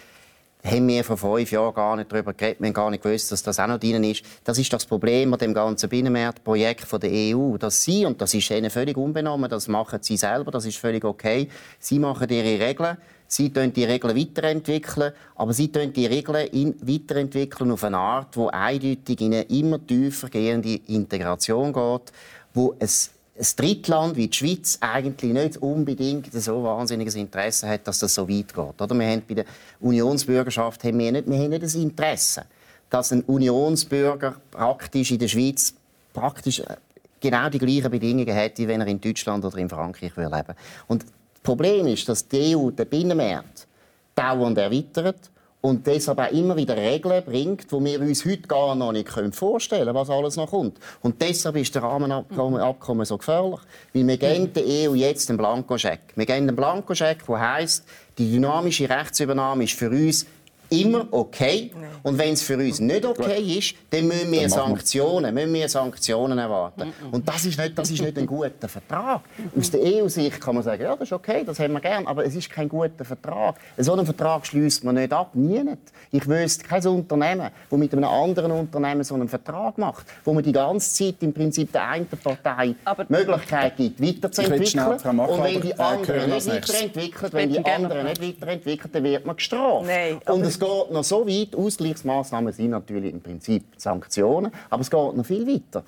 haben 0.67 0.89
wir 0.89 1.05
vor 1.05 1.17
fünf 1.17 1.51
Jahren 1.53 1.75
gar 1.75 1.97
nicht 1.97 2.11
darüber 2.11 2.35
geredet. 2.35 2.61
Wir 2.61 2.67
haben 2.67 2.75
gar 2.75 2.91
nicht 2.91 3.03
gewusst, 3.03 3.31
dass 3.31 3.43
das 3.43 3.59
auch 3.59 3.67
noch 3.67 3.79
drin 3.79 4.03
ist. 4.05 4.25
Das 4.45 4.59
ist 4.59 4.73
das 4.73 4.85
Problem 4.85 5.33
an 5.33 5.39
dem 5.39 5.55
ganzen 5.55 5.89
Binnenmarktprojekt 5.89 6.93
der 7.03 7.11
EU, 7.37 7.57
dass 7.57 7.83
sie, 7.83 8.05
und 8.05 8.21
das 8.21 8.35
ist 8.35 8.51
ihnen 8.51 8.71
völlig 8.71 8.97
unbenommen, 8.97 9.49
das 9.49 9.69
machen 9.69 10.01
sie 10.03 10.17
selber, 10.17 10.51
das 10.51 10.67
ist 10.67 10.79
völlig 10.79 11.05
okay, 11.05 11.49
sie 11.79 11.99
machen 11.99 12.29
ihre 12.29 12.61
Regeln, 12.61 12.97
sie 13.29 13.47
entwickeln 13.47 13.73
die 13.73 13.85
Regeln 13.85 14.17
weiterentwickeln, 14.17 15.13
aber 15.37 15.53
sie 15.53 15.67
entwickeln 15.67 15.93
die 15.93 16.07
Regeln 16.07 16.75
weiterentwickeln 16.83 17.71
auf 17.71 17.85
eine 17.85 17.99
Art, 17.99 18.35
die 18.35 18.49
eindeutig 18.49 19.21
in 19.21 19.35
eine 19.35 19.43
immer 19.43 19.85
tiefer 19.85 20.29
gehende 20.29 20.81
Integration 20.87 21.73
geht, 21.73 22.13
wo 22.55 22.75
es 22.79 23.13
ein 23.39 23.47
Drittland 23.57 24.17
wie 24.17 24.29
die 24.29 24.37
Schweiz 24.37 24.79
eigentlich 24.81 25.33
nicht 25.33 25.57
unbedingt 25.59 26.33
so 26.33 26.63
wahnsinniges 26.63 27.15
Interesse 27.15 27.69
hat, 27.69 27.87
dass 27.87 27.99
das 27.99 28.15
so 28.15 28.29
weit 28.29 28.55
geht. 28.55 28.59
Oder? 28.81 28.95
Wir 28.99 29.07
haben 29.07 29.23
bei 29.29 29.35
der 29.35 29.45
Unionsbürgerschaft 29.81 30.85
haben 30.85 30.99
wir 30.99 31.13
nicht, 31.13 31.29
wir 31.29 31.39
haben 31.39 31.51
nicht 31.51 31.63
das 31.63 31.75
Interesse, 31.75 32.45
dass 32.89 33.13
ein 33.13 33.23
Unionsbürger 33.23 34.37
praktisch 34.51 35.11
in 35.11 35.19
der 35.19 35.29
Schweiz 35.29 35.75
praktisch 36.13 36.61
äh, 36.61 36.77
genau 37.21 37.51
die 37.51 37.59
gleichen 37.59 37.91
Bedingungen 37.91 38.35
hat, 38.35 38.59
wie 38.59 38.69
wenn 38.69 38.81
er 38.81 38.87
in 38.87 39.01
Deutschland 39.01 39.45
oder 39.45 39.59
in 39.59 39.69
Frankreich 39.69 40.17
leben 40.17 40.33
würde. 40.33 40.57
Und 40.87 41.03
das 41.03 41.11
Problem 41.43 41.87
ist, 41.87 42.09
dass 42.09 42.27
die 42.27 42.57
EU 42.57 42.71
den 42.71 42.87
Binnenmarkt 42.89 43.67
dauernd 44.15 44.57
erweitert 44.57 45.31
und 45.67 45.85
deshalb 45.85 46.21
auch 46.21 46.31
immer 46.31 46.57
wieder 46.57 46.77
Regeln 46.77 47.25
bringt, 47.25 47.73
die 47.73 47.85
wir 47.85 48.01
uns 48.01 48.25
heute 48.25 48.43
gar 48.43 48.77
noch 48.77 48.93
nicht 48.93 49.09
vorstellen 49.33 49.85
können, 49.85 49.97
was 49.97 50.09
alles 50.09 50.37
noch 50.37 50.49
kommt. 50.49 50.79
Und 51.03 51.21
deshalb 51.21 51.57
ist 51.57 51.75
der 51.75 51.83
Rahmenabkommen 51.83 53.05
so 53.05 53.19
gefährlich, 53.19 53.59
weil 53.93 54.07
wir 54.07 54.17
geben 54.17 54.53
der 54.53 54.63
EU 54.65 54.95
jetzt 54.95 55.29
einen 55.29 55.39
Blankoscheck. 55.39 55.99
Wir 56.15 56.25
geben 56.25 56.47
einen 56.47 56.55
Blankoscheck, 56.55 57.27
der 57.27 57.41
heisst, 57.41 57.85
die 58.17 58.31
dynamische 58.31 58.89
Rechtsübernahme 58.89 59.65
ist 59.65 59.73
für 59.73 59.91
uns 59.91 60.27
immer 60.71 61.07
okay. 61.11 61.71
Nein. 61.75 61.91
Und 62.03 62.19
wenn 62.19 62.35
es 62.35 62.43
für 62.43 62.57
uns 62.57 62.81
nicht 62.81 63.05
okay 63.05 63.59
ist, 63.59 63.75
dann 63.91 64.07
müssen 64.07 64.31
wir 64.31 64.43
dann 64.43 64.51
Sanktionen, 64.51 65.35
müssen 65.35 65.55
wir 65.55 65.69
Sanktionen 65.69 66.39
erwarten. 66.39 66.93
Und 67.11 67.29
das 67.29 67.45
ist, 67.45 67.59
nicht, 67.59 67.79
das 67.79 67.91
ist 67.91 68.03
nicht 68.03 68.19
ein 68.19 68.27
guter 68.27 68.69
Vertrag. 68.69 69.23
Aus 69.59 69.71
der 69.71 69.81
EU-Sicht 69.83 70.41
kann 70.41 70.55
man 70.55 70.65
sagen, 70.65 70.83
ja, 70.83 70.95
das 70.95 71.09
ist 71.09 71.13
okay, 71.13 71.43
das 71.45 71.59
haben 71.59 71.73
wir 71.73 71.81
gern, 71.81 72.07
aber 72.07 72.25
es 72.25 72.35
ist 72.35 72.51
kein 72.51 72.69
guter 72.69 73.05
Vertrag. 73.05 73.57
So 73.77 73.93
einen 73.93 74.07
Vertrag 74.07 74.47
schließt 74.47 74.85
man 74.85 74.95
nicht 74.97 75.13
ab, 75.13 75.31
nie 75.35 75.63
nicht. 75.63 75.79
Ich 76.13 76.27
wüsste 76.29 76.65
kein 76.65 76.87
Unternehmen, 76.87 77.51
das 77.71 77.79
mit 77.79 77.93
einem 77.93 78.05
anderen 78.05 78.53
Unternehmen 78.53 79.05
so 79.05 79.15
einen 79.15 79.29
Vertrag 79.29 79.77
macht, 79.79 80.07
wo 80.25 80.33
man 80.33 80.43
die 80.43 80.53
ganze 80.53 80.93
Zeit 80.93 81.17
im 81.21 81.33
Prinzip 81.33 81.73
der 81.73 81.89
einen 81.89 82.07
Partei 82.07 82.75
aber 82.85 83.05
die 83.05 83.13
Möglichkeit 83.13 83.77
gibt, 83.77 84.01
weiterzuentwickeln. 84.01 85.19
Und 85.19 85.43
wenn 85.43 85.61
die 85.61 85.79
anderen 85.79 86.31
nicht 86.31 86.49
weiterentwickeln, 86.49 87.33
wenn 87.33 87.51
die 87.51 87.65
anderen 87.65 88.07
nicht 88.07 88.23
weiterentwickeln, 88.23 88.91
dann 88.93 89.05
wird 89.05 89.27
man 89.27 89.37
gestraft. 89.37 89.87
Nein, 89.87 90.21
es 90.57 90.61
geht 90.61 90.91
noch 90.91 91.05
so 91.05 91.27
weit, 91.27 91.55
Ausgleichsmaßnahmen 91.55 92.53
sind 92.53 92.71
natürlich 92.71 93.13
im 93.13 93.21
Prinzip 93.21 93.65
Sanktionen, 93.77 94.51
aber 94.71 94.81
es 94.81 94.91
geht 94.91 95.15
noch 95.15 95.27
viel 95.27 95.47
weiter. 95.47 95.85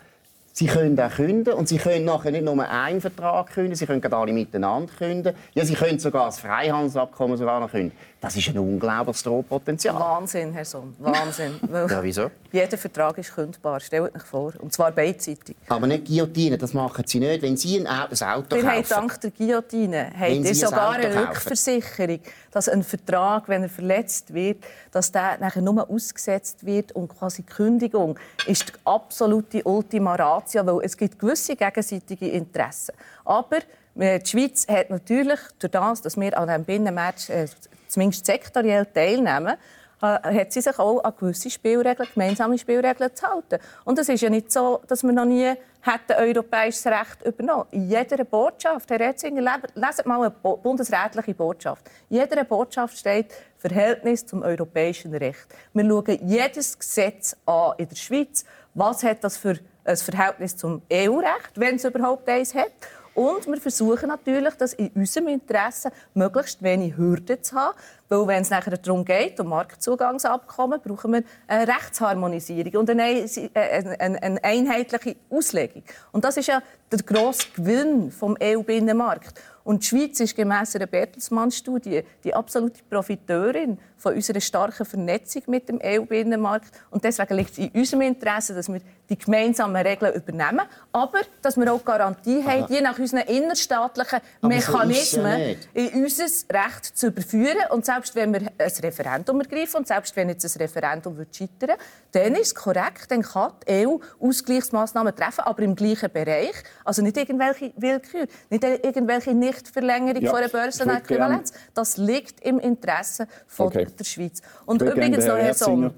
Sie 0.53 0.67
können 0.67 0.99
auch 0.99 1.11
künden 1.11 1.55
und 1.55 1.69
Sie 1.69 1.79
können 1.79 2.05
nachher 2.05 2.33
nicht 2.33 2.45
nur 2.45 2.69
einen 2.69 3.01
Vertrag 3.01 3.51
künden, 3.51 3.77
Sie 3.77 3.87
können 3.87 4.05
alle 4.13 4.33
miteinander 4.33 4.93
künden. 4.93 5.35
Ja, 5.55 5.65
Sie 5.65 5.75
können 5.75 5.99
sogar 6.01 6.27
das 6.27 6.41
Freihandelsabkommen 6.41 7.37
sogar 7.37 7.61
noch 7.61 7.71
künden. 7.71 7.93
Das 8.21 8.35
ist 8.35 8.49
ein 8.49 8.59
unglaubliches 8.59 9.23
Drohpotenzial. 9.23 9.95
Wahnsinn, 9.95 10.53
Herr 10.53 10.65
Sohn, 10.65 10.97
Wahnsinn. 10.99 11.61
ja, 11.73 12.03
wieso? 12.03 12.31
Jeder 12.51 12.77
Vertrag 12.77 13.17
ist 13.19 13.33
kündbar, 13.33 13.79
stellt 13.79 14.13
euch 14.13 14.23
vor. 14.23 14.53
Und 14.59 14.73
zwar 14.73 14.91
beidseitig. 14.91 15.55
Aber 15.69 15.87
nicht 15.87 16.07
Guillotine, 16.07 16.59
das 16.59 16.75
machen 16.75 17.05
Sie 17.07 17.21
nicht. 17.21 17.43
Wenn 17.43 17.57
Sie 17.57 17.79
ein 17.79 17.87
Auto 17.87 18.17
kaufen... 18.19 18.51
Wir 18.51 18.71
haben 18.73 18.85
dank 18.89 19.21
der 19.21 19.31
Guillotine 19.31 20.11
haben 20.19 20.43
Sie 20.43 20.55
sogar 20.55 20.93
ein 20.93 21.05
eine 21.05 21.29
Rückversicherung, 21.29 22.19
dass 22.51 22.69
ein 22.69 22.83
Vertrag, 22.83 23.49
wenn 23.49 23.63
er 23.63 23.69
verletzt 23.69 24.35
wird, 24.35 24.65
dass 24.91 25.13
der 25.13 25.39
nachher 25.39 25.63
nur 25.63 25.89
ausgesetzt 25.89 26.67
wird 26.67 26.91
und 26.93 27.09
quasi 27.09 27.45
Kündigung 27.45 28.19
ist 28.47 28.69
die 28.69 28.73
absolute 28.85 29.63
Ultima 29.63 30.17
Ratio, 30.17 30.67
weil 30.67 30.85
es 30.85 30.97
gibt 30.97 31.21
gewisse 31.21 31.55
gegenseitige 31.55 32.29
Interessen. 32.29 32.95
Aber 33.25 33.59
äh, 33.97 34.19
die 34.19 34.29
Schweiz 34.29 34.67
hat 34.69 34.91
natürlich 34.91 35.41
durch 35.59 35.71
das, 35.71 36.03
dass 36.03 36.17
wir 36.17 36.37
an 36.37 36.49
diesem 36.49 36.65
Binnenmatch 36.65 37.31
äh, 37.31 37.47
zumindest 37.89 38.27
sektoriell 38.27 38.87
teilnehmen, 38.87 39.57
äh, 40.01 40.41
hat 40.41 40.53
sie 40.53 40.61
sich 40.61 40.79
auch 40.79 41.03
an 41.03 41.13
gewisse 41.19 41.51
Spielregeln, 41.51 42.09
gemeinsame 42.15 42.57
Spielregeln 42.57 43.15
zu 43.15 43.27
halten. 43.27 43.59
Und 43.85 43.99
es 43.99 44.09
ist 44.09 44.21
ja 44.21 44.31
nicht 44.31 44.53
so, 44.53 44.81
dass 44.87 45.03
wir 45.03 45.13
noch 45.13 45.25
nie 45.25 45.55
hätten 45.81 46.13
europäisches 46.17 46.87
Recht 46.87 47.23
übernommen. 47.25 47.67
In 47.71 47.89
jeder 47.89 48.25
Botschaft, 48.25 48.91
Herr 48.91 49.01
Retzinger, 49.01 49.61
leset 49.75 50.07
mal 50.07 50.21
eine 50.21 50.31
bundesrätliche 50.31 51.35
Botschaft. 51.35 51.89
In 52.11 52.19
jeder 52.19 52.45
Botschaft 52.45 52.97
steht 52.99 53.33
Verhältnis 53.57 54.25
zum 54.25 54.43
europäischen 54.43 55.15
Recht. 55.15 55.47
Wir 55.73 55.85
schauen 55.85 56.29
jedes 56.29 56.79
Gesetz 56.79 57.37
an 57.47 57.73
in 57.79 57.89
der 57.89 57.97
Schweiz. 57.97 58.45
Was 58.75 59.03
hat 59.03 59.25
das 59.25 59.37
für 59.37 59.59
ein 59.85 59.97
Verhältnis 59.97 60.57
zum 60.57 60.83
EU-Recht, 60.93 61.53
wenn 61.57 61.77
es 61.77 61.85
überhaupt 61.85 62.29
eins 62.29 62.55
hat? 62.55 62.71
Und 63.19 63.49
wir 63.49 63.61
versuchen 63.61 64.11
natürlich, 64.11 64.55
das 64.55 64.75
in 64.75 64.91
unserem 64.95 65.27
Interesse 65.27 65.91
möglichst 66.15 66.63
wenig 66.63 66.97
Hürden 66.97 67.43
zu 67.43 67.57
haben. 67.57 67.77
Weil 68.09 68.27
wenn 68.27 68.43
es 68.43 68.51
nachher 68.51 68.77
darum 68.77 69.05
geht, 69.05 69.39
um 69.39 69.49
Marktzugangsabkommen, 69.49 70.81
brauchen 70.81 71.13
wir 71.13 71.23
eine 71.47 71.69
Rechtsharmonisierung 71.69 72.81
und 72.81 72.91
eine, 72.91 73.27
eine, 73.55 74.23
eine 74.23 74.45
einheitliche 74.45 75.17
Auslegung. 75.29 75.83
Und 76.13 76.25
das 76.25 76.37
ist 76.39 76.47
ja 76.47 76.63
der 76.91 77.01
grosse 77.01 77.49
Gewinn 77.55 78.11
vom 78.11 78.37
EU-Binnenmarkt. 78.43 79.41
Und 79.69 79.83
die 79.83 79.87
Schweiz 79.89 80.19
ist 80.21 80.35
gemäss 80.35 80.75
einer 80.75 80.87
Bertelsmann-Studie 80.87 82.03
die 82.25 82.33
absolute 82.33 82.81
Profiteurin 82.89 83.77
von 83.99 84.15
unserer 84.15 84.41
starken 84.41 84.87
Vernetzung 84.87 85.43
mit 85.49 85.69
dem 85.69 85.79
EU-Binnenmarkt. 85.85 86.71
Und 86.91 87.05
deswegen 87.05 87.35
liegt 87.35 87.51
es 87.51 87.59
in 87.59 87.69
unserem 87.73 88.01
Interesse, 88.01 88.55
dass 88.55 88.73
wir 88.73 88.81
die 89.11 89.19
gemeinsamen 89.19 89.77
Regeln 89.77 90.15
übernehmen, 90.15 90.63
aber 90.91 91.19
dass 91.43 91.59
wir 91.59 91.71
auch 91.71 91.85
Garantie 91.85 92.43
Aha. 92.47 92.51
haben, 92.51 92.73
je 92.73 92.81
nach 92.81 92.99
unseren 92.99 93.27
innerstaatlichen 93.27 94.21
Mechanismen 94.41 95.57
so 95.75 95.81
in 95.81 96.05
unser 96.05 96.25
Recht 96.25 96.97
zu 96.97 97.09
überführen. 97.09 97.59
Und 97.71 97.85
selbst 97.99 98.15
wenn 98.15 98.33
wir 98.33 98.41
ein 98.41 98.73
Referendum 98.83 99.41
ergreifen 99.41 99.79
und 99.79 99.89
selbst 99.89 100.15
wenn 100.15 100.29
jetzt 100.29 100.45
ein 100.45 100.63
Referendum 100.63 101.17
wird 101.17 101.35
scheitern 101.35 101.77
dann 102.13 102.35
ist 102.35 102.49
es 102.49 102.55
korrekt, 102.55 103.11
dann 103.11 103.23
kann 103.23 103.53
die 103.67 103.87
EU 103.87 103.99
Ausgleichsmaßnahmen 104.21 105.15
treffen, 105.15 105.41
aber 105.41 105.63
im 105.63 105.75
gleichen 105.75 106.11
Bereich. 106.11 106.55
Also 106.85 107.03
nicht 107.03 107.17
irgendwelche 107.17 107.73
Willkür, 107.77 108.27
nicht 108.51 108.65
irgendwelche 108.65 109.35
Nichtverlängerung 109.35 110.23
ja, 110.23 110.31
von 110.31 110.39
einer 110.39 110.49
Börsenäquivalenz. 110.49 111.53
Das 111.75 111.97
liegt 111.97 112.41
im 112.41 112.61
Interesse 112.61 113.27
von 113.47 113.67
okay. 113.67 113.87
der 113.99 114.05
Schweiz. 114.05 114.41
Und 114.65 114.81
übrigens 114.83 115.27
noch, 115.27 115.37
Herr 115.37 115.55
Sommer, 115.55 115.93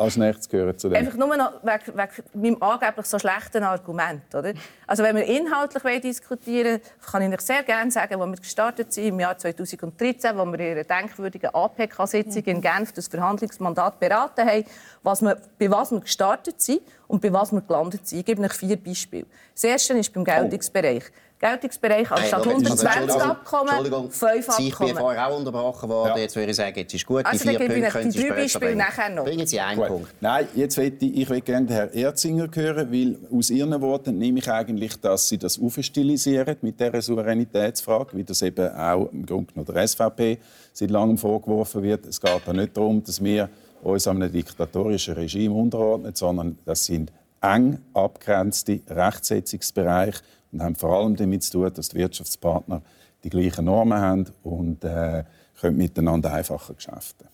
als 0.00 0.16
nächstes 0.16 0.48
gehören 0.48 0.76
zu 0.78 0.88
dem? 0.88 0.96
Einfach 0.96 1.16
nur 1.16 1.36
noch 1.36 1.62
wegen, 1.62 1.98
wegen 1.98 2.42
meinem 2.42 2.62
angeblich 2.62 3.06
so 3.06 3.18
schlechten 3.18 3.62
Argument. 3.62 4.34
Oder? 4.34 4.54
Also 4.86 5.02
wenn 5.02 5.16
wir 5.16 5.24
inhaltlich 5.24 6.00
diskutieren 6.00 6.80
kann 7.10 7.22
ich 7.22 7.32
euch 7.32 7.40
sehr 7.40 7.62
gerne 7.62 7.90
sagen, 7.90 8.18
wo 8.18 8.26
wir 8.26 8.36
gestartet 8.36 8.92
sind 8.92 9.08
im 9.08 9.20
Jahr 9.20 9.36
2013, 9.36 10.36
wo 10.36 10.44
wir 10.46 10.58
in 10.58 10.72
einer 10.72 10.84
denkwürdigen 10.84 11.54
APK-Sitzung 11.54 12.42
in 12.44 12.60
Genf 12.60 12.92
das 12.92 13.08
Verhandlungsmandat 13.08 14.00
beraten 14.00 14.48
haben, 14.48 14.64
was 15.02 15.22
wir, 15.22 15.36
bei 15.58 15.70
was 15.70 15.90
wir 15.90 16.00
gestartet 16.00 16.60
sind 16.60 16.80
und 17.10 17.20
bei 17.20 17.32
was 17.32 17.52
wir 17.52 17.60
gelandet 17.60 18.06
sind. 18.06 18.20
Ich 18.20 18.24
gebe 18.24 18.42
euch 18.42 18.52
vier 18.52 18.76
Beispiele. 18.76 19.26
Das 19.52 19.64
erste 19.64 19.94
ist 19.94 20.12
beim 20.12 20.24
Geltungsbereich. 20.24 21.04
Geltungsbereich 21.40 22.10
anstatt 22.10 22.46
120 22.46 23.22
Abkommen, 23.22 24.10
5 24.10 24.48
Abkommen. 24.48 24.68
Ich 24.68 24.78
bin 24.78 24.94
vorher 24.94 25.26
auch 25.26 25.38
unterbrochen 25.38 25.88
worden. 25.88 26.12
Ja. 26.14 26.22
Jetzt 26.22 26.36
würde 26.36 26.50
ich 26.50 26.56
sagen, 26.56 26.78
jetzt 26.78 26.92
ist 26.92 27.06
gut. 27.06 27.24
Also, 27.24 27.48
die 27.48 27.56
vier 27.56 27.66
Punkte 27.66 27.88
können 27.88 28.10
Sie 28.12 28.20
später 28.20 28.60
bringen. 28.60 28.76
Nachher 28.76 29.08
noch. 29.08 29.24
Bringen 29.24 29.46
Sie 29.46 29.58
einen 29.58 29.80
gut. 29.80 29.88
Punkt. 29.88 30.14
Nein, 30.20 30.48
jetzt 30.54 30.76
möchte 30.76 31.06
ich, 31.06 31.16
ich 31.16 31.30
will 31.30 31.40
gerne 31.40 31.66
Herrn 31.70 31.92
Erzinger 31.94 32.46
hören, 32.54 32.92
weil 32.92 33.16
aus 33.32 33.48
Ihren 33.48 33.80
Worten 33.80 34.18
nehme 34.18 34.38
ich 34.38 34.50
eigentlich, 34.50 35.00
dass 35.00 35.30
Sie 35.30 35.38
das 35.38 35.58
aufstilisieren 35.58 36.56
mit 36.60 36.78
dieser 36.78 37.00
Souveränitätsfrage, 37.00 38.18
wie 38.18 38.24
das 38.24 38.42
eben 38.42 38.68
auch 38.74 39.10
im 39.10 39.24
Grunde 39.24 39.52
genommen 39.54 39.74
der 39.74 39.88
SVP 39.88 40.38
seit 40.74 40.90
langem 40.90 41.16
vorgeworfen 41.16 41.82
wird. 41.82 42.04
Es 42.04 42.20
geht 42.20 42.42
da 42.44 42.52
nicht 42.52 42.76
darum, 42.76 43.02
dass 43.02 43.24
wir 43.24 43.48
uns 43.82 44.06
einem 44.06 44.30
diktatorischen 44.30 45.14
Regime 45.14 45.54
unterordnen, 45.54 46.14
sondern 46.14 46.58
das 46.64 46.84
sind 46.84 47.12
eng 47.40 47.78
abgrenzte 47.94 48.80
Rechtsetzungsbereiche 48.88 50.20
und 50.52 50.62
haben 50.62 50.76
vor 50.76 50.96
allem 50.96 51.16
damit 51.16 51.42
zu 51.42 51.52
tun, 51.52 51.70
dass 51.72 51.88
die 51.88 51.98
Wirtschaftspartner 51.98 52.82
die 53.24 53.30
gleichen 53.30 53.66
Normen 53.66 53.98
haben 53.98 54.26
und 54.42 54.84
äh, 54.84 55.24
können 55.60 55.76
miteinander 55.76 56.32
einfacher 56.32 56.74
geschäften. 56.74 57.28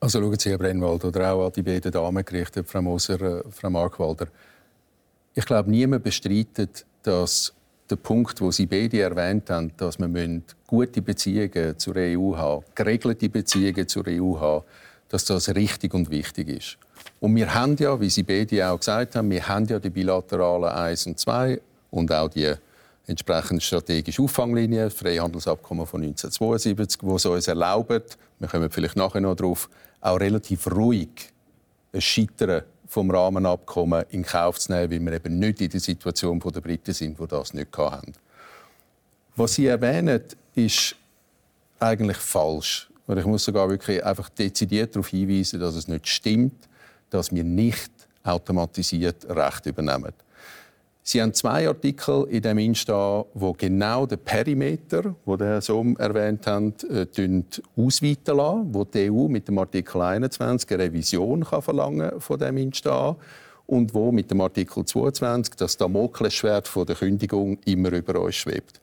Also 0.00 0.20
schauen 0.20 0.38
Sie, 0.38 0.50
Herr 0.50 0.58
Brennwald, 0.58 1.04
oder 1.04 1.32
auch 1.32 1.46
an 1.46 1.52
die 1.52 1.62
beiden 1.62 1.92
Damen 1.92 2.24
gerichtet, 2.24 2.68
Frau 2.68 2.82
Moser, 2.82 3.20
äh, 3.20 3.42
Frau 3.50 3.70
Markwalder. 3.70 4.26
Ich 5.34 5.46
glaube, 5.46 5.70
niemand 5.70 6.02
bestreitet, 6.02 6.84
dass 7.02 7.52
der 7.88 7.96
Punkt, 7.96 8.40
wo 8.40 8.50
Sie 8.50 8.66
beide 8.66 9.00
erwähnt 9.00 9.50
haben, 9.50 9.72
dass 9.76 9.98
wir 9.98 10.42
gute 10.66 11.02
Beziehungen 11.02 11.78
zur 11.78 11.96
EU 11.96 12.36
haben, 12.36 12.64
geregelte 12.74 13.28
Beziehungen 13.28 13.86
zur 13.86 14.04
EU 14.08 14.40
haben, 14.40 14.64
dass 15.12 15.26
das 15.26 15.54
richtig 15.54 15.92
und 15.92 16.10
wichtig 16.10 16.48
ist. 16.48 16.78
Und 17.20 17.36
wir 17.36 17.52
haben 17.52 17.76
ja, 17.76 18.00
wie 18.00 18.08
Sie 18.08 18.22
beide 18.22 18.66
auch 18.66 18.78
gesagt 18.78 19.14
haben, 19.14 19.30
wir 19.30 19.46
haben 19.46 19.66
ja 19.66 19.78
die 19.78 19.90
bilateralen 19.90 20.70
1 20.70 21.06
und 21.06 21.18
2 21.18 21.60
und 21.90 22.10
auch 22.10 22.28
die 22.28 22.54
entsprechende 23.06 23.60
strategische 23.60 24.22
Auffanglinie, 24.22 24.88
Freihandelsabkommen 24.88 25.86
von 25.86 26.02
1972, 26.02 27.02
wo 27.02 27.16
es 27.16 27.26
uns 27.26 27.46
erlaubt, 27.46 28.16
wir 28.38 28.48
kommen 28.48 28.70
vielleicht 28.70 28.96
nachher 28.96 29.20
noch 29.20 29.36
darauf, 29.36 29.68
auch 30.00 30.18
relativ 30.18 30.66
ruhig 30.68 31.10
ein 31.92 32.00
Scheitern 32.00 32.62
vom 32.88 33.10
Rahmenabkommen 33.10 34.06
in 34.10 34.22
Kauf 34.22 34.58
zu 34.58 34.72
nehmen, 34.72 34.90
weil 34.90 35.00
wir 35.00 35.12
eben 35.12 35.38
nicht 35.38 35.60
in 35.60 35.68
der 35.68 35.80
Situation 35.80 36.40
der 36.40 36.60
Briten 36.62 36.94
sind, 36.94 37.20
die 37.20 37.26
das 37.26 37.52
nicht 37.52 37.76
hatten. 37.76 38.14
Was 39.36 39.54
Sie 39.54 39.66
erwähnen, 39.66 40.22
ist 40.54 40.96
eigentlich 41.78 42.16
falsch. 42.16 42.88
Und 43.12 43.18
ich 43.18 43.26
muss 43.26 43.44
sogar 43.44 43.68
wirklich 43.68 44.02
einfach 44.02 44.30
dezidiert 44.30 44.94
darauf 44.94 45.08
hinweisen, 45.08 45.60
dass 45.60 45.74
es 45.74 45.86
nicht 45.86 46.08
stimmt, 46.08 46.54
dass 47.10 47.30
wir 47.30 47.44
nicht 47.44 47.92
automatisiert 48.22 49.26
Recht 49.28 49.66
übernehmen. 49.66 50.14
Sie 51.02 51.20
haben 51.20 51.34
zwei 51.34 51.68
Artikel 51.68 52.26
in 52.30 52.40
dem 52.40 52.56
Insta, 52.56 53.26
wo 53.34 53.52
genau 53.52 54.06
den 54.06 54.18
Perimeter, 54.18 55.14
wo 55.26 55.36
der 55.36 55.48
Herr 55.48 55.60
Somm 55.60 55.94
erwähnt 55.98 56.46
hat, 56.46 56.84
äh, 56.84 57.06
ausweiten 57.76 58.34
lassen, 58.34 58.72
wo 58.72 58.84
die 58.84 59.10
EU 59.10 59.28
mit 59.28 59.46
dem 59.46 59.58
Artikel 59.58 60.00
21 60.00 60.70
eine 60.70 60.84
Revision 60.84 61.44
kann 61.44 61.60
verlangen 61.60 62.18
von 62.18 62.38
dem 62.38 62.56
Insta 62.56 63.14
und 63.66 63.92
wo 63.92 64.10
mit 64.10 64.30
dem 64.30 64.40
Artikel 64.40 64.86
22 64.86 65.54
das 65.56 65.76
Damoklesschwert 65.76 66.66
von 66.66 66.86
der 66.86 66.96
Kündigung 66.96 67.58
immer 67.66 67.92
über 67.92 68.18
uns 68.18 68.36
schwebt. 68.36 68.80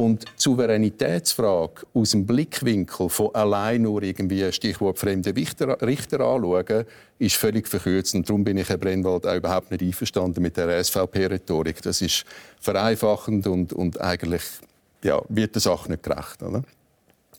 Und 0.00 0.22
die 0.22 0.28
Souveränitätsfrage 0.36 1.84
aus 1.92 2.12
dem 2.12 2.24
Blickwinkel 2.24 3.08
von 3.08 3.34
allein 3.34 3.82
nur 3.82 4.00
irgendwie 4.00 4.52
Stichwort 4.52 4.96
fremde 4.96 5.34
Richter, 5.34 5.76
Richter 5.82 6.20
anschauen, 6.20 6.84
ist 7.18 7.34
völlig 7.34 7.66
verkürzt. 7.66 8.14
Und 8.14 8.28
darum 8.28 8.44
bin 8.44 8.58
ich, 8.58 8.68
Herr 8.68 8.78
Brennwald, 8.78 9.26
auch 9.26 9.34
überhaupt 9.34 9.72
nicht 9.72 9.82
einverstanden 9.82 10.40
mit 10.40 10.56
der 10.56 10.84
SVP-Rhetorik. 10.84 11.82
Das 11.82 12.00
ist 12.00 12.24
vereinfachend 12.60 13.48
und, 13.48 13.72
und 13.72 14.00
eigentlich 14.00 14.42
ja, 15.02 15.20
wird 15.28 15.56
der 15.56 15.62
Sache 15.62 15.90
nicht 15.90 16.04
gerecht. 16.04 16.44
Oder? 16.44 16.62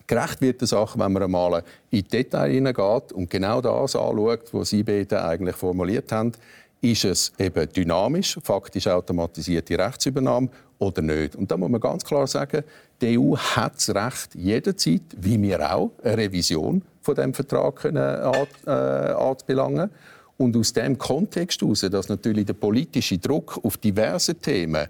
Gerecht 0.06 0.42
wird 0.42 0.60
der 0.60 0.68
Sache, 0.68 0.98
wenn 0.98 1.12
man 1.12 1.22
einmal 1.22 1.62
in 1.88 2.02
die 2.02 2.02
Details 2.02 2.52
hineingeht 2.52 3.12
und 3.12 3.30
genau 3.30 3.62
das 3.62 3.96
anschaut, 3.96 4.52
was 4.52 4.68
Sie 4.68 4.82
beide 4.82 5.24
eigentlich 5.24 5.56
formuliert 5.56 6.12
haben. 6.12 6.32
Ist 6.82 7.04
es 7.04 7.32
eben 7.38 7.70
dynamisch, 7.70 8.38
faktisch 8.42 8.86
automatisierte 8.86 9.78
Rechtsübernahme 9.78 10.48
oder 10.78 11.02
nicht? 11.02 11.36
Und 11.36 11.50
da 11.50 11.58
muss 11.58 11.68
man 11.68 11.80
ganz 11.80 12.04
klar 12.04 12.26
sagen, 12.26 12.64
die 13.02 13.18
EU 13.18 13.36
hat 13.36 13.76
das 13.76 13.94
Recht, 13.94 14.34
jederzeit, 14.34 15.02
wie 15.18 15.40
wir 15.42 15.74
auch, 15.74 15.90
eine 16.02 16.16
Revision 16.16 16.82
von 17.02 17.14
dem 17.14 17.34
Vertrag 17.34 17.76
können, 17.76 17.96
äh, 18.66 18.70
anzubelangen. 18.70 19.90
Und 20.38 20.56
aus 20.56 20.72
dem 20.72 20.96
Kontext 20.96 21.60
heraus, 21.60 21.80
dass 21.80 22.08
natürlich 22.08 22.46
der 22.46 22.54
politische 22.54 23.18
Druck 23.18 23.60
auf 23.62 23.76
diverse 23.76 24.34
Themen 24.34 24.88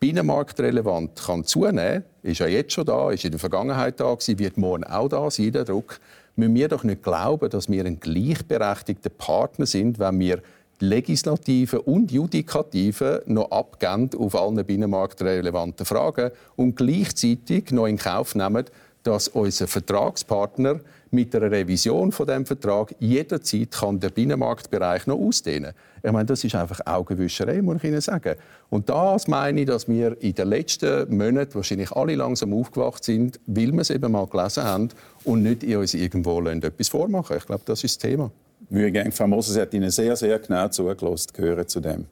binnenmarktrelevant 0.00 1.22
kann 1.26 1.44
zunehmen, 1.44 2.04
ist 2.22 2.40
ja 2.40 2.46
jetzt 2.46 2.72
schon 2.72 2.86
da, 2.86 3.10
ist 3.10 3.24
in 3.24 3.32
der 3.32 3.38
Vergangenheit 3.38 4.00
da 4.00 4.14
gewesen, 4.14 4.38
wird 4.38 4.56
morgen 4.56 4.84
auch 4.84 5.08
da 5.08 5.30
sein, 5.30 5.52
der 5.52 5.64
Druck, 5.64 6.00
müssen 6.36 6.54
wir 6.54 6.68
doch 6.68 6.84
nicht 6.84 7.02
glauben, 7.02 7.50
dass 7.50 7.70
wir 7.70 7.84
ein 7.84 8.00
gleichberechtigter 8.00 9.10
Partner 9.10 9.66
sind, 9.66 9.98
wenn 9.98 10.18
wir 10.18 10.42
Legislative 10.82 11.80
und 11.82 12.10
Judikative 12.10 13.22
noch 13.26 13.52
abgeben 13.52 14.10
auf 14.18 14.34
allen 14.34 14.64
binnenmarktrelevanten 14.66 15.86
Fragen 15.86 16.32
und 16.56 16.74
gleichzeitig 16.74 17.70
noch 17.70 17.86
in 17.86 17.98
Kauf 17.98 18.34
nehmen, 18.34 18.64
dass 19.04 19.28
unser 19.28 19.68
Vertragspartner 19.68 20.80
mit 21.12 21.36
einer 21.36 21.52
Revision 21.52 22.10
von 22.10 22.26
dem 22.26 22.44
Vertrag 22.46 22.96
jederzeit 22.98 23.70
kann 23.70 24.00
den 24.00 24.10
Binnenmarktbereich 24.10 25.06
noch 25.06 25.20
ausdehnen. 25.20 25.72
Ich 26.02 26.10
meine, 26.10 26.26
das 26.26 26.42
ist 26.42 26.56
einfach 26.56 26.80
Augenwischerei, 26.84 27.62
muss 27.62 27.76
ich 27.76 27.84
Ihnen 27.84 28.00
sagen. 28.00 28.34
Und 28.68 28.88
das 28.88 29.28
meine 29.28 29.60
ich, 29.60 29.66
dass 29.68 29.86
wir 29.86 30.20
in 30.20 30.34
den 30.34 30.48
letzten 30.48 31.16
Monaten 31.16 31.54
wahrscheinlich 31.54 31.92
alle 31.92 32.16
langsam 32.16 32.52
aufgewacht 32.54 33.04
sind, 33.04 33.38
weil 33.46 33.70
wir 33.70 33.82
es 33.82 33.90
eben 33.90 34.10
mal 34.10 34.26
gelesen 34.26 34.64
haben 34.64 34.88
und 35.22 35.44
nicht 35.44 35.62
in 35.62 35.76
uns 35.76 35.94
irgendwo 35.94 36.40
etwas 36.42 36.88
vormachen. 36.88 37.36
Ich 37.36 37.46
glaube, 37.46 37.62
das 37.66 37.84
ist 37.84 38.02
das 38.02 38.10
Thema. 38.10 38.32
Mühegang 38.70 39.12
Frau 39.12 39.26
Moses 39.26 39.58
hat 39.58 39.74
Ihnen 39.74 39.90
sehr, 39.90 40.16
sehr 40.16 40.38
genau 40.38 40.68
zugelassen, 40.68 41.30
gehören 41.32 41.66
zu 41.66 41.80
dem. 41.80 42.06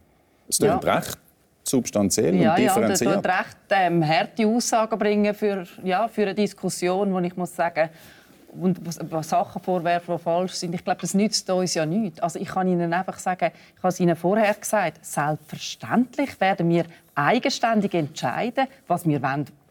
Es 0.48 0.58
klingt 0.58 0.84
ja. 0.84 0.94
recht 0.94 1.18
substanziell 1.62 2.34
ja, 2.36 2.50
und 2.50 2.58
differenziert. 2.58 3.10
Ja, 3.10 3.16
und 3.16 3.26
recht 3.26 3.56
ähm, 3.70 4.06
harte 4.06 4.46
Aussagen 4.46 4.98
bringen 4.98 5.34
für, 5.34 5.64
ja, 5.84 6.08
für 6.08 6.22
eine 6.22 6.34
Diskussion, 6.34 7.12
wo 7.12 7.18
ich 7.20 7.36
muss 7.36 7.54
sagen, 7.54 7.88
und 8.52 8.80
was 8.84 9.28
Sachen 9.28 9.62
vorwerfen, 9.62 10.16
die 10.16 10.22
falsch 10.22 10.54
sind. 10.54 10.74
Ich 10.74 10.84
glaube, 10.84 11.00
das 11.00 11.14
nützt 11.14 11.48
uns 11.50 11.74
ja 11.74 11.86
nichts. 11.86 12.20
Also 12.20 12.38
ich 12.38 12.48
kann 12.48 12.66
Ihnen 12.66 12.92
einfach 12.92 13.18
sagen, 13.18 13.52
ich 13.76 13.82
habe 13.82 13.88
es 13.88 14.00
Ihnen 14.00 14.16
vorher 14.16 14.54
gesagt, 14.54 15.04
selbstverständlich 15.04 16.40
werden 16.40 16.68
wir 16.68 16.84
eigenständig 17.14 17.94
entscheiden, 17.94 18.66
was 18.88 19.06
wir 19.06 19.22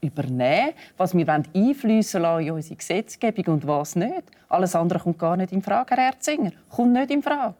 übernehmen 0.02 0.74
was 0.98 1.16
wir 1.16 1.28
einfließen 1.28 2.22
lassen 2.22 2.46
in 2.46 2.52
unsere 2.52 2.76
Gesetzgebung 2.76 3.56
und 3.56 3.68
was 3.68 3.96
nicht. 3.96 4.24
Alles 4.48 4.76
andere 4.76 5.00
kommt 5.00 5.20
gar 5.20 5.38
nicht 5.38 5.52
in 5.52 5.62
Frage, 5.62 5.96
Herr 5.96 6.14
Erzinger. 6.14 6.52
Kommt 6.70 6.94
nicht 6.94 7.12
in 7.12 7.22
Frage. 7.22 7.56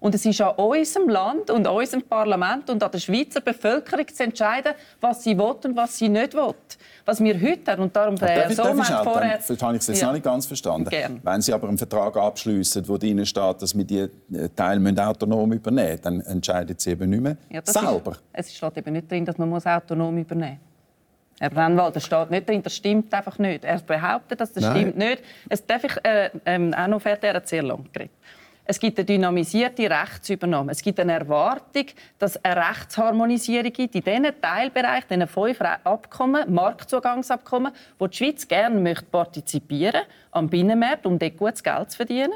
Und 0.00 0.14
es 0.14 0.24
ist 0.24 0.40
an 0.40 0.54
unserem 0.56 1.10
Land 1.10 1.50
und 1.50 1.66
unserem 1.68 2.02
Parlament 2.02 2.70
und 2.70 2.82
an 2.82 2.90
der 2.90 2.98
Schweizer 2.98 3.42
Bevölkerung 3.42 4.08
zu 4.08 4.24
entscheiden, 4.24 4.72
was 4.98 5.22
sie 5.22 5.36
will 5.36 5.56
und 5.62 5.76
was 5.76 5.98
sie 5.98 6.08
nicht 6.08 6.32
will. 6.32 6.54
Was 7.04 7.22
wir 7.22 7.38
heute 7.38 7.70
haben, 7.70 7.82
und 7.82 7.94
darum 7.94 8.16
der 8.16 8.50
so 8.50 8.62
vorher... 8.64 9.38
Das 9.46 9.62
habe 9.62 9.76
ich 9.76 9.86
jetzt 9.86 10.00
ja. 10.00 10.06
noch 10.06 10.14
nicht 10.14 10.24
ganz 10.24 10.46
verstanden. 10.46 10.88
Gern. 10.88 11.20
Wenn 11.22 11.42
Sie 11.42 11.52
aber 11.52 11.68
einen 11.68 11.76
Vertrag 11.76 12.16
abschließen, 12.16 12.88
wo 12.88 12.96
drinnen 12.96 13.26
steht, 13.26 13.60
dass 13.60 13.76
wir 13.76 13.84
die 13.84 13.98
äh, 13.98 14.48
Teile 14.56 15.06
autonom 15.06 15.52
übernehmen 15.52 15.90
müssen, 15.90 16.02
dann 16.02 16.20
entscheiden 16.22 16.76
Sie 16.78 16.90
eben 16.90 17.10
nicht 17.10 17.22
mehr 17.22 17.36
ja, 17.50 17.60
selber. 17.62 18.12
Ist, 18.32 18.48
es 18.48 18.56
steht 18.56 18.78
eben 18.78 18.94
nicht 18.94 19.10
drin, 19.10 19.26
dass 19.26 19.36
man 19.36 19.52
autonom 19.52 20.16
übernehmen 20.16 20.60
muss. 20.62 20.69
Herr 21.40 21.48
Brennwald, 21.48 21.96
das 21.96 22.04
steht 22.04 22.30
nicht 22.30 22.46
drin, 22.46 22.62
das 22.62 22.76
stimmt 22.76 23.12
einfach 23.14 23.38
nicht. 23.38 23.64
Er 23.64 23.78
behauptet, 23.78 24.42
dass 24.42 24.52
das 24.52 24.62
Nein. 24.62 24.76
stimmt 24.76 24.98
nicht. 24.98 25.22
Es 25.48 25.64
darf 25.64 25.82
ich 25.84 25.96
äh, 26.04 26.28
ähm, 26.44 26.74
auch 26.74 26.86
noch 26.86 27.00
fertig, 27.00 27.24
er 27.24 27.34
hat 27.36 27.48
sehr 27.48 27.62
lang 27.62 27.86
geredet. 27.90 28.12
Es 28.66 28.78
gibt 28.78 28.98
eine 28.98 29.06
dynamisierte 29.06 29.90
Rechtsübernahme. 29.90 30.70
Es 30.70 30.82
gibt 30.82 31.00
eine 31.00 31.14
Erwartung, 31.14 31.86
dass 32.18 32.36
es 32.36 32.44
eine 32.44 32.68
Rechtsharmonisierung 32.68 33.72
gibt 33.72 33.94
in 33.94 34.04
diesen 34.04 34.40
Teilbereichen, 34.40 35.08
diesen 35.08 35.26
fünf 35.26 35.60
Abkommen, 35.62 36.52
Marktzugangsabkommen, 36.52 37.72
wo 37.98 38.06
die 38.06 38.18
Schweiz 38.18 38.46
gerne 38.46 38.78
möchte 38.78 39.06
partizipieren 39.06 40.02
am 40.32 40.48
Binnenmarkt, 40.48 41.06
um 41.06 41.18
dort 41.18 41.38
gutes 41.38 41.62
Geld 41.64 41.90
zu 41.90 41.96
verdienen 41.96 42.34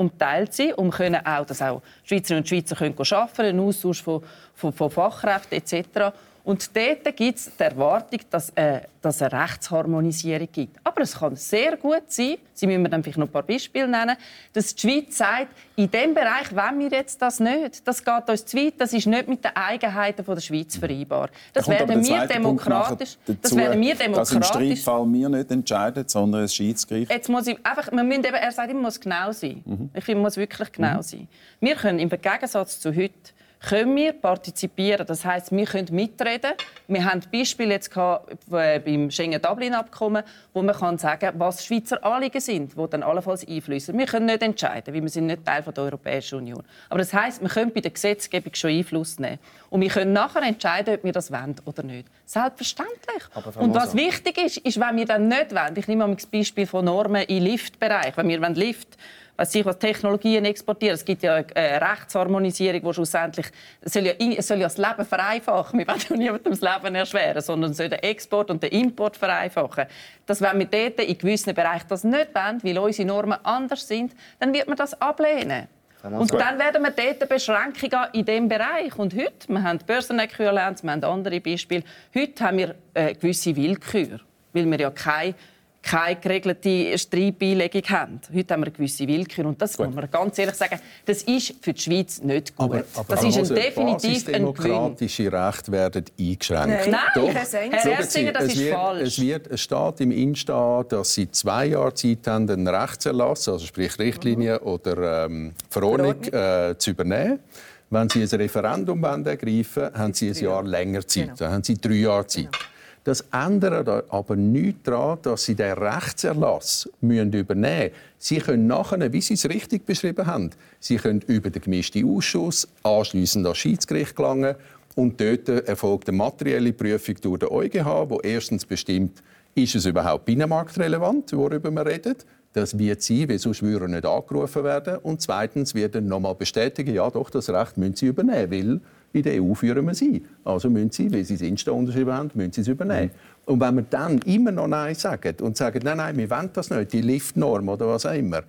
um 0.00 0.16
Teil 0.16 0.48
zu 0.48 0.62
sein, 0.62 0.74
um 0.74 0.90
können 0.90 1.26
auch, 1.26 1.44
dass 1.44 1.60
auch 1.60 1.82
Schweizerinnen 2.04 2.42
und 2.42 2.48
Schweizer 2.48 2.74
können 2.74 2.96
arbeiten 2.98 3.36
können, 3.36 3.48
einen 3.50 3.60
Austausch 3.60 4.02
von, 4.02 4.22
von, 4.54 4.72
von 4.72 4.90
Fachkräften 4.90 5.58
etc. 5.58 6.16
Und 6.50 6.76
dort 6.76 7.16
gibt 7.16 7.38
es 7.38 7.48
die 7.56 7.62
Erwartung, 7.62 8.18
dass, 8.28 8.50
äh, 8.56 8.80
dass 9.00 9.16
es 9.16 9.22
eine 9.22 9.40
Rechtsharmonisierung 9.40 10.48
gibt. 10.50 10.80
Aber 10.82 11.02
es 11.02 11.16
kann 11.16 11.36
sehr 11.36 11.76
gut 11.76 12.02
sein, 12.08 12.38
Sie 12.52 12.66
müssen 12.66 12.82
mir 12.82 12.88
dann 12.88 13.04
vielleicht 13.04 13.18
noch 13.18 13.28
ein 13.28 13.32
paar 13.32 13.44
Beispiele 13.44 13.86
nennen, 13.86 14.16
dass 14.52 14.74
die 14.74 14.80
Schweiz 14.80 15.16
sagt, 15.16 15.46
in 15.76 15.88
diesem 15.88 16.12
Bereich 16.12 16.54
wollen 16.54 16.80
wir 16.80 16.88
jetzt 16.88 17.22
das 17.22 17.38
nicht. 17.38 17.86
Das 17.86 18.04
geht 18.04 18.28
uns 18.28 18.44
zu 18.44 18.56
weit, 18.56 18.74
das 18.78 18.92
ist 18.92 19.06
nicht 19.06 19.28
mit 19.28 19.44
den 19.44 19.54
Eigenheiten 19.54 20.24
der 20.26 20.40
Schweiz 20.40 20.76
vereinbar. 20.76 21.30
Das 21.52 21.68
werden 21.68 22.04
wir 22.04 22.26
demokratisch. 22.26 23.16
Dazu, 23.24 23.38
das 23.40 23.56
werden 23.56 23.80
wir 23.80 23.94
demokratisch. 23.94 24.30
Dass 24.30 24.32
im 24.32 24.42
Streitfall 24.42 25.06
wir 25.12 25.28
nicht 25.28 25.50
entscheiden, 25.52 26.04
sondern 26.08 26.42
ein 26.42 26.48
Schiedsgericht. 26.48 27.12
Jetzt 27.12 27.28
muss 27.28 27.46
ich 27.46 27.64
einfach, 27.64 27.92
wir 27.92 28.02
müssen 28.02 28.24
eben, 28.24 28.34
er 28.34 28.50
sagt, 28.50 28.70
es 28.70 28.76
muss 28.76 28.98
genau 28.98 29.30
sein. 29.30 29.62
Mhm. 29.64 29.90
Ich 29.94 30.04
finde, 30.04 30.20
es 30.20 30.24
muss 30.24 30.36
wirklich 30.36 30.72
genau 30.72 30.96
mhm. 30.96 31.02
sein. 31.02 31.28
Wir 31.60 31.76
können 31.76 32.00
im 32.00 32.08
Gegensatz 32.08 32.80
zu 32.80 32.92
heute 32.92 33.14
können 33.60 33.94
wir 33.94 34.12
partizipieren. 34.12 35.06
Das 35.06 35.24
heißt, 35.24 35.52
wir 35.52 35.66
können 35.66 35.88
mitreden. 35.90 36.52
Wir 36.88 37.04
haben 37.04 37.20
Beispiele 37.30 37.74
jetzt 37.74 37.94
äh, 37.96 38.78
beim 38.78 39.10
Schengen-Dublin-Abkommen, 39.10 40.22
wo 40.54 40.62
man 40.62 40.74
kann 40.74 40.98
sagen, 40.98 41.32
was 41.36 41.64
Schweizer 41.64 42.02
Anliegen 42.04 42.40
sind, 42.40 42.72
die 42.76 42.86
dann 42.88 43.02
allenfalls 43.02 43.46
einfließen. 43.46 43.96
Wir 43.96 44.06
können 44.06 44.26
nicht 44.26 44.42
entscheiden, 44.42 44.94
weil 44.94 45.02
wir 45.02 45.08
sind 45.08 45.26
nicht 45.26 45.44
Teil 45.44 45.62
der 45.62 45.84
Europäischen 45.84 46.38
Union. 46.38 46.62
Aber 46.88 46.98
das 46.98 47.12
heißt, 47.12 47.42
wir 47.42 47.48
können 47.48 47.72
bei 47.72 47.80
der 47.80 47.90
Gesetzgebung 47.90 48.54
schon 48.54 48.70
Einfluss 48.70 49.18
nehmen 49.18 49.38
und 49.68 49.82
wir 49.82 49.88
können 49.88 50.12
nachher 50.12 50.42
entscheiden, 50.42 50.94
ob 50.94 51.04
wir 51.04 51.12
das 51.12 51.30
wollen 51.30 51.54
oder 51.64 51.82
nicht. 51.82 52.08
Selbstverständlich. 52.24 53.22
Und 53.56 53.74
was 53.74 53.94
wichtig 53.94 54.38
ist, 54.38 54.56
ist, 54.58 54.80
wenn 54.80 54.96
wir 54.96 55.04
dann 55.04 55.28
nicht 55.28 55.54
wollen. 55.54 55.76
Ich 55.76 55.86
nehme 55.86 56.06
mal 56.06 56.14
das 56.14 56.26
Beispiel 56.26 56.66
von 56.66 56.84
Normen 56.84 57.24
im 57.24 57.42
Liftbereich. 57.44 58.16
Wenn 58.16 58.28
wir 58.28 58.40
Lift 58.50 58.96
was 59.40 59.52
sich 59.52 59.64
was 59.64 59.78
Technologien 59.78 60.44
exportieren. 60.44 60.94
Es 60.94 61.04
gibt 61.04 61.22
ja 61.22 61.36
eine 61.36 61.80
Rechtsharmonisierung, 61.80 62.82
die 62.82 62.92
schlussendlich 62.92 63.46
soll 63.82 64.04
ja, 64.06 64.42
soll 64.42 64.58
ja 64.58 64.66
das 64.66 64.76
Leben 64.76 65.06
vereinfachen. 65.06 65.78
Wir 65.78 65.88
wollen 65.88 66.00
ja 66.10 66.16
niemandem 66.16 66.52
das 66.52 66.60
Leben 66.60 66.94
erschweren, 66.94 67.40
sondern 67.40 67.72
soll 67.72 67.88
den 67.88 68.00
Export 68.00 68.50
und 68.50 68.62
den 68.62 68.70
Import 68.70 69.16
vereinfachen. 69.16 69.86
Dass 70.26 70.42
wenn 70.42 70.58
wir 70.58 70.66
dort 70.66 71.00
in 71.00 71.16
gewissen 71.16 71.54
Bereichen 71.54 71.86
das 71.88 72.04
nicht 72.04 72.34
wollen, 72.34 72.62
weil 72.62 72.78
unsere 72.78 73.08
Normen 73.08 73.38
anders 73.42 73.88
sind, 73.88 74.12
dann 74.38 74.52
wird 74.52 74.68
man 74.68 74.76
das 74.76 75.00
ablehnen. 75.00 75.68
Und 76.02 76.34
dann 76.34 76.58
werden 76.58 76.82
wir 76.82 76.90
dort 76.90 77.26
Beschränkungen 77.26 78.08
in 78.12 78.24
diesem 78.26 78.46
Bereich. 78.46 78.94
Und 78.98 79.14
heute, 79.14 79.48
wir 79.48 79.62
haben 79.62 79.78
Börsenäquivalenz, 79.86 80.82
wir 80.82 80.92
haben 80.92 81.04
andere 81.04 81.40
Beispiele, 81.40 81.82
heute 82.14 82.44
haben 82.44 82.58
wir 82.58 82.74
eine 82.92 83.14
gewisse 83.14 83.56
Willkür, 83.56 84.20
weil 84.52 84.70
wir 84.70 84.80
ja 84.80 84.90
keine 84.90 85.34
keine 85.82 86.16
geregelte 86.16 86.96
Streitbeilegung 86.98 87.82
haben. 87.88 88.20
Heute 88.34 88.54
haben 88.54 88.60
wir 88.60 88.66
eine 88.66 88.70
gewisse 88.70 89.06
Willkür. 89.08 89.46
Und 89.46 89.60
das 89.60 89.76
gut. 89.76 89.86
muss 89.86 89.94
man 89.96 90.10
ganz 90.10 90.38
ehrlich 90.38 90.54
sagen, 90.54 90.78
das 91.06 91.22
ist 91.22 91.54
für 91.60 91.72
die 91.72 91.80
Schweiz 91.80 92.22
nicht 92.22 92.54
gut. 92.54 92.66
Aber, 92.66 92.84
aber 92.94 93.16
das 93.16 93.24
ist 93.24 93.38
ein 93.38 93.54
definitiv 93.54 94.26
ein 94.28 94.32
demokratische 94.34 95.32
Rechte 95.32 95.72
werden 95.72 96.04
eingeschränkt. 96.18 96.86
Nein, 96.86 97.00
Doch, 97.14 97.28
Herr 97.32 97.98
Erzinger, 97.98 98.32
das 98.32 98.44
ist 98.46 98.58
wird, 98.58 98.74
falsch. 98.74 99.08
Es, 99.08 99.20
wird, 99.20 99.46
es 99.46 99.60
steht 99.60 100.00
im 100.00 100.10
Insta, 100.10 100.84
dass 100.88 101.14
Sie 101.14 101.30
zwei 101.30 101.66
Jahre 101.66 101.94
Zeit 101.94 102.26
haben, 102.26 102.50
einen 102.50 102.68
Rechtserlass, 102.68 103.48
also 103.48 103.64
sprich 103.64 103.98
Richtlinie 103.98 104.58
mhm. 104.60 104.66
oder 104.66 105.24
ähm, 105.24 105.52
Verordnung, 105.70 106.24
Verordnung. 106.24 106.70
Äh, 106.70 106.78
zu 106.78 106.90
übernehmen. 106.90 107.40
Wenn 107.88 108.08
Sie 108.08 108.22
ein 108.22 108.28
Referendum 108.28 109.02
ergreifen 109.02 109.82
wollen, 109.82 109.94
haben 109.94 110.14
Sie 110.14 110.28
ein 110.28 110.36
Jahr 110.36 110.62
länger 110.62 111.06
Zeit. 111.06 111.24
Genau. 111.24 111.36
Dann 111.36 111.52
haben 111.52 111.64
Sie 111.64 111.74
drei 111.74 111.94
Jahre 111.94 112.26
Zeit. 112.26 112.44
Genau. 112.44 112.58
Das 113.04 113.24
ändert 113.32 113.88
aber 114.12 114.36
nichts 114.36 114.82
daran, 114.84 115.18
dass 115.22 115.44
sie 115.44 115.54
den 115.54 115.72
Rechtserlass 115.72 116.88
müssen 117.00 117.32
übernehmen 117.32 117.80
müssen. 117.80 117.92
Sie 118.18 118.38
können 118.38 118.66
nachher, 118.66 119.12
wie 119.12 119.20
Sie 119.22 119.34
es 119.34 119.48
richtig 119.48 119.86
beschrieben 119.86 120.26
haben, 120.26 120.50
Sie 120.80 120.96
können 120.96 121.22
über 121.26 121.48
den 121.48 121.62
gemischten 121.62 122.08
Ausschuss 122.08 122.68
anschliessend 122.82 123.46
das 123.46 123.56
Schiedsgericht 123.56 124.14
gelangen 124.14 124.54
und 124.96 125.20
dort 125.20 125.48
erfolgt 125.48 126.08
eine 126.08 126.18
materielle 126.18 126.72
Prüfung 126.72 127.14
durch 127.22 127.38
den 127.38 127.48
EuGH, 127.48 128.10
wo 128.10 128.20
erstens 128.20 128.66
bestimmt, 128.66 129.22
ist 129.54 129.74
es 129.74 129.86
überhaupt 129.86 130.26
binnenmarktrelevant, 130.26 131.32
worüber 131.32 131.70
wir 131.70 131.86
reden. 131.86 132.16
Das 132.52 132.76
wird 132.78 133.00
sie, 133.02 133.28
weil 133.28 133.38
sonst 133.38 133.62
würden 133.62 133.92
nicht 133.92 134.04
angerufen 134.04 134.64
werden. 134.64 134.96
Und 134.98 135.20
zweitens 135.20 135.74
wird 135.74 135.94
dann 135.94 136.06
nochmal 136.06 136.34
bestätigen, 136.34 136.94
ja 136.94 137.08
doch, 137.08 137.30
das 137.30 137.48
Recht 137.48 137.76
müssen 137.76 137.96
sie 137.96 138.06
übernehmen, 138.06 138.50
weil 138.50 138.80
in 139.12 139.22
der 139.22 139.42
EU 139.42 139.54
führen 139.54 139.86
wir 139.86 139.94
sie. 139.94 140.24
Also 140.44 140.70
müssen 140.70 140.90
sie, 140.90 141.12
weil 141.12 141.24
sie 141.24 141.34
das 141.34 141.42
Insta 141.42 141.72
unterschrieben 141.72 142.12
haben, 142.12 142.30
müssen 142.34 142.52
sie 142.52 142.60
es 142.60 142.68
übernehmen. 142.68 143.10
Mhm. 143.12 143.52
Und 143.52 143.60
wenn 143.60 143.74
wir 143.76 143.82
dann 143.82 144.18
immer 144.18 144.52
noch 144.52 144.68
Nein 144.68 144.94
sagen 144.94 145.34
und 145.42 145.56
sagen, 145.56 145.80
nein, 145.82 145.96
nein, 145.96 146.16
wir 146.16 146.30
wollen 146.30 146.50
das 146.52 146.70
nicht, 146.70 146.92
die 146.92 147.00
Liftnorm 147.00 147.68
oder 147.68 147.88
was 147.88 148.06
auch 148.06 148.14
immer, 148.14 148.42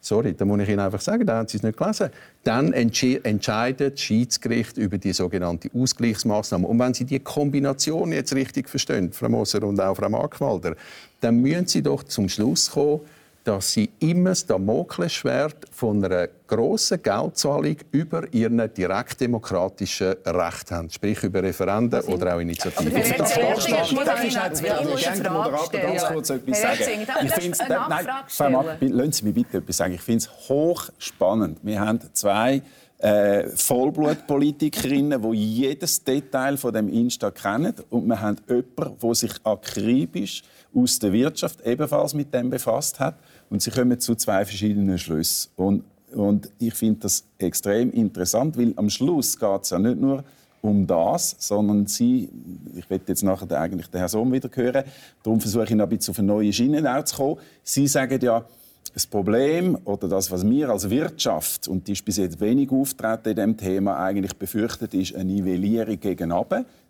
sorry, 0.00 0.34
dann 0.34 0.48
muss 0.48 0.60
ich 0.60 0.68
Ihnen 0.68 0.80
einfach 0.80 1.00
sagen, 1.00 1.26
da 1.26 1.38
haben 1.38 1.48
Sie 1.48 1.58
es 1.58 1.62
nicht 1.62 1.76
gelesen, 1.76 2.10
dann 2.44 2.72
entscheidet 2.72 3.94
das 3.94 4.00
Schiedsgericht 4.00 4.76
über 4.78 4.98
die 4.98 5.12
sogenannte 5.12 5.68
Ausgleichsmaßnahme. 5.74 6.66
Und 6.66 6.78
wenn 6.78 6.94
Sie 6.94 7.04
die 7.04 7.20
Kombination 7.20 8.12
jetzt 8.12 8.34
richtig 8.34 8.68
verstehen, 8.68 9.12
Frau 9.12 9.28
Moser 9.28 9.62
und 9.64 9.80
auch 9.80 9.96
Frau 9.96 10.08
Markwalder, 10.08 10.76
dann 11.20 11.40
müssen 11.40 11.66
Sie 11.66 11.82
doch 11.82 12.02
zum 12.04 12.28
Schluss 12.28 12.70
kommen, 12.70 13.00
dass 13.46 13.72
sie 13.72 13.88
immer 14.00 14.30
das 14.30 14.44
Damoklesschwert 14.44 15.66
von 15.70 16.04
einer 16.04 16.26
grossen 16.48 17.00
Geldzahlung 17.00 17.76
über 17.92 18.32
ihren 18.32 18.74
direktdemokratischen 18.74 20.16
Recht 20.26 20.72
haben, 20.72 20.90
sprich 20.90 21.22
über 21.22 21.44
Referenden 21.44 22.00
oder 22.02 22.34
auch 22.34 22.40
Initiativen. 22.40 22.92
Aber 22.92 23.04
Herr 23.04 23.18
das 23.18 23.36
ich 23.36 23.92
muss 23.92 25.00
gerne 25.02 25.30
Moderator 25.30 25.80
ganz 25.80 26.04
kurz 26.06 26.30
etwas 26.30 26.60
sagen. 26.60 27.06
Ich 27.24 27.32
finde 27.32 27.58
nein, 27.68 28.92
lassen 28.92 29.12
Sie 29.12 29.24
mich 29.24 29.34
bitte 29.34 29.58
etwas 29.58 29.76
sagen. 29.76 29.94
Ich 29.94 30.02
finde 30.02 30.24
es 30.24 30.48
hochspannend. 30.48 31.58
Wir 31.62 31.80
haben 31.80 32.00
zwei 32.14 32.62
äh, 32.98 33.48
Vollblutpolitikerinnen, 33.48 35.22
die 35.22 35.54
jedes 35.54 36.02
Detail 36.02 36.56
von 36.56 36.72
dem 36.72 36.88
Insta 36.88 37.30
kennen. 37.30 37.74
Und 37.90 38.06
wir 38.06 38.20
haben 38.20 38.38
jemanden, 38.48 38.98
der 39.00 39.14
sich 39.14 39.32
akribisch 39.44 40.42
aus 40.74 40.98
der 40.98 41.12
Wirtschaft 41.12 41.60
ebenfalls 41.64 42.14
mit 42.14 42.32
dem 42.32 42.50
befasst 42.50 42.98
hat. 43.00 43.16
Und 43.50 43.62
sie 43.62 43.70
kommen 43.70 43.98
zu 44.00 44.14
zwei 44.14 44.44
verschiedenen 44.44 44.98
Schlüssen. 44.98 45.50
Und, 45.56 45.84
und 46.12 46.50
ich 46.58 46.74
finde 46.74 47.00
das 47.00 47.24
extrem 47.38 47.90
interessant, 47.92 48.58
weil 48.58 48.72
am 48.76 48.90
Schluss 48.90 49.38
geht 49.38 49.62
es 49.62 49.70
ja 49.70 49.78
nicht 49.78 50.00
nur 50.00 50.24
um 50.62 50.86
das, 50.86 51.36
sondern 51.38 51.86
sie, 51.86 52.28
ich 52.74 52.88
werde 52.90 53.04
jetzt 53.08 53.22
nachher 53.22 53.60
eigentlich 53.60 53.86
den 53.88 53.98
Herrn 53.98 54.08
Sohn 54.08 54.32
wieder 54.32 54.50
hören, 54.52 54.84
darum 55.22 55.40
versuche 55.40 55.64
ich 55.64 55.70
noch 55.70 55.84
ein 55.84 55.90
bisschen 55.90 56.12
auf 56.12 56.18
eine 56.18 56.28
neue 56.28 56.52
Schiene 56.52 57.04
zu 57.04 57.16
kommen. 57.16 57.36
Sie 57.62 57.86
sagen 57.86 58.18
ja, 58.20 58.44
das 58.92 59.06
Problem 59.06 59.76
oder 59.84 60.08
das, 60.08 60.30
was 60.30 60.48
wir 60.48 60.70
als 60.70 60.88
Wirtschaft, 60.88 61.68
und 61.68 61.86
die 61.86 61.92
ist 61.92 62.04
bis 62.04 62.16
jetzt 62.16 62.40
wenig 62.40 62.70
auftreten 62.70 63.28
in 63.28 63.36
diesem 63.36 63.56
Thema, 63.56 63.98
eigentlich 63.98 64.34
befürchtet, 64.36 64.94
ist 64.94 65.14
eine 65.14 65.32
Nivellierung 65.32 66.00
gegen 66.00 66.32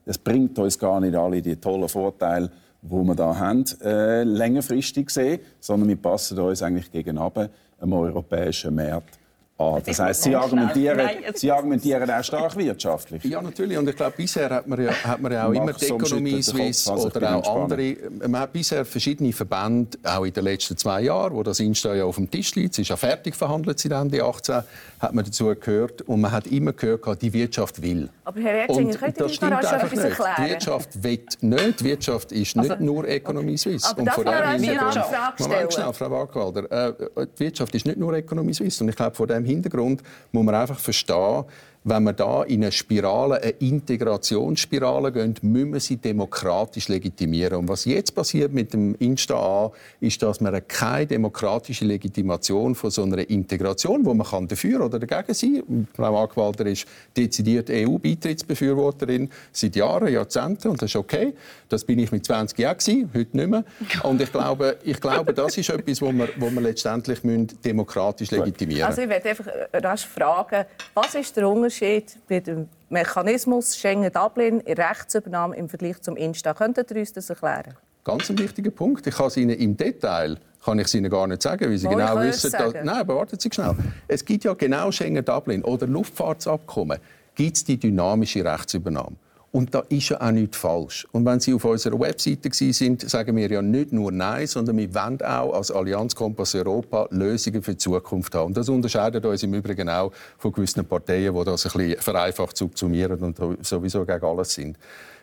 Das 0.04 0.18
bringt 0.18 0.58
uns 0.58 0.78
gar 0.78 1.00
nicht 1.00 1.16
alle 1.16 1.42
die 1.42 1.56
tollen 1.56 1.88
Vorteile, 1.88 2.50
wo 2.88 3.02
wir 3.04 3.14
da 3.14 3.36
haben, 3.38 3.64
äh, 3.82 4.22
längerfristig 4.22 5.06
gesehen, 5.06 5.40
sondern 5.60 5.88
wir 5.88 5.96
passen 5.96 6.38
uns 6.38 6.62
eigentlich 6.62 6.90
gegen 6.90 7.18
einem 7.18 7.92
europäischen 7.92 8.74
Markt 8.74 9.18
Ah, 9.58 9.80
das 9.82 9.98
heißt, 9.98 10.24
Sie 10.24 10.36
argumentieren, 10.36 11.08
Sie 11.34 11.50
argumentieren 11.50 12.10
auch 12.10 12.22
stark 12.22 12.54
wirtschaftlich. 12.56 13.24
Ja, 13.24 13.40
natürlich. 13.40 13.78
Und 13.78 13.88
ich 13.88 13.96
glaube, 13.96 14.12
bisher 14.14 14.50
hat 14.50 14.66
man 14.66 14.82
ja, 14.82 14.92
hat 14.92 15.18
man 15.22 15.32
ja 15.32 15.46
auch 15.46 15.52
immer 15.52 15.72
die 15.72 15.86
Economy 15.86 16.42
Suisse 16.42 16.92
oder 16.92 17.36
auch 17.36 17.62
andere. 17.62 17.96
Man 18.20 18.38
hat 18.38 18.52
bisher 18.52 18.84
verschiedene 18.84 19.32
Verbände, 19.32 19.96
auch 20.04 20.24
in 20.26 20.34
den 20.34 20.44
letzten 20.44 20.76
zwei 20.76 21.00
Jahren, 21.02 21.34
wo 21.34 21.42
das 21.42 21.58
Insta 21.60 21.94
ja 21.94 22.04
auf 22.04 22.16
dem 22.16 22.30
Tisch 22.30 22.54
liegt, 22.54 22.74
es 22.74 22.80
ist 22.80 22.88
ja 22.88 22.96
fertig 22.96 23.34
verhandelt 23.34 23.78
seit 23.78 23.92
Ende 23.92 24.22
18, 24.22 24.62
hat 25.00 25.14
man 25.14 25.24
dazu 25.24 25.46
gehört. 25.46 26.02
Und 26.02 26.20
man 26.20 26.32
hat 26.32 26.46
immer 26.48 26.74
gehört, 26.74 27.22
die 27.22 27.32
Wirtschaft 27.32 27.80
will. 27.80 28.10
Aber 28.24 28.40
Herr 28.40 28.68
Erzinger, 28.68 28.94
könnte 28.96 29.22
das 29.22 29.34
stimmt 29.34 29.52
einfach 29.52 29.90
nicht. 29.90 30.04
Erklären? 30.04 30.34
Die 30.36 30.50
Wirtschaft 30.50 31.02
will 31.02 31.24
nicht. 31.40 31.80
Die 31.80 31.84
Wirtschaft 31.84 32.32
ist 32.32 32.56
nicht 32.56 32.70
also, 32.70 32.84
nur 32.84 33.08
Economy 33.08 33.56
Suisse. 33.56 33.88
Aber 33.88 34.02
und 34.02 34.10
vor 34.10 34.26
allem 34.26 34.60
Moment, 34.60 35.72
schnell, 35.72 35.92
Frau 35.94 36.10
Wagwalder. 36.10 36.70
Äh, 36.70 36.92
die 37.38 37.40
Wirtschaft 37.40 37.74
ist 37.74 37.86
nicht 37.86 37.96
nur 37.96 38.12
Economy 38.12 38.52
Suisse. 38.52 38.84
Und 38.84 38.90
ich 38.90 38.96
glaube, 38.96 39.14
vor 39.14 39.26
dem 39.26 39.45
Hintergrund 39.46 40.02
muss 40.32 40.44
man 40.44 40.54
einfach 40.54 40.78
verstehen, 40.78 41.44
wenn 41.88 42.02
wir 42.02 42.14
da 42.14 42.42
in 42.42 42.64
eine 42.64 42.72
Spirale, 42.72 43.40
eine 43.40 43.52
Integrationsspirale 43.52 45.12
gehen, 45.12 45.34
müssen 45.42 45.72
wir 45.72 45.78
sie 45.78 45.96
demokratisch 45.96 46.88
legitimieren. 46.88 47.60
Und 47.60 47.68
was 47.68 47.84
jetzt 47.84 48.12
passiert 48.12 48.52
mit 48.52 48.72
dem 48.72 48.96
Insta 48.96 49.36
A, 49.36 49.70
ist, 50.00 50.20
dass 50.20 50.40
wir 50.40 50.60
keine 50.62 51.06
demokratische 51.06 51.84
Legitimation 51.84 52.74
von 52.74 52.90
so 52.90 53.04
einer 53.04 53.30
Integration, 53.30 54.04
wo 54.04 54.14
man 54.14 54.48
dafür 54.48 54.84
oder 54.84 54.98
dagegen 54.98 55.32
sein 55.32 55.62
kann. 55.64 55.88
Frau 55.94 56.24
Agwalder 56.24 56.66
ist 56.66 56.86
dezidiert 57.16 57.70
EU-Beitrittsbefürworterin 57.70 59.30
seit 59.52 59.76
Jahren, 59.76 60.12
Jahrzehnten 60.12 60.70
und 60.70 60.82
das 60.82 60.90
ist 60.90 60.96
okay. 60.96 61.34
Das 61.68 61.84
bin 61.84 62.00
ich 62.00 62.10
mit 62.10 62.26
20 62.26 62.58
Jahren 62.58 62.78
heute 63.14 63.36
nicht 63.36 63.48
mehr. 63.48 63.64
Und 64.02 64.20
ich 64.20 64.32
glaube, 64.32 64.76
ich 64.82 65.00
glaube 65.00 65.32
das 65.32 65.56
ist 65.56 65.70
etwas, 65.70 66.02
wo 66.02 66.10
wir, 66.10 66.30
wo 66.36 66.50
wir 66.50 66.62
letztendlich 66.62 67.20
demokratisch 67.64 68.32
legitimieren 68.32 68.88
müssen. 68.88 68.90
Also 68.90 69.02
ich 69.02 69.08
werde 69.08 69.28
einfach 69.28 69.46
rasch 69.72 70.04
fragen, 70.04 70.64
was 70.92 71.14
ist 71.14 71.36
der 71.36 71.48
Unterschied 71.48 71.75
Unterschied 71.76 72.18
bei 72.28 72.40
dem 72.40 72.68
Mechanismus 72.88 73.76
Schengen-Dublin 73.76 74.60
in 74.60 74.74
Rechtsübernahme 74.74 75.56
im 75.56 75.68
Vergleich 75.68 76.00
zum 76.00 76.16
Insta? 76.16 76.54
Könntet 76.54 76.90
ihr 76.90 76.98
uns 76.98 77.12
das 77.12 77.28
erklären? 77.28 77.74
Ganz 78.04 78.30
ein 78.30 78.38
wichtiger 78.38 78.70
Punkt. 78.70 79.06
Ich 79.06 79.14
kann 79.14 79.26
es 79.26 79.36
Ihnen 79.36 79.58
im 79.58 79.76
Detail 79.76 80.38
kann 80.64 80.78
ich 80.80 80.86
es 80.86 80.94
Ihnen 80.94 81.10
gar 81.10 81.28
nicht 81.28 81.42
sagen, 81.42 81.70
weil 81.70 81.78
Sie 81.78 81.86
Wohl, 81.86 81.94
genau 81.94 82.20
wissen, 82.20 82.50
dass... 82.50 82.72
Nein, 82.74 82.88
aber 82.88 83.16
warten 83.16 83.38
Sie 83.38 83.48
schnell. 83.52 83.76
Es 84.08 84.24
gibt 84.24 84.42
ja 84.44 84.54
genau 84.54 84.90
Schengen-Dublin 84.90 85.62
oder 85.62 85.86
Luftfahrtsabkommen. 85.86 86.98
Gibt 87.36 87.56
es 87.56 87.64
die 87.64 87.78
dynamische 87.78 88.44
Rechtsübernahme? 88.44 89.16
Und 89.56 89.74
da 89.74 89.82
ist 89.88 90.10
ja 90.10 90.20
auch 90.20 90.32
nichts 90.32 90.58
falsch. 90.58 91.08
Und 91.12 91.24
wenn 91.24 91.40
Sie 91.40 91.54
auf 91.54 91.64
unserer 91.64 91.98
Webseite 91.98 92.50
sind, 92.52 93.08
sagen 93.08 93.34
wir 93.34 93.50
ja 93.50 93.62
nicht 93.62 93.90
nur 93.90 94.12
Nein, 94.12 94.46
sondern 94.46 94.76
wir 94.76 94.94
wollen 94.94 95.22
auch 95.22 95.54
als 95.54 95.70
Allianz 95.70 96.14
Kompass 96.14 96.54
Europa 96.54 97.08
Lösungen 97.10 97.62
für 97.62 97.70
die 97.70 97.78
Zukunft 97.78 98.34
haben. 98.34 98.48
Und 98.48 98.56
das 98.58 98.68
unterscheidet 98.68 99.24
uns 99.24 99.42
im 99.44 99.54
Übrigen 99.54 99.88
auch 99.88 100.12
von 100.36 100.52
gewissen 100.52 100.84
Parteien, 100.84 101.34
die 101.34 101.44
das 101.44 101.64
ein 101.64 101.72
bisschen 101.72 102.02
vereinfacht 102.02 102.54
subsumieren 102.54 103.18
und 103.20 103.66
sowieso 103.66 104.04
gegen 104.04 104.26
alles 104.26 104.52
sind. 104.52 104.76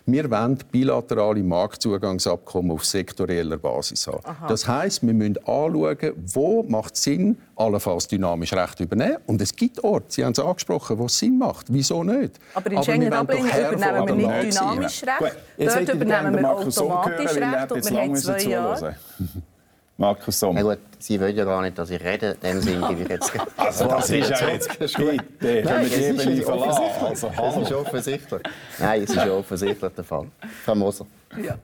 Wir 0.06 0.30
wollen 0.30 0.58
bilaterale 0.70 1.42
Marktzugangsabkommen 1.44 2.72
auf 2.72 2.84
sektorieller 2.84 3.58
Basis 3.58 4.06
haben. 4.08 4.20
Aha. 4.26 4.48
Das 4.48 4.68
heißt, 4.68 5.06
wir 5.06 5.14
müssen 5.14 5.38
anschauen, 5.38 6.14
wo 6.34 6.64
macht 6.64 6.96
es 6.96 7.04
Sinn, 7.04 7.38
allenfalls 7.56 8.08
dynamisch 8.08 8.54
Recht 8.54 8.82
übernehmen. 8.82 9.18
Und 9.28 9.42
es 9.42 9.56
gibt 9.56 9.82
Orte, 9.82 10.08
Sie 10.10 10.26
haben 10.26 10.34
es 10.34 10.40
angesprochen, 10.40 10.98
wo 10.98 11.06
es 11.06 11.18
Sinn 11.18 11.38
macht. 11.38 11.68
Wieso 11.70 12.04
nicht? 12.04 12.38
Aber 12.54 12.70
in 12.72 12.84
Schengen-Dublin 12.84 13.46
übernehmen 13.46 14.08
wir 14.08 14.16
nicht 14.16 14.60
dynamisch 14.60 15.04
Recht. 15.04 15.38
Dort 15.58 15.96
übernehmen 15.96 16.40
wir 16.40 16.50
automatisch 16.52 17.36
Recht 17.36 17.72
und 17.72 17.90
wir 17.90 18.02
haben 18.02 18.16
zwei 18.16 18.42
Jahre. 18.42 18.96
Markus 19.98 20.40
Sommer. 20.40 20.60
Ja 20.60 20.76
gut, 20.76 20.80
Sie 21.00 21.20
wollen 21.20 21.36
ja 21.36 21.46
gar 21.46 21.62
nicht, 21.62 21.78
dass 21.78 21.90
ich 21.90 22.04
rede. 22.04 22.36
In 22.42 22.50
dem 22.50 22.62
Sinne 22.62 22.88
gebe 22.90 23.04
ich 23.04 23.10
jetzt... 23.10 23.32
Also 23.58 23.88
das 23.88 24.10
ist 24.10 24.30
ja 24.30 24.50
jetzt... 24.50 24.80
Bitte, 24.80 25.28
die 25.40 26.04
Ebene 26.04 26.42
verlassen. 26.42 26.84
Also, 27.02 27.28
es 27.28 27.58
ist 27.58 27.74
offensichtlich. 27.74 28.42
Nein, 28.80 29.04
es 29.04 29.10
ist 29.12 29.16
ja 29.18 29.32
offensichtlich 29.32 29.94
der 29.94 30.04
Fall. 30.04 30.28
Frau 30.66 30.76
Moser. 30.76 31.06
Ja. 31.42 31.58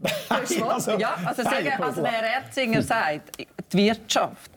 also, 0.28 0.98
ja, 0.98 1.16
also, 1.24 1.42
sagen, 1.42 1.72
also 1.80 2.04
Herr 2.04 2.42
Erzinger 2.42 2.82
sagt, 2.82 3.38
die 3.38 3.78
Wirtschaft, 3.78 4.50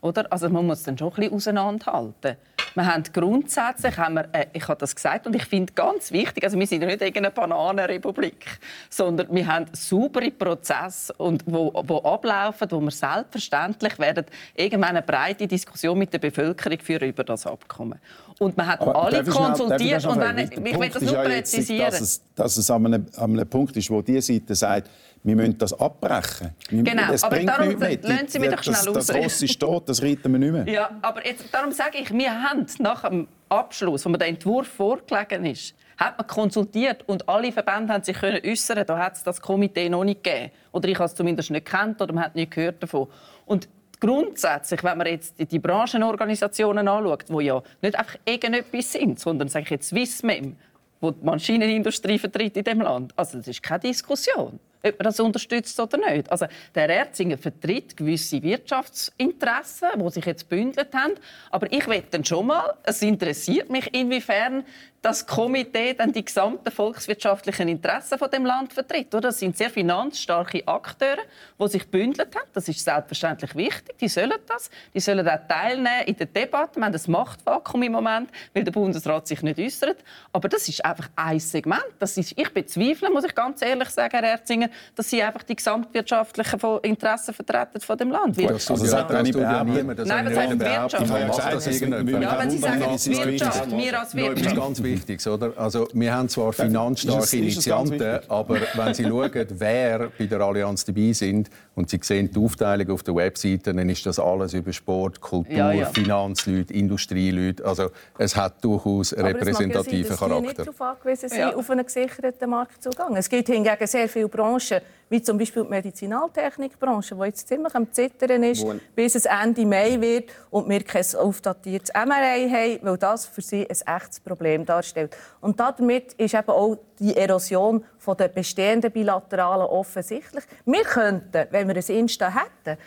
oder? 0.00 0.30
Also 0.30 0.48
man 0.50 0.66
muss 0.66 0.82
dann 0.82 0.98
schon 0.98 1.08
ein 1.08 1.14
bisschen 1.14 1.34
auseinanderhalten. 1.34 2.36
Wir 2.74 2.86
haben 2.86 3.02
grundsätzlich, 3.12 3.96
haben 3.98 4.14
wir, 4.14 4.28
äh, 4.32 4.46
ich 4.52 4.66
habe 4.66 4.78
das 4.78 4.94
gesagt 4.94 5.26
und 5.26 5.36
ich 5.36 5.44
finde 5.44 5.72
ganz 5.74 6.10
wichtig, 6.12 6.44
also 6.44 6.58
wir 6.58 6.66
sind 6.66 6.80
nicht 6.80 7.00
irgendeine 7.00 7.30
Bananenrepublik, 7.30 8.46
sondern 8.88 9.34
wir 9.34 9.46
haben 9.46 9.66
saubere 9.72 10.30
Prozesse, 10.30 11.12
und 11.18 11.44
wo, 11.46 11.72
wo 11.86 11.98
ablaufen, 11.98 12.70
wo 12.70 12.80
wir 12.80 12.90
selbstverständlich 12.90 13.98
werden 13.98 14.24
irgendwann 14.54 14.90
eine 14.90 15.02
breite 15.02 15.46
Diskussion 15.46 15.98
mit 15.98 16.12
der 16.12 16.18
Bevölkerung 16.18 16.78
führen 16.80 17.08
über 17.08 17.24
das 17.24 17.46
Abkommen. 17.46 17.98
Und 18.42 18.56
man 18.56 18.66
hat 18.66 18.80
Aber 18.80 19.04
alle 19.04 19.24
konsultiert 19.24 20.04
und 20.04 20.18
wenn, 20.18 20.38
ich 20.38 20.80
will 20.80 20.88
das 20.88 21.02
nur 21.02 21.14
präzisieren. 21.14 21.90
Dass 21.90 22.00
es, 22.00 22.22
dass 22.34 22.56
es 22.56 22.70
an, 22.70 22.86
einem, 22.86 23.06
an 23.16 23.32
einem 23.32 23.48
Punkt 23.48 23.76
ist, 23.76 23.88
wo 23.88 24.02
die 24.02 24.20
Seite 24.20 24.54
sagt, 24.54 24.90
wir 25.22 25.36
müssen 25.36 25.56
das 25.58 25.72
abbrechen. 25.72 26.50
Genau, 26.68 27.12
es 27.12 27.22
aber 27.22 27.38
darum 27.38 27.80
lassen 27.80 28.26
Sie 28.26 28.38
mich 28.40 28.50
doch 28.50 28.62
schnell 28.64 28.92
das, 28.94 29.06
Das 29.06 29.16
Ross 29.16 29.42
ist 29.42 29.60
tot, 29.60 29.88
das 29.88 30.02
reiten 30.02 30.32
wir 30.32 30.38
nicht 30.38 30.52
mehr. 30.52 30.66
Ja, 30.66 30.90
aber 31.00 31.24
jetzt, 31.24 31.44
darum 31.52 31.70
sage 31.70 31.98
ich, 31.98 32.12
wir 32.12 32.42
haben 32.42 32.66
nach 32.80 33.08
dem 33.08 33.28
Abschluss, 33.48 34.04
wo 34.04 34.08
mir 34.08 34.18
der 34.18 34.28
Entwurf 34.28 34.66
vorgelegen 34.66 35.46
ist, 35.46 35.74
hat 35.96 36.18
man 36.18 36.26
konsultiert 36.26 37.08
und 37.08 37.28
alle 37.28 37.52
Verbände 37.52 37.92
haben 37.92 38.02
sich 38.02 38.16
können 38.16 38.40
äußern. 38.44 38.84
Da 38.84 38.98
hat 38.98 39.14
es 39.14 39.22
das 39.22 39.40
Komitee 39.40 39.88
noch 39.88 40.02
nicht 40.02 40.24
gegeben. 40.24 40.50
Oder 40.72 40.88
ich 40.88 40.96
habe 40.96 41.04
es 41.04 41.14
zumindest 41.14 41.52
nicht 41.52 41.66
kennt 41.66 42.02
oder 42.02 42.12
man 42.12 42.24
hat 42.24 42.34
nicht 42.34 42.50
gehört 42.50 42.82
davon. 42.82 43.06
Und 43.46 43.68
grundsätzlich, 44.02 44.82
wenn 44.82 44.98
man 44.98 45.06
jetzt 45.06 45.34
die 45.38 45.58
Branchenorganisationen 45.60 46.88
anschaut, 46.88 47.24
die 47.28 47.44
ja 47.44 47.62
nicht 47.80 47.96
einfach 47.96 48.16
irgendetwas 48.24 48.92
sind, 48.92 49.20
sondern 49.20 49.46
sage 49.46 49.64
ich 49.64 49.70
jetzt 49.70 49.88
Swissmem, 49.90 50.56
wo 51.00 51.12
die 51.12 51.24
Maschinenindustrie 51.24 52.18
vertritt 52.18 52.56
in 52.56 52.64
dem 52.64 52.80
Land, 52.80 53.12
also 53.16 53.38
das 53.38 53.46
ist 53.46 53.62
keine 53.62 53.80
Diskussion 53.80 54.58
ob 54.84 54.98
man 54.98 55.04
das 55.04 55.20
unterstützt 55.20 55.78
oder 55.78 55.96
nicht. 55.96 56.30
Also 56.30 56.46
der 56.74 56.88
Erzinger 56.88 57.38
vertritt 57.38 57.96
gewisse 57.96 58.42
Wirtschaftsinteressen, 58.42 59.90
die 59.96 60.10
sich 60.10 60.24
jetzt 60.24 60.48
bündelt 60.48 60.92
haben. 60.92 61.14
Aber 61.50 61.72
ich 61.72 61.86
will 61.86 62.02
dann 62.10 62.24
schon 62.24 62.46
mal, 62.46 62.74
es 62.82 63.00
interessiert 63.02 63.70
mich, 63.70 63.92
inwiefern 63.94 64.64
das 65.02 65.26
Komitee 65.26 65.94
dann 65.94 66.12
die 66.12 66.24
gesamten 66.24 66.70
volkswirtschaftlichen 66.70 67.66
Interessen 67.66 68.16
von 68.18 68.30
dem 68.30 68.46
Land 68.46 68.72
vertritt. 68.72 69.12
Oder? 69.12 69.28
Das 69.28 69.40
sind 69.40 69.56
sehr 69.56 69.68
finanzstarke 69.68 70.66
Akteure, 70.66 71.18
die 71.60 71.68
sich 71.68 71.88
bündelt 71.88 72.34
haben. 72.36 72.48
Das 72.52 72.68
ist 72.68 72.78
selbstverständlich 72.84 73.56
wichtig. 73.56 73.98
Die 73.98 74.06
sollen 74.06 74.38
das. 74.46 74.70
Die 74.94 75.00
sollen 75.00 75.28
auch 75.28 75.40
teilnehmen 75.48 76.06
in 76.06 76.16
der 76.16 76.26
Debatte. 76.26 76.78
Wir 76.78 76.86
haben 76.86 76.94
ein 76.94 77.10
Machtvakuum 77.10 77.82
im 77.82 77.92
Moment, 77.92 78.30
weil 78.54 78.62
der 78.62 78.70
Bundesrat 78.70 79.26
sich 79.26 79.42
nicht 79.42 79.58
äußert. 79.58 79.98
Aber 80.32 80.48
das 80.48 80.68
ist 80.68 80.84
einfach 80.84 81.08
ein 81.16 81.40
Segment. 81.40 81.82
Das 81.98 82.16
ist, 82.16 82.38
ich 82.38 82.54
bezweifle, 82.54 83.10
muss 83.10 83.24
ich 83.24 83.34
ganz 83.34 83.60
ehrlich 83.60 83.88
sagen, 83.90 84.16
Herr 84.16 84.22
Erzinger, 84.22 84.68
dass 84.94 85.10
sie 85.10 85.20
einfach 85.20 85.42
die 85.42 85.56
gesamtwirtschaftlichen 85.56 86.60
Interessen 86.82 87.34
vertreten 87.34 87.80
von 87.80 87.98
dem 87.98 88.12
Land. 88.12 88.38
Weil, 88.38 88.46
das 88.46 88.70
also 88.70 88.84
sagt 88.86 89.10
ja 89.10 89.22
niemand. 89.22 90.06
Nein, 90.06 90.26
das 90.26 90.34
sagt 90.34 90.52
die 90.52 90.60
Wirtschaft. 90.60 92.22
Ja, 92.22 92.38
wenn 92.38 92.50
Sie 92.50 92.58
sagen, 92.58 92.82
Wirtschaft, 92.82 93.70
wir 93.72 93.98
als 93.98 94.14
Wirtschaft 94.14 94.91
wichtig, 94.92 95.26
oder? 95.26 95.52
Also, 95.56 95.88
wir 95.92 96.14
haben 96.14 96.28
zwar 96.28 96.52
finanzstarke 96.52 97.36
Initianten, 97.36 98.20
aber 98.28 98.58
wenn 98.74 98.94
Sie 98.94 99.04
schauen, 99.08 99.30
wer 99.50 100.10
bei 100.18 100.26
der 100.26 100.40
Allianz 100.40 100.84
dabei 100.84 101.12
sind 101.12 101.50
und 101.74 101.88
Sie 101.88 101.98
sehen 102.02 102.30
die 102.30 102.38
Aufteilung 102.38 102.90
auf 102.90 103.02
der 103.02 103.14
Webseite, 103.14 103.72
dann 103.72 103.88
ist 103.88 104.04
das 104.04 104.18
alles 104.18 104.52
über 104.52 104.72
Sport, 104.72 105.20
Kultur, 105.20 105.54
ja, 105.54 105.72
ja. 105.72 105.86
Finanzleute, 105.86 106.72
Industrieleute. 106.72 107.64
Also 107.64 107.90
es 108.18 108.36
hat 108.36 108.62
durchaus 108.62 109.14
einen 109.14 109.26
repräsentativen 109.26 110.10
ja 110.10 110.16
sein, 110.16 110.28
Charakter. 110.28 110.42
nicht 110.42 110.58
darauf 110.58 110.80
angewiesen 110.80 111.28
sind, 111.30 111.38
ja. 111.38 111.54
auf 111.54 111.70
einen 111.70 111.84
gesicherten 111.84 112.50
Marktzugang. 112.50 113.16
Es 113.16 113.28
gibt 113.28 113.48
hingegen 113.48 113.86
sehr 113.86 114.08
viele 114.08 114.28
Branchen, 114.28 114.80
wie 115.08 115.22
zum 115.22 115.38
Beispiel 115.38 115.64
die 115.64 115.70
Medizinaltechnikbranche, 115.70 117.14
die 117.14 117.24
jetzt 117.24 117.48
ziemlich 117.48 117.74
am 117.74 117.90
Zittern 117.92 118.42
ist, 118.42 118.62
Wohl. 118.62 118.80
bis 118.94 119.14
es 119.14 119.26
Ende 119.26 119.64
Mai 119.64 120.00
wird 120.00 120.30
und 120.50 120.68
wir 120.68 120.82
kein 120.82 121.04
aufdatiertes 121.18 121.92
MRI 121.94 122.48
haben, 122.50 122.78
weil 122.82 122.98
das 122.98 123.26
für 123.26 123.42
sie 123.42 123.66
ein 123.68 123.96
echtes 123.96 124.20
Problem 124.20 124.64
darstellt. 124.64 125.16
Und 125.40 125.58
damit 125.58 126.14
ist 126.14 126.34
eben 126.34 126.48
auch 126.48 126.78
die 126.98 127.16
Erosion 127.16 127.84
der 128.06 128.28
bestehenden 128.28 128.90
Bilateralen 128.90 129.66
offensichtlich. 129.66 130.44
Wir 130.64 130.82
könnten, 130.82 131.46
wenn 131.50 131.68
wir 131.68 131.76
ein 131.76 131.96
Insta 131.96 132.30
hätten, 132.30 132.80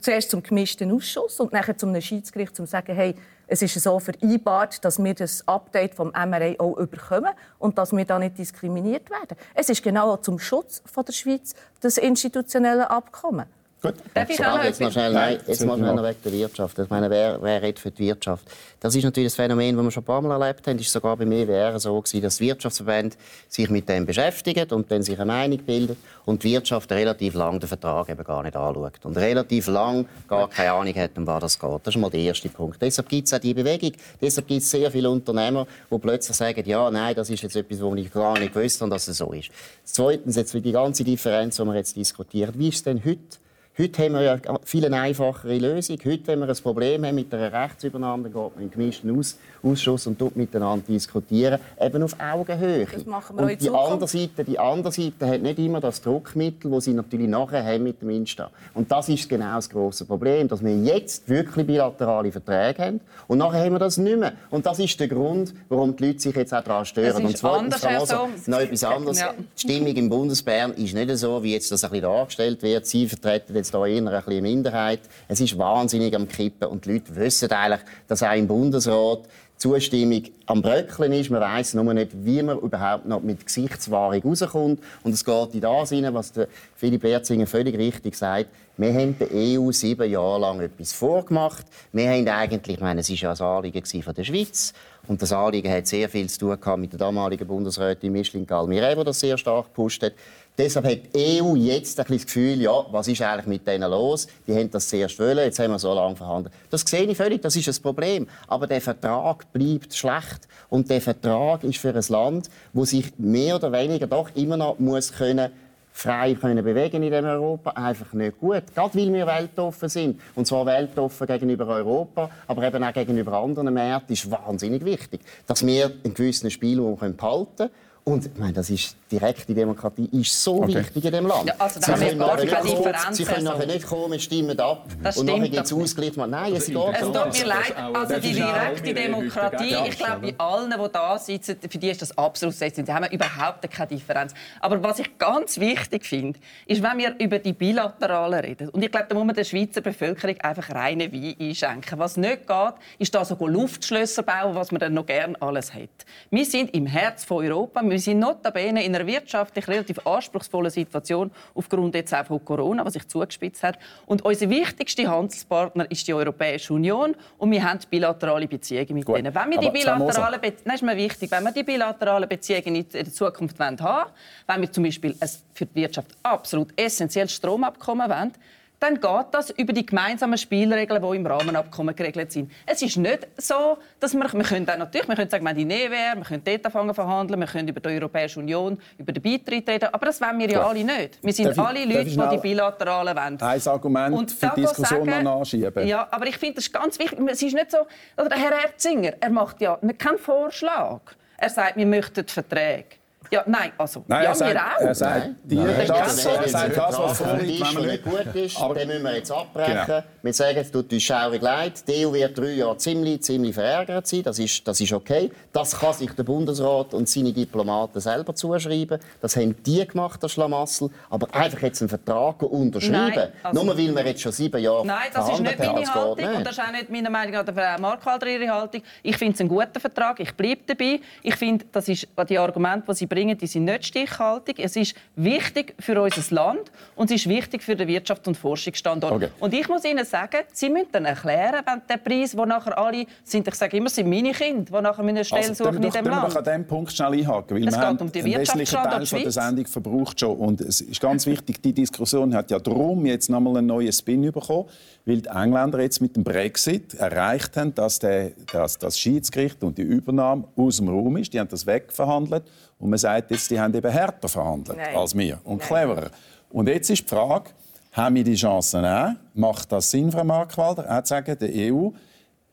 zuerst 0.00 0.30
zum 0.30 0.42
gemischten 0.42 0.92
Ausschuss 0.92 1.40
und 1.40 1.52
dann 1.52 1.78
zum 1.78 2.00
Schiedsgericht, 2.00 2.58
um 2.60 2.66
zu 2.66 2.70
sagen, 2.70 2.94
hey, 2.94 3.14
es 3.48 3.62
ist 3.62 3.80
so 3.80 3.98
vereinbart, 4.00 4.84
dass 4.84 5.02
wir 5.02 5.14
das 5.14 5.46
Update 5.46 5.94
vom 5.94 6.08
MRA 6.08 6.54
auch 6.58 6.76
überkommen 6.76 7.32
und 7.58 7.78
dass 7.78 7.92
wir 7.92 8.04
da 8.04 8.18
nicht 8.18 8.38
diskriminiert 8.38 9.08
werden. 9.10 9.36
Es 9.54 9.68
ist 9.68 9.82
genau 9.82 10.16
zum 10.16 10.38
Schutz 10.38 10.82
von 10.84 11.04
der 11.04 11.12
Schweiz 11.12 11.54
das 11.80 11.96
institutionelle 11.96 12.90
Abkommen. 12.90 13.46
Gut. 13.86 13.94
Darf 14.14 14.30
ich 14.30 14.38
noch 14.38 14.64
jetzt 14.64 14.80
mal 14.80 14.90
schnell, 14.90 15.12
nein, 15.12 15.38
jetzt 15.46 15.64
mal 15.64 15.78
schnell 15.78 16.02
weg 16.02 16.16
der 16.24 16.32
Wirtschaft. 16.32 16.78
Ich 16.78 16.90
meine, 16.90 17.08
wer, 17.08 17.40
wer 17.40 17.62
redet 17.62 17.78
für 17.78 17.90
die 17.92 18.06
Wirtschaft? 18.06 18.44
Das 18.80 18.94
ist 18.94 19.04
natürlich 19.04 19.28
das 19.28 19.36
Phänomen, 19.36 19.76
das 19.76 19.84
wir 19.84 19.90
schon 19.92 20.02
ein 20.02 20.06
paar 20.06 20.22
Mal 20.22 20.42
erlebt 20.42 20.66
haben. 20.66 20.76
Es 20.78 20.86
war 20.86 21.00
sogar 21.00 21.16
beim 21.16 21.30
EWR 21.30 21.78
so, 21.78 22.00
gewesen, 22.00 22.22
dass 22.22 22.40
Wirtschaftsverbände 22.40 23.16
sich 23.48 23.70
mit 23.70 23.88
dem 23.88 24.04
beschäftigen 24.04 24.68
und 24.70 24.90
dann 24.90 25.02
sich 25.02 25.16
eine 25.16 25.26
Meinung 25.26 25.58
bilden 25.58 25.96
und 26.24 26.42
die 26.42 26.52
Wirtschaft 26.52 26.90
relativ 26.90 27.34
lange 27.34 27.60
den 27.60 27.68
Vertrag 27.68 28.08
eben 28.08 28.24
gar 28.24 28.42
nicht 28.42 28.56
anschaut. 28.56 29.04
Und 29.04 29.16
relativ 29.16 29.68
lang 29.68 30.06
gar 30.26 30.48
keine 30.48 30.72
Ahnung 30.72 30.94
hat, 30.94 31.16
um 31.16 31.26
was 31.26 31.40
das 31.40 31.58
geht. 31.58 31.80
Das 31.84 31.94
ist 31.94 32.00
mal 32.00 32.10
der 32.10 32.20
erste 32.20 32.48
Punkt. 32.48 32.82
Deshalb 32.82 33.08
gibt 33.08 33.28
es 33.28 33.34
auch 33.34 33.38
diese 33.38 33.54
Bewegung. 33.54 33.92
Deshalb 34.20 34.48
gibt 34.48 34.62
es 34.62 34.70
sehr 34.70 34.90
viele 34.90 35.08
Unternehmer, 35.08 35.66
die 35.90 35.98
plötzlich 35.98 36.36
sagen, 36.36 36.62
ja, 36.66 36.90
nein, 36.90 37.14
das 37.14 37.30
ist 37.30 37.42
jetzt 37.42 37.54
etwas, 37.54 37.80
was 37.80 37.98
ich 37.98 38.12
gar 38.12 38.36
nicht 38.38 38.52
gewusst 38.52 38.80
habe, 38.80 38.90
dass 38.90 39.06
es 39.06 39.18
so 39.18 39.32
ist. 39.32 39.50
Zweitens, 39.84 40.34
jetzt 40.34 40.50
für 40.50 40.60
die 40.60 40.72
ganze 40.72 41.04
Differenz, 41.04 41.56
die 41.56 41.64
wir 41.64 41.74
jetzt 41.74 41.94
diskutieren, 41.94 42.52
wie 42.56 42.68
ist 42.68 42.76
es 42.76 42.82
denn 42.82 43.00
heute? 43.04 43.38
Heute 43.78 44.04
haben 44.04 44.14
wir 44.14 44.22
ja 44.22 44.38
viel 44.64 44.90
einfachere 44.94 45.58
Lösung. 45.58 45.98
Heute, 46.02 46.28
wenn 46.28 46.38
wir 46.38 46.48
ein 46.48 46.56
Problem 46.56 47.04
haben 47.04 47.14
mit 47.14 47.34
einer 47.34 47.52
Rechtsübernahme, 47.52 48.22
dann 48.22 48.32
geht 48.32 48.54
man 48.54 48.64
in 48.64 48.70
gemischten 48.70 49.18
Aus 49.18 49.38
Ausschuss 49.66 50.06
und 50.06 50.36
miteinander 50.36 50.84
diskutieren, 50.86 51.60
eben 51.80 52.02
auf 52.02 52.16
Augenhöhe. 52.20 52.86
Das 52.92 53.06
machen 53.06 53.36
wir 53.36 53.44
und 53.44 53.60
die 53.60 53.70
andere 53.70 54.08
Seite, 54.08 54.44
die 54.44 54.58
andere 54.58 54.92
Seite 54.92 55.26
hat 55.26 55.42
nicht 55.42 55.58
immer 55.58 55.80
das 55.80 56.00
Druckmittel, 56.00 56.70
das 56.70 56.84
sie 56.84 56.92
natürlich 56.92 57.28
nachher 57.28 57.64
haben 57.64 57.84
mit 57.84 58.00
dem 58.02 58.10
Insta. 58.10 58.50
Und 58.74 58.90
das 58.90 59.08
ist 59.08 59.28
genau 59.28 59.56
das 59.56 59.68
große 59.70 60.04
Problem, 60.04 60.48
dass 60.48 60.64
wir 60.64 60.76
jetzt 60.76 61.28
wirklich 61.28 61.66
bilaterale 61.66 62.32
Verträge 62.32 62.82
haben 62.82 63.00
und 63.26 63.38
nachher 63.38 63.64
haben 63.64 63.72
wir 63.72 63.78
das 63.78 63.96
nicht 63.98 64.18
mehr. 64.18 64.32
Und 64.50 64.66
das 64.66 64.78
ist 64.78 64.98
der 65.00 65.08
Grund, 65.08 65.54
warum 65.68 65.96
die 65.96 66.06
Leute 66.06 66.20
sich 66.20 66.34
jetzt 66.36 66.52
auch 66.54 66.62
daran 66.62 66.84
stören. 66.84 67.24
Es 67.24 67.34
ist 67.34 67.44
anders, 67.44 67.80
Sohm. 68.08 68.30
noch 68.46 68.60
etwas 68.60 68.84
anderes. 68.84 69.20
Ja. 69.20 69.34
Die 69.56 69.60
Stimmung 69.60 69.94
im 69.94 70.08
Bundesbern 70.08 70.72
ist 70.74 70.94
nicht 70.94 71.16
so, 71.16 71.42
wie 71.42 71.52
jetzt 71.52 71.70
das 71.72 71.84
ein 71.84 71.90
bisschen 71.90 72.04
dargestellt 72.04 72.62
wird. 72.62 72.86
Sie 72.86 73.08
vertreten 73.08 73.54
jetzt 73.54 73.70
hier 73.74 73.86
eher 73.86 74.26
eine 74.26 74.40
Minderheit. 74.40 75.00
Es 75.28 75.40
ist 75.40 75.58
wahnsinnig 75.58 76.14
am 76.14 76.28
Kippen 76.28 76.68
und 76.68 76.84
die 76.84 76.94
Leute 76.94 77.16
wissen 77.16 77.50
eigentlich, 77.50 77.80
dass 78.08 78.22
auch 78.22 78.34
im 78.34 78.46
Bundesrat 78.46 79.20
Zustimmung 79.58 80.22
am 80.46 80.60
Bröckeln 80.60 81.12
ist. 81.12 81.30
Man 81.30 81.40
weiß 81.40 81.74
nur 81.74 81.94
nicht, 81.94 82.10
wie 82.12 82.42
man 82.42 82.58
überhaupt 82.58 83.06
noch 83.06 83.22
mit 83.22 83.46
Gesichtswahrung 83.46 84.22
rauskommt. 84.22 84.80
Und 85.02 85.12
es 85.12 85.24
geht 85.24 85.54
in 85.54 85.60
das 85.60 85.88
hinein, 85.90 86.14
was 86.14 86.32
Philipp 86.76 87.04
Erzinger 87.04 87.46
völlig 87.46 87.76
richtig 87.78 88.16
sagt. 88.16 88.50
Wir 88.76 88.92
haben 88.92 89.16
der 89.18 89.28
EU 89.32 89.72
sieben 89.72 90.10
Jahre 90.10 90.40
lang 90.40 90.60
etwas 90.60 90.92
vorgemacht. 90.92 91.64
Wir 91.92 92.10
haben 92.10 92.28
eigentlich, 92.28 92.76
ich 92.76 92.82
meine, 92.82 93.00
es 93.00 93.08
war 93.08 93.16
ja 93.16 93.32
ein 93.32 93.40
Anliegen 93.40 94.02
von 94.02 94.14
der 94.14 94.24
Schweiz. 94.24 94.74
Und 95.08 95.22
das 95.22 95.32
Anliegen 95.32 95.72
hat 95.72 95.86
sehr 95.86 96.08
viel 96.10 96.28
zu 96.28 96.56
tun 96.56 96.80
mit 96.80 96.92
der 96.92 96.98
damaligen 96.98 97.46
Bundesrätin 97.46 98.12
Micheline 98.12 98.44
Galmire, 98.44 98.94
die 98.94 99.04
das 99.04 99.20
sehr 99.20 99.38
stark 99.38 99.66
gepusht 99.66 100.02
hat. 100.02 100.12
Deshalb 100.58 100.86
hat 100.86 101.14
die 101.14 101.42
EU 101.42 101.54
jetzt 101.54 101.98
ein 102.00 102.04
bisschen 102.04 102.16
das 102.16 102.26
Gefühl, 102.26 102.62
ja, 102.62 102.86
was 102.90 103.08
ist 103.08 103.20
eigentlich 103.20 103.46
mit 103.46 103.66
denen 103.66 103.90
los? 103.90 104.26
Die 104.46 104.54
haben 104.54 104.70
das 104.70 104.88
zuerst 104.88 105.18
wollen, 105.18 105.38
jetzt 105.38 105.58
haben 105.58 105.70
wir 105.70 105.78
so 105.78 105.92
lange 105.92 106.16
verhandelt. 106.16 106.54
Das 106.70 106.80
sehe 106.80 107.02
ich 107.02 107.16
völlig, 107.16 107.42
das 107.42 107.56
ist 107.56 107.68
ein 107.68 107.82
Problem. 107.82 108.26
Aber 108.48 108.66
der 108.66 108.80
Vertrag 108.80 109.52
bleibt 109.52 109.94
schlecht. 109.94 110.48
Und 110.70 110.88
der 110.88 111.02
Vertrag 111.02 111.62
ist 111.62 111.78
für 111.78 111.94
ein 111.94 112.04
Land, 112.08 112.48
wo 112.72 112.86
sich 112.86 113.12
mehr 113.18 113.56
oder 113.56 113.70
weniger 113.70 114.06
doch 114.06 114.30
immer 114.34 114.56
noch 114.56 114.78
muss 114.78 115.12
können 115.12 115.50
frei 115.96 116.34
können 116.34 116.62
bewegen 116.62 117.02
in 117.02 117.10
diesem 117.10 117.24
Europa 117.24 117.70
einfach 117.70 118.12
nicht 118.12 118.38
gut. 118.38 118.64
Gerade 118.74 118.94
weil 118.98 119.12
wir 119.12 119.26
weltoffen 119.26 119.88
sind. 119.88 120.20
Und 120.34 120.46
zwar 120.46 120.66
weltoffen 120.66 121.26
gegenüber 121.26 121.66
Europa, 121.66 122.30
aber 122.46 122.64
eben 122.64 122.84
auch 122.84 122.92
gegenüber 122.92 123.32
anderen 123.38 123.72
Märkten 123.72 124.12
ist 124.12 124.30
wahnsinnig 124.30 124.84
wichtig, 124.84 125.22
dass 125.46 125.64
wir 125.66 125.92
einen 126.04 126.12
gewissen 126.12 126.50
Spielraum 126.50 126.98
behalten 126.98 127.56
können. 127.56 127.70
Und 128.08 128.24
ich 128.24 128.38
meine, 128.38 128.52
das 128.52 128.70
ist, 128.70 128.94
direkte 129.10 129.52
Demokratie 129.52 130.08
ist 130.12 130.40
so 130.40 130.62
Okay. 130.62 130.76
wichtig 130.76 131.04
in 131.06 131.10
diesem 131.10 131.26
Land. 131.26 131.46
Ja, 131.48 131.54
also 131.58 131.80
Sie 131.80 131.88
wir 131.88 131.96
können 131.96 132.18
nachher 132.18 132.62
nicht 132.62 133.16
Sie 133.16 133.24
können 133.24 133.44
nachher 133.44 133.66
nicht 133.66 133.84
kommen, 133.84 134.20
stimmen 134.20 134.60
ab 134.60 134.86
Das 135.02 135.16
und 135.16 135.26
nachher 135.26 135.48
gibt 135.48 135.64
es. 135.64 135.72
Ausgleich. 135.72 136.16
Nein, 136.16 136.54
es 136.54 136.66
geht 136.66 136.76
Es 136.76 137.00
so. 137.00 137.12
tut 137.12 137.32
mir 137.32 137.46
leid, 137.46 137.74
also 137.92 138.20
die 138.20 138.32
direkte 138.34 138.84
wir 138.84 138.94
Demokratie, 138.94 139.74
ich 139.88 139.98
glaube, 139.98 140.20
bei 140.20 140.34
allen, 140.38 140.70
die 140.70 140.92
da 140.92 141.18
sitzen, 141.18 141.56
für 141.68 141.78
die 141.78 141.90
ist 141.90 142.00
das 142.00 142.16
absolut 142.16 142.54
selbstverständlich. 142.54 142.86
Sie 142.86 143.04
haben 143.04 143.12
überhaupt 143.12 143.68
keine 143.72 143.88
Differenz. 143.88 144.34
Aber 144.60 144.80
was 144.84 145.00
ich 145.00 145.18
ganz 145.18 145.58
wichtig 145.58 146.06
finde, 146.06 146.38
ist, 146.66 146.80
wenn 146.84 146.98
wir 146.98 147.16
über 147.18 147.40
die 147.40 147.54
Bilateralen 147.54 148.38
reden, 148.38 148.68
und 148.68 148.84
ich 148.84 148.90
glaube, 148.92 149.06
da 149.08 149.16
muss 149.16 149.24
man 149.24 149.34
der 149.34 149.42
Schweizer 149.42 149.80
Bevölkerung 149.80 150.36
einfach 150.42 150.72
reinen 150.72 151.12
Wein 151.12 151.34
einschenken. 151.40 151.98
Was 151.98 152.16
nicht 152.16 152.46
geht, 152.46 152.74
ist 153.00 153.12
da 153.16 153.24
so 153.24 153.34
Luftschlösser 153.48 154.22
bauen, 154.22 154.54
was 154.54 154.70
man 154.70 154.78
dann 154.78 154.94
noch 154.94 155.06
gerne 155.06 155.34
alles 155.42 155.74
hat. 155.74 155.88
Wir 156.30 156.44
sind 156.44 156.72
im 156.72 156.86
Herz 156.86 157.24
von 157.24 157.44
Europa, 157.44 157.82
wir 157.96 158.00
sind 158.02 158.18
notabene 158.18 158.84
in 158.84 158.94
einer 158.94 159.06
wirtschaftlich 159.06 159.66
relativ 159.68 160.06
anspruchsvollen 160.06 160.70
Situation, 160.70 161.30
aufgrund 161.54 161.94
jetzt 161.94 162.12
auch 162.12 162.26
von 162.26 162.44
Corona, 162.44 162.84
was 162.84 162.92
sich 162.92 163.08
zugespitzt 163.08 163.62
hat. 163.62 163.78
Und 164.04 164.22
unser 164.22 164.50
wichtigster 164.50 165.10
Handelspartner 165.10 165.90
ist 165.90 166.06
die 166.06 166.12
Europäische 166.12 166.74
Union 166.74 167.16
und 167.38 167.50
wir 167.50 167.64
haben 167.64 167.80
bilaterale 167.88 168.46
Beziehungen 168.46 168.92
mit 168.92 169.06
Gut. 169.06 169.16
denen. 169.16 169.34
Wenn 169.34 169.50
wir 169.50 169.58
die 169.58 169.70
bilateralen 169.70 170.40
Be 170.42 170.52
das 170.62 170.74
ist 170.74 170.82
mir 170.82 170.96
wichtig, 170.96 171.30
wenn 171.30 171.44
wir 171.44 171.52
die 171.52 171.62
bilateralen 171.62 172.28
Beziehungen 172.28 172.76
in 172.76 172.86
der 172.90 173.10
Zukunft 173.10 173.58
haben 173.58 173.80
wollen, 173.80 174.06
wenn 174.46 174.60
wir 174.60 174.70
zum 174.70 174.84
Beispiel 174.84 175.16
ein 175.18 175.30
für 175.54 175.64
die 175.64 175.74
Wirtschaft 175.74 176.10
absolut 176.22 176.78
essentielles 176.78 177.32
Stromabkommen 177.32 178.10
wollen, 178.10 178.32
dann 178.78 178.94
geht 179.00 179.26
das 179.32 179.50
über 179.50 179.72
die 179.72 179.86
gemeinsamen 179.86 180.36
Spielregeln, 180.36 181.00
die 181.02 181.16
im 181.16 181.26
Rahmenabkommen 181.26 181.96
geregelt 181.96 182.30
sind. 182.32 182.52
Es 182.66 182.82
ist 182.82 182.96
nicht 182.98 183.26
so, 183.38 183.78
dass 184.00 184.12
wir, 184.14 184.20
wir 184.32 184.42
können 184.44 184.68
auch 184.68 184.76
natürlich, 184.76 185.08
wir 185.08 185.14
können 185.16 185.30
sagen, 185.30 185.44
wir 185.44 185.50
haben 185.50 185.56
die 185.58 185.64
NEWR, 185.64 186.16
wir 186.16 186.24
können 186.24 186.42
dort 186.44 186.66
anfangen 186.66 186.94
verhandeln, 186.94 187.40
wir 187.40 187.46
können 187.46 187.68
über 187.68 187.80
die 187.80 187.88
Europäische 187.88 188.38
Union, 188.40 188.78
über 188.98 189.12
den 189.12 189.22
Beitritt 189.22 189.68
reden, 189.68 189.88
aber 189.92 190.06
das 190.06 190.20
wollen 190.20 190.38
wir 190.38 190.50
ja 190.50 190.58
Gut. 190.58 190.68
alle 190.70 190.84
nicht. 190.84 191.18
Wir 191.22 191.32
sind 191.32 191.46
Darf 191.46 191.56
ich- 191.56 191.62
alle 191.62 191.78
darf 191.86 191.88
Leute, 191.96 192.08
ich 192.08 192.16
die 192.16 192.28
die 192.36 192.36
bilateralen 192.42 193.16
wollen. 193.16 193.40
Ein 193.40 193.66
Argument 193.68 194.30
für 194.32 194.46
da 194.46 194.54
die 194.54 194.60
Diskussion 194.60 195.06
sagen- 195.08 195.24
noch 195.24 195.38
nachschieben. 195.38 195.86
Ja, 195.86 196.06
aber 196.10 196.26
ich 196.26 196.36
finde, 196.36 196.56
das 196.56 196.66
ist 196.66 196.72
ganz 196.72 196.98
wichtig. 196.98 197.18
Es 197.30 197.42
ist 197.42 197.54
nicht 197.54 197.70
so, 197.70 197.78
oder 198.18 198.28
der 198.28 198.38
Herr 198.38 198.52
Erzinger, 198.64 199.14
er 199.20 199.30
macht 199.30 199.60
ja 199.60 199.78
keinen 199.98 200.18
Vorschlag. 200.18 201.00
Er 201.38 201.48
sagt, 201.50 201.76
wir 201.76 201.86
möchten 201.86 202.26
Verträge. 202.26 202.84
Ja, 203.30 203.42
nein, 203.46 203.72
also, 203.78 204.04
Nein, 204.06 204.22
ja, 204.24 204.28
er 204.30 204.34
sagt, 204.34 204.52
wir 204.54 204.62
auch. 204.62 204.80
er 204.80 204.94
sagt, 204.94 205.26
Nein, 205.44 205.86
das, 205.88 206.24
er 206.26 206.48
sagt 206.48 206.76
das, 206.76 206.98
was 206.98 207.18
vorliegt, 207.18 207.66
wenn 207.66 207.74
man 207.74 207.86
nicht 207.86 208.04
gut 208.04 208.34
ist, 208.34 208.60
Aber- 208.60 208.74
den 208.74 208.88
müssen 208.88 209.04
wir 209.04 209.16
jetzt 209.16 209.30
abbrechen. 209.32 209.78
Genau. 209.86 210.02
Wir 210.26 210.32
sagen, 210.32 210.58
es 210.58 210.72
tut 210.72 210.92
uns 210.92 211.04
schaurig 211.04 211.40
leid. 211.40 211.86
Die 211.86 212.04
EU 212.04 212.12
wird 212.12 212.36
drei 212.36 212.54
Jahre 212.54 212.76
ziemlich, 212.78 213.22
ziemlich 213.22 213.54
verärgert 213.54 214.08
sein. 214.08 214.24
Das 214.24 214.40
ist, 214.40 214.66
das 214.66 214.80
ist 214.80 214.92
okay. 214.92 215.30
Das 215.52 215.78
kann 215.78 215.92
sich 215.92 216.10
der 216.10 216.24
Bundesrat 216.24 216.94
und 216.94 217.08
seine 217.08 217.32
Diplomaten 217.32 218.00
selber 218.00 218.34
zuschreiben. 218.34 218.98
Das 219.20 219.36
haben 219.36 219.54
die 219.62 219.86
gemacht, 219.86 220.20
das 220.20 220.32
Schlamassel. 220.32 220.90
Aber 221.10 221.32
einfach 221.32 221.62
jetzt 221.62 221.80
einen 221.80 221.90
Vertrag 221.90 222.42
unterschreiben, 222.42 223.14
Nein, 223.14 223.28
also- 223.44 223.62
nur 223.64 223.78
weil 223.78 223.94
wir 223.94 224.04
jetzt 224.04 224.20
schon 224.20 224.32
sieben 224.32 224.60
Jahre 224.60 224.84
Nein, 224.84 224.98
das 225.14 225.28
ist 225.28 225.40
nicht 225.40 225.58
meine 225.60 225.94
Haltung 225.94 226.16
nicht. 226.16 226.34
und 226.34 226.44
das 226.44 226.58
ist 226.58 226.64
auch 226.64 226.72
nicht 226.72 226.90
meine 226.90 227.08
Meinung 227.10 227.40
oder 227.40 227.54
Frau 227.54 227.80
Markwalder 227.80 228.26
ihre 228.26 228.48
Haltung. 228.52 228.82
Ich 229.04 229.16
finde 229.16 229.34
es 229.34 229.40
einen 229.40 229.48
guten 229.48 229.78
Vertrag, 229.78 230.18
ich 230.18 230.34
bleibe 230.34 230.62
dabei. 230.66 230.98
Ich 231.22 231.36
finde, 231.36 231.66
das 231.70 231.88
ist, 231.88 232.08
die 232.28 232.36
Argumente, 232.36 232.86
die 232.88 232.94
Sie 232.94 233.06
bringen, 233.06 233.38
die 233.38 233.46
sind 233.46 233.62
nicht 233.66 233.86
stichhaltig. 233.86 234.58
Es 234.58 234.74
ist 234.74 234.96
wichtig 235.14 235.76
für 235.78 236.02
unser 236.02 236.34
Land 236.34 236.72
und 236.96 237.12
es 237.12 237.20
ist 237.20 237.28
wichtig 237.28 237.62
für 237.62 237.76
den 237.76 237.88
Wirtschafts- 237.88 238.26
und 238.26 238.36
Forschungsstandort. 238.36 239.12
Okay. 239.12 239.28
Und 239.38 239.54
ich 239.54 239.68
muss 239.68 239.84
Ihnen 239.84 240.04
sagen, 240.04 240.15
Sie 240.52 240.68
müssen 240.70 240.88
dann 240.92 241.04
erklären, 241.04 241.62
wenn 241.66 241.82
der 241.88 241.96
Preis, 241.98 242.36
wo 242.36 242.44
nachher 242.44 242.76
alle 242.78 243.06
sind, 243.24 243.46
ich 243.48 243.54
sage 243.54 243.76
immer, 243.76 243.88
sind 243.88 244.08
meine 244.08 244.32
Kinder, 244.32 244.64
die 244.78 244.82
nachher 244.82 245.02
eine 245.04 245.24
Stelle 245.24 245.48
Also, 245.48 245.64
suchen 245.64 245.76
in 245.76 245.82
doch- 245.82 245.92
können 245.92 246.04
wir 246.06 246.10
Land. 246.12 246.30
doch 246.32 246.36
an 246.36 246.44
diesem 246.44 246.66
Punkt 246.66 246.92
schnell 246.92 247.12
einhaken, 247.12 247.56
weil 247.56 247.68
Es 247.68 247.74
wir 247.76 247.90
geht 247.90 248.00
um 248.00 248.12
die 248.12 248.22
einen 248.22 248.40
wesentlichen 248.40 248.74
Teil 248.82 249.06
von 249.06 249.22
der. 249.22 249.30
Sendung 249.30 249.66
verbraucht 249.66 250.20
schon 250.20 250.36
und 250.36 250.60
es 250.60 250.80
ist 250.80 251.00
ganz 251.00 251.26
wichtig, 251.26 251.62
die 251.62 251.72
Diskussion 251.72 252.34
hat 252.34 252.50
ja 252.50 252.58
darum 252.58 253.04
jetzt 253.06 253.28
nochmal 253.30 253.58
einen 253.58 253.66
neuen 253.66 253.92
Spin 253.92 254.22
bekommen, 254.30 254.66
weil 255.04 255.20
die 255.22 255.28
Engländer 255.28 255.80
jetzt 255.80 256.00
mit 256.00 256.16
dem 256.16 256.24
Brexit 256.24 256.94
erreicht 256.94 257.56
haben, 257.56 257.74
dass, 257.74 257.98
der, 257.98 258.30
dass 258.52 258.78
das 258.78 258.98
Schiedsgericht 258.98 259.62
und 259.62 259.78
die 259.78 259.82
Übernahme 259.82 260.44
aus 260.56 260.78
dem 260.78 260.88
Raum 260.88 261.16
ist. 261.16 261.32
Die 261.32 261.40
haben 261.40 261.48
das 261.48 261.66
wegverhandelt 261.66 262.44
und 262.78 262.90
man 262.90 262.98
sagt 262.98 263.30
jetzt, 263.30 263.50
die 263.50 263.58
haben 263.60 263.74
eben 263.74 263.90
härter 263.90 264.28
verhandelt 264.28 264.78
Nein. 264.78 264.96
als 264.96 265.16
wir 265.16 265.38
und 265.44 265.62
cleverer. 265.62 266.10
Und 266.50 266.68
jetzt 266.68 266.90
ist 266.90 267.02
die 267.04 267.14
Frage, 267.14 267.50
haben 267.96 268.14
wir 268.14 268.24
die 268.24 268.34
Chancen 268.34 268.84
auch? 268.84 269.12
Macht 269.34 269.72
das 269.72 269.90
Sinn, 269.90 270.12
Frau 270.12 270.22
Markwalder, 270.22 270.84
auch 270.88 271.02
zu 271.02 271.08
sagen, 271.08 271.36
der 271.38 271.48
EU, 271.48 271.88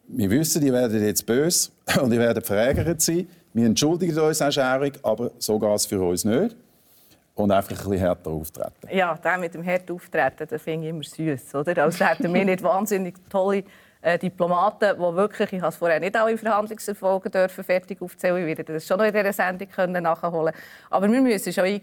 wir 0.07 0.29
wissen, 0.29 0.61
die 0.61 0.71
werden 0.71 1.03
jetzt 1.03 1.25
böse 1.25 1.69
und 2.01 2.11
die 2.11 2.17
werden 2.17 2.41
verärgert 2.41 3.01
sein. 3.01 3.27
Wir 3.53 3.65
entschuldigen 3.65 4.17
uns 4.17 4.41
auch 4.41 4.51
schaurig, 4.51 4.99
aber 5.03 5.31
so 5.37 5.59
geht 5.59 5.75
es 5.75 5.85
für 5.85 6.01
uns 6.01 6.23
nicht. 6.23 6.55
Und 7.35 7.51
einfach 7.51 7.71
ein 7.71 7.77
bisschen 7.77 7.97
härter 7.97 8.29
auftreten. 8.29 8.87
Ja, 8.91 9.15
der 9.15 9.37
mit 9.39 9.53
dem 9.53 9.63
Herd 9.63 9.89
auftreten, 9.89 10.47
das 10.47 10.61
finde 10.61 10.87
ich 10.87 10.89
immer 10.91 11.03
süß, 11.03 11.55
oder? 11.55 11.83
Als 11.83 11.99
hätten 11.99 12.31
wir 12.33 12.45
nicht 12.45 12.61
wahnsinnig 12.63 13.15
tolle 13.27 13.63
äh, 14.01 14.19
Diplomaten, 14.19 14.95
die 14.95 15.15
wirklich, 15.15 15.53
ich 15.53 15.61
habe 15.61 15.69
es 15.69 15.75
vorher 15.75 15.99
nicht 15.99 16.15
alle 16.15 16.37
Verhandlungserfolge 16.37 17.31
dürfen 17.31 17.63
fertig 17.63 18.01
aufzählen, 18.01 18.37
ich 18.37 18.57
werde 18.57 18.73
das 18.73 18.85
schon 18.85 18.99
noch 18.99 19.05
in 19.05 19.13
dieser 19.13 19.33
Sendung 19.33 19.67
können 19.67 20.03
nachholen. 20.03 20.53
Aber 20.91 21.11
wir 21.11 21.21
müssen 21.21 21.51
schon, 21.51 21.65
äh, 21.65 21.79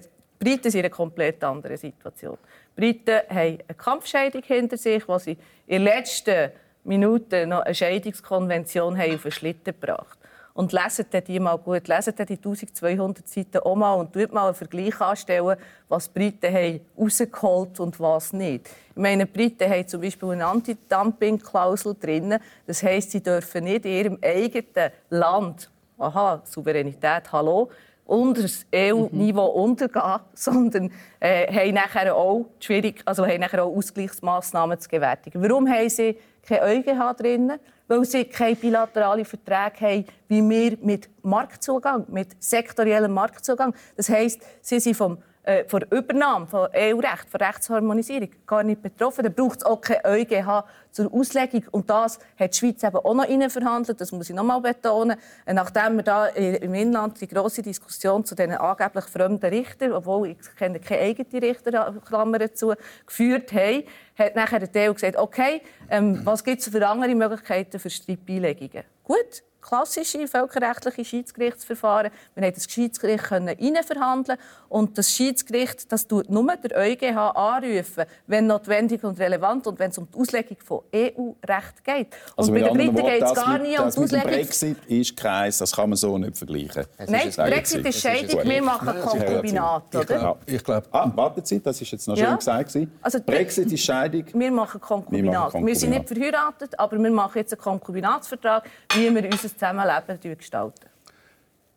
die 0.00 0.08
Briten 0.44 0.70
sind 0.70 0.80
in 0.80 0.86
einer 0.86 0.94
komplett 0.94 1.42
anderen 1.44 1.76
Situation. 1.76 2.38
Briten 2.78 3.20
haben 3.28 3.58
eine 3.66 3.76
Kampfscheidung 3.76 4.42
hinter 4.44 4.76
sich, 4.76 5.08
wo 5.08 5.18
sie 5.18 5.36
in 5.66 5.78
den 5.78 5.82
letzten 5.82 6.52
Minuten 6.84 7.48
noch 7.48 7.62
eine 7.62 7.74
Scheidungskonvention 7.74 8.96
haben 8.96 9.16
auf 9.16 9.22
den 9.22 9.32
Schlitten 9.32 9.74
gebracht 9.74 10.16
und 10.54 10.72
lesen 10.72 11.06
die 11.26 11.40
mal 11.40 11.56
gut, 11.56 11.88
dann 11.88 12.02
die 12.02 12.36
1200 12.36 13.28
Seiten 13.28 13.58
auch 13.58 13.74
mal 13.74 13.94
und 13.94 14.12
tut 14.12 14.32
mal 14.32 14.46
einen 14.46 14.54
Vergleich 14.54 15.00
anstellen, 15.00 15.56
was 15.88 16.12
die 16.12 16.18
Briten 16.18 16.54
haben 16.54 16.80
rausgeholt 16.96 17.80
und 17.80 17.98
was 17.98 18.32
nicht. 18.32 18.68
Ich 18.90 18.96
meine, 18.96 19.26
die 19.26 19.32
Briten 19.32 19.68
haben 19.68 19.86
zum 19.88 20.00
Beispiel 20.00 20.30
eine 20.30 20.46
Anti-Dumping-Klausel 20.46 21.96
drin. 22.00 22.38
Das 22.66 22.82
heisst, 22.82 23.10
sie 23.10 23.22
dürfen 23.22 23.64
nicht 23.64 23.86
in 23.86 23.92
ihrem 23.92 24.18
eigenen 24.22 24.92
Land, 25.10 25.68
aha, 25.98 26.42
Souveränität, 26.44 27.30
hallo, 27.32 27.70
unter 28.08 28.42
das 28.42 28.64
EU-Niveau 28.74 29.44
untergehen, 29.44 30.20
sondern 30.34 30.90
äh, 31.20 31.46
haben 31.52 31.74
nachher 31.74 32.16
auch 32.16 32.46
schwierig, 32.58 33.02
also 33.04 33.26
haben 33.26 33.40
nachher 33.40 33.62
auch 33.62 33.76
Ausgleichsmaßnahmen 33.76 34.80
zu 34.80 34.88
gewärtigen. 34.88 35.42
Warum 35.42 35.68
haben 35.68 35.88
sie 35.90 36.16
kein 36.42 36.60
EuGH 36.60 37.14
drin? 37.18 37.52
Weil 37.86 38.04
sie 38.04 38.24
keine 38.24 38.56
bilateralen 38.56 39.24
Verträge 39.24 39.80
haben, 39.80 40.04
wie 40.28 40.48
wir 40.48 40.78
mit 40.82 41.08
Marktzugang, 41.22 42.06
mit 42.08 42.42
sektoriellem 42.42 43.12
Marktzugang. 43.12 43.74
Das 43.96 44.08
heisst, 44.08 44.40
sie 44.62 44.80
sind 44.80 44.96
vom 44.96 45.18
äh, 45.48 45.64
von 45.64 45.80
der 45.80 45.98
Übernahme 45.98 46.46
von 46.46 46.68
EU-Recht, 46.74 47.30
von 47.30 47.40
Rechtsharmonisierung 47.40 48.28
gar 48.46 48.62
nicht 48.62 48.82
betroffen. 48.82 49.24
Da 49.24 49.30
braucht 49.30 49.60
es 49.60 49.64
auch 49.64 49.80
kein 49.80 50.04
EuGH 50.04 50.64
zur 50.90 51.10
Auslegung. 51.10 51.64
Und 51.70 51.88
das 51.88 52.18
hat 52.38 52.52
die 52.52 52.58
Schweiz 52.58 52.82
eben 52.82 52.96
auch 52.96 53.14
noch 53.14 53.50
verhandelt. 53.50 53.98
Das 53.98 54.12
muss 54.12 54.28
ich 54.28 54.36
noch 54.36 54.44
mal 54.44 54.60
betonen. 54.60 55.16
Nachdem 55.46 55.96
wir 55.96 56.02
da 56.02 56.26
im 56.26 56.74
Inland 56.74 57.18
die 57.22 57.28
große 57.28 57.62
Diskussion 57.62 58.26
zu 58.26 58.34
diesen 58.34 58.58
angeblich 58.58 59.06
fremden 59.06 59.46
Richtern, 59.46 59.92
obwohl 59.92 60.28
ich 60.28 60.36
kenne 60.56 60.80
keine 60.80 61.00
eigene 61.00 61.42
Richter, 61.42 61.94
Klammer 62.06 62.38
dazu, 62.38 62.74
geführt 63.06 63.50
haben, 63.54 63.84
hat 64.18 64.36
nachher 64.36 64.60
der 64.60 64.90
EU 64.90 64.92
gesagt, 64.92 65.16
okay, 65.16 65.62
ähm, 65.88 66.20
was 66.24 66.44
gibt 66.44 66.60
es 66.60 66.68
für 66.68 66.86
andere 66.86 67.14
Möglichkeiten 67.14 67.78
für 67.78 67.88
Streitbeilegungen? 67.88 68.84
Gut, 69.02 69.42
klassische 69.60 70.26
völkerrechtliche 70.26 71.04
Schiedsgerichtsverfahren. 71.04 72.10
Wir 72.34 72.46
haben 72.46 72.54
das 72.54 72.64
Schiedsgericht 72.64 73.24
verhandeln 73.24 74.38
und 74.68 74.96
das 74.98 75.10
Schiedsgericht 75.10 75.90
das 75.90 76.06
tut 76.06 76.30
nur 76.30 76.56
der 76.56 76.76
EuGH 76.76 77.16
anrufen, 77.16 78.04
wenn 78.26 78.46
notwendig 78.46 79.04
und 79.04 79.18
relevant 79.18 79.66
und 79.66 79.78
wenn 79.78 79.90
es 79.90 79.98
um 79.98 80.08
die 80.12 80.18
Auslegung 80.18 80.56
von 80.64 80.80
EU-Recht 80.94 81.84
geht. 81.84 82.08
Und 82.36 82.38
also 82.38 82.52
bei 82.52 82.60
den 82.60 82.74
Briten 82.74 82.96
geht 82.96 83.22
es 83.22 83.34
gar 83.34 83.58
nicht 83.58 83.78
um 83.78 83.90
die 83.90 83.98
Auslegung. 83.98 84.30
Brexit 84.30 84.76
ist 84.86 85.16
kreis, 85.16 85.58
das 85.58 85.74
kann 85.74 85.90
man 85.90 85.96
so 85.96 86.16
nicht 86.18 86.36
vergleichen. 86.36 86.84
Nein, 87.06 87.30
Brexit 87.36 87.86
ist 87.86 88.00
Scheidung, 88.00 88.44
wir 88.44 88.62
machen 88.62 89.00
Konkubinat, 89.00 89.94
oder? 89.94 90.36
Ich 90.46 90.64
glaube, 90.64 90.86
ah, 90.90 91.10
warten 91.14 91.44
Sie, 91.44 91.60
das 91.60 91.80
ist 91.80 91.90
jetzt 91.90 92.08
noch 92.08 92.16
schön 92.16 92.24
ja. 92.24 92.36
gesagt. 92.36 92.76
Also, 93.02 93.20
Brexit 93.20 93.72
ist 93.72 93.84
Scheidung. 93.84 94.24
Wir 94.32 94.50
machen 94.50 94.80
Konkubinat. 94.80 95.24
Wir, 95.24 95.30
machen 95.30 95.42
Konkubinat. 95.52 95.66
wir 95.66 95.76
sind 95.76 95.90
nicht 95.90 96.08
verheiratet, 96.08 96.78
aber 96.78 96.98
wir 96.98 97.10
machen 97.10 97.38
jetzt 97.38 97.52
einen 97.52 97.60
Konkubinatsvertrag, 97.60 98.64
wie 98.94 99.14
wir 99.14 99.24
unser 99.24 99.47
Zusammenleben 99.54 100.36
gestalten. 100.36 100.86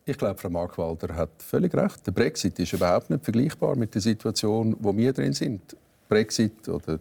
Ich 0.04 0.18
glaube, 0.18 0.38
Frau 0.38 0.50
Markwalder 0.50 1.14
hat 1.14 1.30
völlig 1.38 1.72
recht. 1.74 2.04
Der 2.06 2.12
Brexit 2.12 2.58
ist 2.58 2.72
überhaupt 2.72 3.08
nicht 3.08 3.24
vergleichbar 3.24 3.76
mit 3.76 3.94
der 3.94 4.02
Situation, 4.02 4.76
wo 4.80 4.96
wir 4.96 5.12
drin 5.12 5.32
sind. 5.32 5.76
Brexit 6.08 6.68
oder 6.68 6.98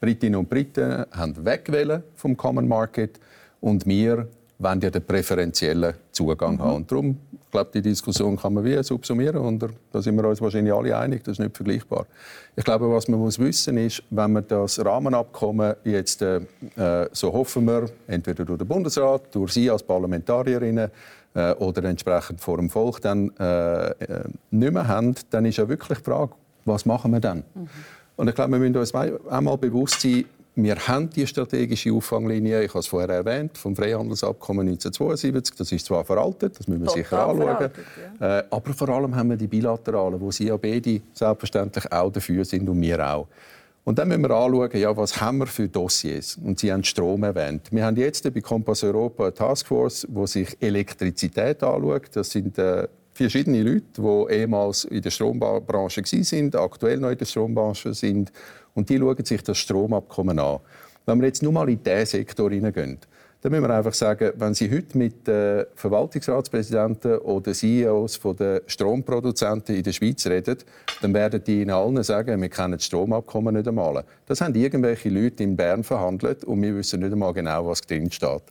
Britinnen 0.00 0.36
und 0.36 0.48
Briten 0.48 1.04
haben 1.10 1.44
wegwählen 1.44 2.02
vom 2.14 2.36
Common 2.36 2.68
Market 2.68 3.18
und 3.60 3.86
wir 3.86 4.28
wollen 4.62 4.80
ja 4.80 4.90
den 4.90 5.02
präferentiellen 5.02 5.94
Zugang 6.10 6.54
mhm. 6.54 6.62
haben. 6.62 6.76
Und 6.76 6.90
darum, 6.90 7.18
ich 7.32 7.50
glaube, 7.50 7.70
die 7.74 7.82
Diskussion 7.82 8.36
kann 8.36 8.54
man 8.54 8.64
wie 8.64 8.82
subsumieren 8.82 9.36
und 9.36 9.66
da 9.90 10.00
sind 10.00 10.16
wir 10.16 10.24
uns 10.26 10.40
wahrscheinlich 10.40 10.72
alle 10.72 10.96
einig, 10.96 11.22
das 11.24 11.32
ist 11.32 11.38
nicht 11.38 11.56
vergleichbar. 11.56 12.06
Ich 12.56 12.64
glaube, 12.64 12.90
was 12.90 13.08
man 13.08 13.20
muss 13.20 13.38
wissen 13.38 13.76
ist, 13.76 14.02
wenn 14.10 14.32
man 14.32 14.46
das 14.46 14.82
Rahmenabkommen 14.84 15.74
jetzt, 15.84 16.22
äh, 16.22 16.40
so 17.12 17.32
hoffen 17.32 17.66
wir, 17.66 17.90
entweder 18.06 18.44
durch 18.44 18.58
den 18.58 18.68
Bundesrat, 18.68 19.34
durch 19.34 19.52
Sie 19.52 19.70
als 19.70 19.82
Parlamentarierinnen 19.82 20.90
äh, 21.34 21.52
oder 21.54 21.84
entsprechend 21.84 22.40
vor 22.40 22.56
dem 22.56 22.70
Volk 22.70 23.00
dann 23.00 23.32
äh, 23.38 23.90
äh, 23.90 23.94
nicht 24.50 24.72
mehr 24.72 24.88
haben, 24.88 25.14
dann 25.30 25.44
ist 25.44 25.58
ja 25.58 25.68
wirklich 25.68 25.98
die 25.98 26.04
Frage, 26.04 26.32
was 26.64 26.86
machen 26.86 27.12
wir 27.12 27.20
dann? 27.20 27.44
Mhm. 27.54 27.68
Und 28.16 28.28
ich 28.28 28.34
glaube, 28.34 28.52
wir 28.52 28.58
müssen 28.58 28.76
uns 28.76 28.94
einmal 28.94 29.58
bewusst 29.58 30.00
sein, 30.00 30.24
wir 30.54 30.76
haben 30.76 31.08
die 31.08 31.26
strategische 31.26 31.92
Auffanglinie, 31.92 32.62
ich 32.62 32.70
habe 32.70 32.80
es 32.80 32.86
vorher 32.86 33.08
erwähnt, 33.08 33.56
vom 33.56 33.74
Freihandelsabkommen 33.74 34.68
1972. 34.68 35.56
Das 35.56 35.72
ist 35.72 35.86
zwar 35.86 36.04
veraltet, 36.04 36.58
das 36.58 36.68
müssen 36.68 36.82
wir 36.82 36.88
Total 36.88 37.02
sicher 37.02 37.26
anschauen. 37.26 37.70
Ja. 38.20 38.38
Äh, 38.38 38.44
aber 38.50 38.72
vor 38.74 38.88
allem 38.90 39.16
haben 39.16 39.30
wir 39.30 39.36
die 39.36 39.46
bilateralen, 39.46 40.20
wo 40.20 40.30
Sie 40.30 40.48
ja 40.48 40.56
beide 40.56 41.00
selbstverständlich 41.14 41.90
auch 41.90 42.12
dafür 42.12 42.44
sind 42.44 42.68
und 42.68 42.80
wir 42.80 43.06
auch. 43.06 43.28
Und 43.84 43.98
dann 43.98 44.08
müssen 44.08 44.22
wir 44.22 44.30
anschauen, 44.30 44.70
ja, 44.74 44.96
was 44.96 45.20
haben 45.20 45.38
wir 45.38 45.46
für 45.46 45.68
Dossiers. 45.68 46.36
Und 46.36 46.58
Sie 46.58 46.70
haben 46.70 46.84
Strom 46.84 47.24
erwähnt. 47.24 47.68
Wir 47.70 47.84
haben 47.84 47.96
jetzt 47.96 48.32
bei 48.32 48.40
Kompass 48.40 48.84
Europa 48.84 49.24
eine 49.24 49.34
Taskforce, 49.34 50.06
die 50.08 50.26
sich 50.26 50.56
Elektrizität 50.60 51.62
anschaut. 51.62 52.10
Das 52.12 52.30
sind 52.30 52.58
äh, 52.58 52.86
verschiedene 53.14 53.62
Leute, 53.62 53.84
die 53.98 54.34
ehemals 54.34 54.84
in 54.84 55.02
der 55.02 55.10
Strombranche 55.10 56.02
waren, 56.02 56.54
aktuell 56.54 56.98
noch 56.98 57.10
in 57.10 57.18
der 57.18 57.24
Strombranche 57.24 57.94
sind 57.94 58.32
und 58.74 58.88
die 58.88 58.98
schauen 58.98 59.24
sich 59.24 59.42
das 59.42 59.58
Stromabkommen 59.58 60.38
an. 60.38 60.60
Wenn 61.06 61.20
wir 61.20 61.26
jetzt 61.26 61.42
nur 61.42 61.52
mal 61.52 61.68
in 61.68 61.82
diesen 61.82 62.06
Sektor 62.06 62.50
hineingehen, 62.50 62.98
dann 63.42 63.50
müssen 63.50 63.64
wir 63.64 63.74
einfach 63.74 63.92
sagen, 63.92 64.30
wenn 64.36 64.54
Sie 64.54 64.70
heute 64.70 64.96
mit 64.96 65.26
äh, 65.26 65.66
Verwaltungsratspräsidenten 65.74 67.18
oder 67.18 67.52
CEOs 67.52 68.20
der 68.38 68.62
Stromproduzenten 68.66 69.74
in 69.74 69.82
der 69.82 69.92
Schweiz 69.92 70.24
reden, 70.26 70.58
dann 71.00 71.12
werden 71.12 71.42
die 71.44 71.62
Ihnen 71.62 71.70
allen 71.70 72.00
sagen, 72.04 72.40
wir 72.40 72.48
kennen 72.48 72.74
das 72.74 72.84
Stromabkommen 72.84 73.56
nicht 73.56 73.66
einmal. 73.66 74.04
Das 74.26 74.40
haben 74.40 74.54
irgendwelche 74.54 75.08
Leute 75.08 75.42
in 75.42 75.56
Bern 75.56 75.82
verhandelt 75.82 76.44
und 76.44 76.62
wir 76.62 76.76
wissen 76.76 77.00
nicht 77.00 77.12
einmal 77.12 77.32
genau, 77.32 77.66
was 77.66 77.80
drin 77.80 78.12
steht. 78.12 78.44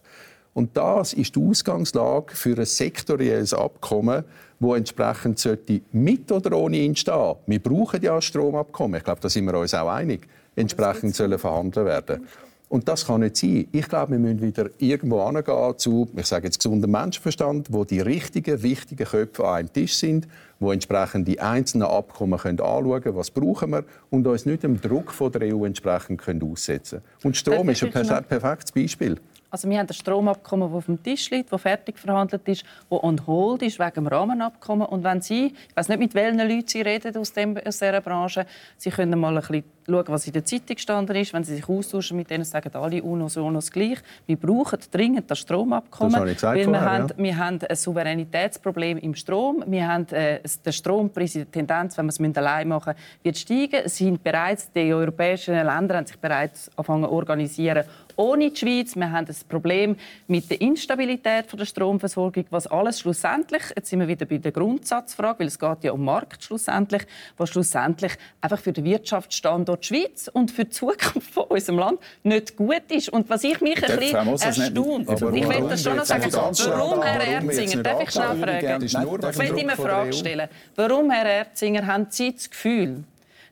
Und 0.53 0.75
das 0.75 1.13
ist 1.13 1.37
die 1.37 1.41
Ausgangslage 1.41 2.35
für 2.35 2.57
ein 2.57 2.65
sektorielles 2.65 3.53
Abkommen, 3.53 4.25
wo 4.61 4.75
entsprechend 4.75 5.39
sollte 5.39 5.81
mit 5.91 6.31
oder 6.31 6.55
ohne 6.55 6.77
ihn 6.77 6.95
stehen. 6.95 7.35
Wir 7.47 7.59
brauchen 7.59 8.01
ja 8.01 8.15
ein 8.15 8.21
Stromabkommen. 8.21 8.99
Ich 8.99 9.03
glaube, 9.03 9.19
da 9.19 9.27
sind 9.27 9.45
wir 9.45 9.57
uns 9.57 9.73
auch 9.73 9.89
einig. 9.89 10.27
Entsprechend 10.55 11.15
sollen 11.15 11.39
verhandelt 11.39 11.85
werden. 11.85 12.27
Und 12.69 12.87
das 12.87 13.05
kann 13.05 13.21
nicht 13.21 13.35
sein. 13.35 13.67
Ich 13.71 13.89
glaube, 13.89 14.13
wir 14.13 14.19
müssen 14.19 14.41
wieder 14.41 14.69
irgendwo 14.77 15.25
hingehen 15.25 15.73
zu, 15.77 16.07
ich 16.15 16.25
sage 16.25 16.45
jetzt 16.45 16.59
gesundem 16.59 16.91
Menschenverstand, 16.91 17.73
wo 17.73 17.83
die 17.83 17.99
richtigen, 17.99 18.61
wichtigen 18.63 19.05
Köpfe 19.05 19.45
an 19.45 19.55
einem 19.55 19.73
Tisch 19.73 19.95
sind, 19.95 20.27
wo 20.59 20.71
entsprechend 20.71 21.27
die 21.27 21.41
einzelnen 21.41 21.87
Abkommen 21.87 22.39
können 22.39 22.61
anschauen 22.61 23.01
können, 23.01 23.17
was 23.17 23.31
brauchen 23.31 23.71
wir 23.71 23.83
und 24.09 24.25
uns 24.27 24.45
nicht 24.45 24.63
dem 24.63 24.79
Druck 24.79 25.11
von 25.11 25.31
der 25.31 25.53
EU 25.53 25.65
entsprechend 25.65 26.21
können 26.21 26.49
aussetzen 26.49 27.01
Und 27.23 27.35
Strom 27.35 27.67
ist 27.67 27.83
ein 27.83 27.91
perfektes 27.91 28.71
Beispiel. 28.71 29.17
Also 29.51 29.69
wir 29.69 29.79
haben 29.79 29.87
ein 29.87 29.93
Stromabkommen, 29.93 30.69
das 30.69 30.77
auf 30.77 30.85
dem 30.85 31.03
Tisch 31.03 31.29
liegt, 31.29 31.51
das 31.51 31.61
fertig 31.61 31.99
verhandelt 31.99 32.47
ist, 32.47 32.63
das 32.89 33.03
on 33.03 33.27
hold 33.27 33.61
ist 33.63 33.79
wegen 33.79 33.95
dem 33.95 34.07
Rahmenabkommen. 34.07 34.87
Und 34.87 35.03
wenn 35.03 35.21
Sie, 35.21 35.47
ich 35.47 35.75
weiß 35.75 35.89
nicht, 35.89 35.99
mit 35.99 36.15
welchen 36.15 36.39
Leuten 36.39 36.67
Sie 36.67 36.81
reden 36.81 37.17
aus, 37.17 37.33
dem, 37.33 37.57
aus 37.57 37.77
dieser 37.77 37.99
Branche, 37.99 38.45
Sie 38.77 38.89
können 38.89 39.19
mal 39.19 39.35
ein 39.35 39.41
bisschen 39.41 39.65
schauen, 39.85 40.05
was 40.07 40.25
in 40.25 40.33
der 40.33 40.45
Zeitung 40.45 40.75
gestanden 40.77 41.15
ist. 41.17 41.33
Wenn 41.33 41.43
Sie 41.43 41.55
sich 41.55 41.67
austauschen 41.67 42.15
mit 42.15 42.29
denen, 42.29 42.45
sagen 42.45 42.73
alle 42.73 43.03
UNOs, 43.03 43.35
UNOs 43.35 43.69
gleich. 43.69 43.97
Wir 44.25 44.37
brauchen 44.37 44.79
dringend 44.89 45.29
das 45.29 45.39
Stromabkommen. 45.39 46.13
Das 46.13 46.33
gesagt 46.33 46.55
weil 46.55 46.63
vorher, 46.63 46.81
wir, 46.81 46.89
haben, 46.89 47.09
wir 47.17 47.37
haben 47.37 47.59
ein 47.67 47.75
Souveränitätsproblem 47.75 48.99
im 48.99 49.15
Strom. 49.15 49.65
Wir 49.67 49.85
haben 49.85 50.07
äh, 50.13 50.39
der 50.65 50.71
Strompreis, 50.71 51.33
die 51.33 51.43
Tendenz, 51.43 51.97
wenn 51.97 52.05
wir 52.05 52.29
es 52.29 52.37
allein 52.37 52.69
machen 52.69 52.93
wird 53.21 53.37
steigen. 53.37 53.81
Es 53.83 53.97
sind 53.97 54.23
bereits, 54.23 54.71
die 54.71 54.93
europäischen 54.93 55.55
Länder 55.55 55.97
haben 55.97 56.05
sich 56.05 56.19
bereits 56.19 56.69
angefangen 56.77 57.03
zu 57.03 57.11
organisieren 57.11 57.83
ohne 58.21 58.51
die 58.51 58.55
Schweiz. 58.55 58.95
Wir 58.95 59.11
haben 59.11 59.25
das 59.25 59.43
Problem 59.43 59.95
mit 60.27 60.49
der 60.49 60.61
Instabilität 60.61 61.45
der 61.51 61.65
Stromversorgung, 61.65 62.45
was 62.51 62.67
alles 62.67 62.99
schlussendlich, 62.99 63.63
jetzt 63.75 63.89
sind 63.89 63.99
wir 63.99 64.07
wieder 64.07 64.25
bei 64.25 64.37
der 64.37 64.51
Grundsatzfrage, 64.51 65.39
weil 65.39 65.47
es 65.47 65.57
geht 65.57 65.83
ja 65.83 65.91
um 65.91 66.05
Markt 66.05 66.43
schlussendlich, 66.43 67.03
was 67.37 67.49
schlussendlich 67.49 68.13
einfach 68.39 68.59
für 68.59 68.71
den 68.71 68.85
Wirtschaftsstandort 68.85 69.85
Schweiz 69.85 70.29
und 70.31 70.51
für 70.51 70.65
die 70.65 70.71
Zukunft 70.71 71.31
von 71.33 71.45
unserem 71.45 71.79
Land 71.79 71.99
nicht 72.23 72.55
gut 72.55 72.83
ist. 72.89 73.09
Und 73.09 73.29
was 73.29 73.43
ich 73.43 73.59
mich 73.59 73.77
ein 73.83 73.99
bisschen 73.99 74.15
erstaunt, 74.15 75.09
ich 75.35 75.49
will 75.49 75.67
das 75.67 75.83
schon 75.83 75.97
noch 75.97 76.05
sagen, 76.05 76.31
warum, 76.31 77.01
Herr 77.01 77.43
Erzinger, 77.43 77.83
darf 77.83 78.03
ich 78.03 78.11
schnell 78.11 78.35
fragen? 78.37 78.85
Ich 78.85 79.39
will 79.39 79.57
Ihnen 79.57 79.69
eine 79.69 79.81
Frage 79.81 80.13
stellen. 80.13 80.49
Warum, 80.75 81.09
Herr 81.09 81.25
Erzinger, 81.25 81.87
haben 81.87 82.07
Sie 82.09 82.33
das 82.33 82.49
Gefühl, 82.49 83.03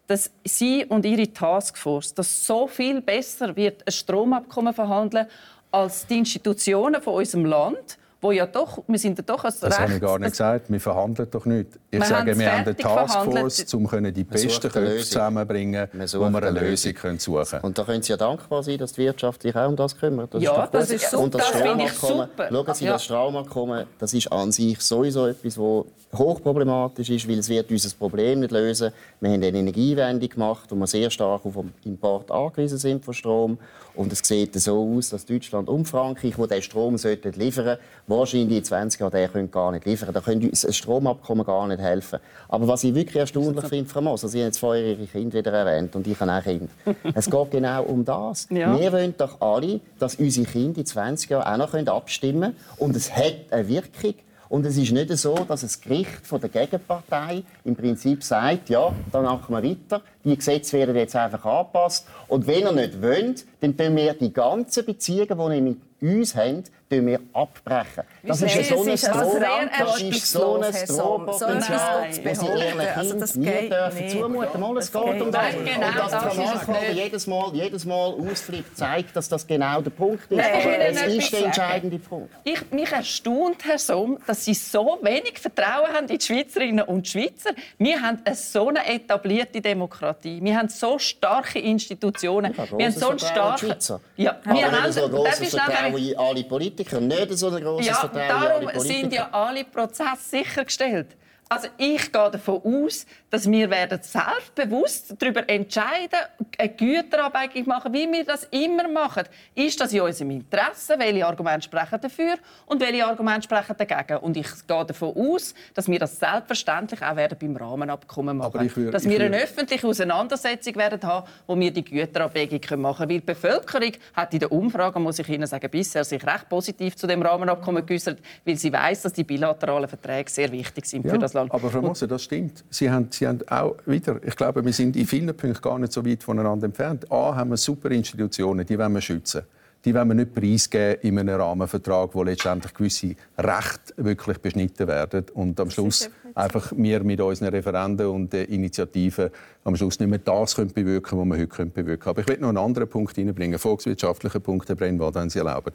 dass 0.10 0.32
Sie 0.44 0.86
und 0.86 1.06
Ihre 1.06 1.32
Taskforce 1.32 2.16
das 2.16 2.46
so 2.46 2.68
viel 2.68 3.00
besser 3.00 3.56
wird, 3.56 3.86
ein 3.86 3.92
Stromabkommen 3.92 4.74
verhandeln 4.74 5.28
als 5.72 6.08
die 6.08 6.18
Institutionen 6.18 7.00
von 7.00 7.14
unserem 7.14 7.46
Land 7.46 8.00
wo 8.22 8.32
ja 8.32 8.46
doch, 8.46 8.84
wir 8.88 9.00
sind 9.00 9.18
ja 9.18 9.24
doch 9.26 9.44
als 9.44 9.60
Das 9.60 9.80
habe 9.80 9.94
ich 9.94 10.02
gar 10.02 10.20
nicht 10.20 10.32
gesagt. 10.32 10.70
Wir 10.70 10.80
verhandeln 10.80 11.30
doch 11.32 11.46
nicht. 11.46 11.68
Ich 11.90 12.00
wir 12.00 12.06
sage, 12.06 12.38
wir 12.38 12.52
haben 12.52 12.66
eine 12.66 12.76
Taskforce, 12.76 13.74
um 13.74 14.14
die 14.14 14.24
besten 14.24 14.70
Köpfe 14.70 14.98
zusammenbringen, 15.00 15.88
wo 15.94 16.30
wir 16.30 16.44
eine 16.44 16.60
Lösung 16.60 16.94
können 16.94 17.20
suchen 17.20 17.46
können. 17.46 17.64
Und 17.64 17.78
da 17.78 17.84
können 17.84 18.02
Sie 18.02 18.12
ja 18.12 18.18
dankbar 18.18 18.62
sein, 18.64 18.78
dass 18.78 18.94
die 18.94 19.02
Wirtschaft 19.02 19.42
sich 19.42 19.56
auch 19.56 19.70
um 19.70 19.76
das 19.76 19.98
kümmert. 19.98 20.34
Das 20.34 20.44
ja, 20.44 20.64
ist 20.66 20.74
das 20.74 20.90
ist 20.92 21.12
super. 21.12 21.24
Und 21.24 21.36
das, 21.36 21.52
das 21.52 21.62
finde 21.62 21.84
ich 21.86 21.94
super. 21.94 22.50
Schauen 22.50 22.74
Sie, 22.74 22.86
ja. 22.86 22.92
das 22.94 23.04
Stromabkommen, 23.06 23.86
das 23.98 24.14
ist 24.14 24.32
an 24.32 24.52
sich 24.52 24.82
sowieso 24.82 25.28
etwas, 25.28 25.56
das 25.56 26.20
hochproblematisch 26.20 27.10
ist, 27.10 27.30
weil 27.30 27.40
es 27.40 27.50
wird 27.50 27.72
unser 27.72 27.96
Problem 27.96 28.42
nicht 28.42 28.52
lösen. 28.52 28.92
Wir 29.20 29.30
haben 29.30 29.44
eine 29.44 29.58
Energiewende 29.58 30.28
gemacht, 30.28 30.70
wo 30.70 30.76
wir 30.76 30.88
sehr 30.88 31.10
stark 31.10 31.46
auf 31.46 31.54
den 31.54 31.74
Import 31.86 32.32
angewiesen 32.32 32.78
sind 32.78 33.06
von 33.06 33.14
Strom. 33.14 33.58
Und 33.96 34.12
es 34.12 34.20
sieht 34.20 34.56
so 34.56 34.96
aus, 34.96 35.10
dass 35.10 35.26
Deutschland 35.26 35.68
und 35.68 35.86
Frankreich, 35.86 36.36
die 36.36 36.48
diesen 36.48 36.62
Strom 36.62 36.98
sollten 36.98 37.34
liefern 37.34 37.78
wahrscheinlich 38.10 38.58
in 38.58 38.64
20 38.64 39.00
Jahren 39.00 39.12
den 39.12 39.32
können 39.32 39.52
gar 39.52 39.72
nicht 39.72 39.86
liefern. 39.86 40.14
Da 40.14 40.22
können 40.22 40.50
uns 40.50 40.66
ein 40.66 40.74
Stromabkommen 40.74 41.46
gar 41.46 41.68
nicht 41.68 41.80
helfen. 41.80 42.20
Aber 42.48 42.68
was 42.68 42.84
ich 42.84 42.94
wirklich 42.96 43.18
erstaunlich 43.18 43.66
finde, 43.66 43.90
Frau 43.90 44.02
Moser, 44.02 44.28
Sie 44.28 44.40
haben 44.40 44.48
jetzt 44.48 44.60
vorher 44.60 44.84
Ihre 44.84 45.06
Kinder 45.06 45.38
wieder 45.38 45.52
erwähnt 45.52 45.96
und 45.96 46.08
ich 46.08 46.20
habe 46.20 46.32
auch 46.32 46.44
Kinder. 46.44 46.68
es 47.14 47.30
geht 47.30 47.52
genau 47.52 47.84
um 47.84 48.04
das. 48.04 48.48
Ja. 48.50 48.78
Wir 48.78 48.92
wollen 48.92 49.14
doch 49.18 49.40
alle, 49.40 49.80
dass 50.00 50.16
unsere 50.16 50.48
Kinder 50.48 50.80
in 50.80 50.86
20 50.86 51.30
Jahren 51.30 51.62
auch 51.62 51.74
noch 51.74 51.96
abstimmen 51.96 52.42
können. 52.42 52.56
Und 52.78 52.96
es 52.96 53.16
hat 53.16 53.36
eine 53.52 53.68
Wirkung. 53.68 54.16
Und 54.50 54.66
es 54.66 54.78
ist 54.78 54.92
nicht 54.92 55.16
so, 55.16 55.36
dass 55.48 55.62
das 55.62 55.80
Gericht 55.80 56.26
von 56.26 56.42
der 56.42 56.50
Gegenpartei 56.50 57.44
im 57.64 57.76
Prinzip 57.76 58.24
sagt, 58.24 58.70
ja, 58.70 58.92
dann 59.12 59.26
machen 59.26 59.54
wir 59.54 59.64
weiter, 59.64 60.02
die 60.26 60.36
Gesetze 60.36 60.80
werden 60.80 60.96
jetzt 60.96 61.16
einfach 61.16 61.46
angepasst. 61.46 62.08
Und 62.28 62.48
wenn 62.48 62.64
ihr 62.64 62.72
nicht 62.72 63.00
wollt, 63.00 63.46
dann 63.62 63.78
tun 63.78 63.96
wir 63.96 64.16
die 64.16 64.34
ganzen 64.34 64.86
Beziehungen, 64.86 65.38
die 65.38 65.56
ihr 65.56 65.62
mit 65.62 65.78
uns 66.02 66.36
habt, 66.36 66.72
wir 66.90 67.20
abbrechen. 67.34 68.04
Das 68.24 68.42
ist 68.42 68.70
so 68.70 68.82
ein 68.82 68.90
also 68.90 69.40
das 69.40 70.02
ist 70.02 70.28
so 70.28 70.56
ein 70.56 70.72
Drohpotenzial, 70.88 72.08
das 72.08 72.16
die 72.16 72.22
behaupten, 72.22 72.80
ehrlichen 72.80 73.22
also 73.22 73.40
nie 73.40 73.70
dürfen 73.70 74.10
zumuten. 74.10 74.62
Mal, 74.62 74.78
es 74.78 74.92
geht 74.92 75.22
um 75.22 75.32
das. 75.32 75.56
nicht. 75.56 75.66
Genau, 75.66 75.88
Und 75.88 76.12
dass 76.12 76.68
nicht. 76.68 76.94
jedes 76.94 77.28
Mal, 77.28 77.52
jedes 77.54 77.86
Mal 77.86 78.14
ausflippt, 78.14 78.78
zeigt, 78.78 79.16
dass 79.16 79.30
das 79.30 79.46
genau 79.46 79.82
der 79.82 79.92
Punkt 79.92 80.32
ist. 80.32 80.40
Es 80.40 81.02
ist 81.14 81.34
der 81.34 81.46
entscheidende 81.46 82.00
Punkt. 82.00 82.34
Ich, 82.44 82.72
mich 82.72 82.92
erstaunt, 82.92 83.64
Herr 83.66 83.78
Somm, 83.78 84.18
dass 84.26 84.46
Sie 84.46 84.54
so 84.56 84.98
wenig 85.02 85.38
Vertrauen 85.40 85.94
haben 85.94 86.08
in 86.08 86.18
die 86.18 86.26
Schweizerinnen 86.26 86.86
und 86.86 87.08
Schweizer. 87.08 87.52
Wir 87.78 88.02
haben 88.02 88.20
eine 88.26 88.36
so 88.36 88.68
eine 88.68 88.86
etablierte 88.88 89.62
Demokratie. 89.62 90.40
Wir 90.42 90.58
haben 90.58 90.70
so 90.70 90.98
starke 90.98 91.60
Institutionen. 91.60 92.56
wir 92.58 92.86
haben 92.86 92.92
so 92.92 93.10
einen 93.10 93.18
die 93.18 93.26
starken... 93.26 93.76
Ja, 94.18 94.40
wir 94.44 94.72
haben... 94.72 94.92
so 94.92 95.06
ein 95.06 95.12
grosses 95.12 95.50
Vertrauen 95.50 95.98
in 95.98 96.18
alle 96.18 96.44
Politiker. 96.44 96.79
Nicht 96.80 97.38
so 97.38 97.50
ein 97.50 97.62
grosses 97.64 97.88
Ja, 97.88 97.94
Vertrauen 97.96 98.30
darum 98.30 98.66
Politiker. 98.66 98.82
sind 98.82 99.14
ja 99.14 99.30
alle 99.32 99.64
Prozesse 99.66 100.18
sichergestellt. 100.30 101.16
Also 101.50 101.68
ich 101.78 102.12
gehe 102.12 102.32
davon 102.32 102.62
aus, 102.64 103.06
dass 103.32 103.50
wir 103.50 103.70
werden 103.70 104.00
selbstbewusst 104.02 105.16
darüber 105.20 105.48
entscheiden, 105.48 106.20
eine 106.58 106.70
Güterabwägung 106.70 107.68
machen, 107.68 107.94
wie 107.94 108.12
wir 108.12 108.26
das 108.26 108.46
immer 108.52 108.88
machen. 108.88 109.24
Ist 109.56 109.80
das 109.80 109.94
in 109.94 110.02
unserem 110.02 110.32
Interesse? 110.32 110.96
Welche 110.98 111.26
Argumente 111.26 111.64
sprechen 111.64 112.00
dafür 112.02 112.36
und 112.66 112.82
welche 112.82 113.06
Argumente 113.06 113.44
sprechen 113.44 113.76
dagegen? 113.78 114.18
Und 114.18 114.36
ich 114.38 114.48
gehe 114.68 114.86
davon 114.86 115.16
aus, 115.16 115.54
dass 115.74 115.88
wir 115.88 116.00
das 116.00 116.18
selbstverständlich 116.20 117.02
auch 117.04 117.16
werden 117.16 117.38
beim 117.40 117.56
Rahmenabkommen 117.56 118.38
machen. 118.38 118.54
würde- 118.76 118.92
dass 118.92 119.08
wir 119.08 119.20
eine 119.22 119.38
öffentliche 119.38 119.88
Auseinandersetzung 119.88 120.76
werden 120.76 121.02
haben, 121.04 121.28
wo 121.48 121.58
wir 121.60 121.72
die 121.72 121.84
Güterabwägung 121.84 122.82
machen 122.82 122.98
können. 122.98 123.10
Weil 123.10 123.20
die 123.20 123.26
Bevölkerung 123.26 123.92
hat 124.14 124.34
in 124.34 124.40
der 124.40 124.52
Umfrage, 124.52 125.00
muss 125.00 125.20
ich 125.20 125.30
Ihnen 125.30 125.46
sagen, 125.48 125.70
bisher 125.70 126.04
sich 126.04 126.26
recht 126.26 126.50
positiv 126.50 126.96
zu 126.96 127.08
dem 127.08 127.22
Rahmenabkommen 127.22 127.86
geäußert, 127.86 128.20
weil 128.46 128.56
sie 128.56 128.72
weiß, 128.74 129.04
dass 129.04 129.14
die 129.14 129.24
bilateralen 129.24 129.88
Verträge 129.88 130.30
sehr 130.30 130.52
wichtig 130.52 130.86
sind 130.86 131.08
für 131.08 131.18
das 131.18 131.34
Land. 131.34 131.52
Aber 131.52 131.70
Frau 131.70 131.82
Moser, 131.82 132.08
das 132.08 132.24
stimmt. 132.24 132.64
Sie 132.70 132.90
haben, 132.90 133.10
Sie 133.20 133.28
haben 133.28 133.42
auch 133.50 133.76
wieder, 133.86 134.18
ich 134.24 134.34
glaube, 134.38 134.64
wir 134.64 134.72
sind 134.72 134.96
in 134.96 135.06
vielen 135.06 135.36
Punkten 135.36 135.62
gar 135.62 135.78
nicht 135.78 135.92
so 135.92 136.06
weit 136.06 136.24
voneinander 136.24 136.68
entfernt. 136.68 137.12
A, 137.12 137.36
haben 137.36 137.50
wir 137.50 137.58
super 137.58 137.92
Institutionen, 137.92 138.66
die 138.66 138.80
wollen 138.80 138.94
wir 138.94 139.02
schützen. 139.02 139.42
Die 139.84 139.94
wollen 139.94 140.08
wir 140.08 140.16
nicht 140.16 140.34
preisgeben 140.34 141.02
in 141.02 141.20
einem 141.20 141.36
Rahmenvertrag, 141.36 142.12
wo 142.14 142.24
letztendlich 142.24 142.74
gewisse 142.74 143.16
Rechte 143.38 143.94
wirklich 143.98 144.38
beschnitten 144.38 144.88
werden 144.88 145.26
und 145.34 145.60
am 145.60 145.70
Schluss 145.70 146.10
einfach 146.34 146.72
wir 146.74 147.04
mit 147.04 147.20
unseren 147.20 147.50
Referenden 147.50 148.08
und 148.08 148.34
Initiativen 148.34 149.32
am 149.66 149.76
Schluss 149.76 150.00
nicht 150.00 150.08
mehr 150.08 150.20
das 150.20 150.56
können 150.56 150.72
bewirken, 150.72 151.20
was 151.20 151.26
wir 151.26 151.36
heute 151.36 151.48
können 151.48 151.74
bewirken. 151.74 152.08
Aber 152.08 152.22
ich 152.22 152.28
will 152.30 152.38
noch 152.38 152.48
einen 152.48 152.58
anderen 152.58 152.88
Punkt 152.88 153.16
hineinbringen, 153.16 153.56
einen 153.56 153.60
volkswirtschaftlichen 153.60 154.42
Punkt, 154.42 154.70
Herr 154.70 154.78
Brennwald, 154.78 155.16
wenn 155.16 155.30
Sie 155.30 155.40
erlauben. 155.40 155.74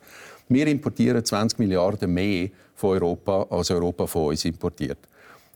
Wir 0.49 0.67
importieren 0.67 1.23
20 1.23 1.59
Milliarden 1.59 2.11
mehr 2.11 2.49
von 2.75 2.93
Europa, 2.93 3.49
als 3.51 3.71
Europa 3.71 4.07
von 4.07 4.29
uns 4.29 4.47
importiert. 4.47 4.97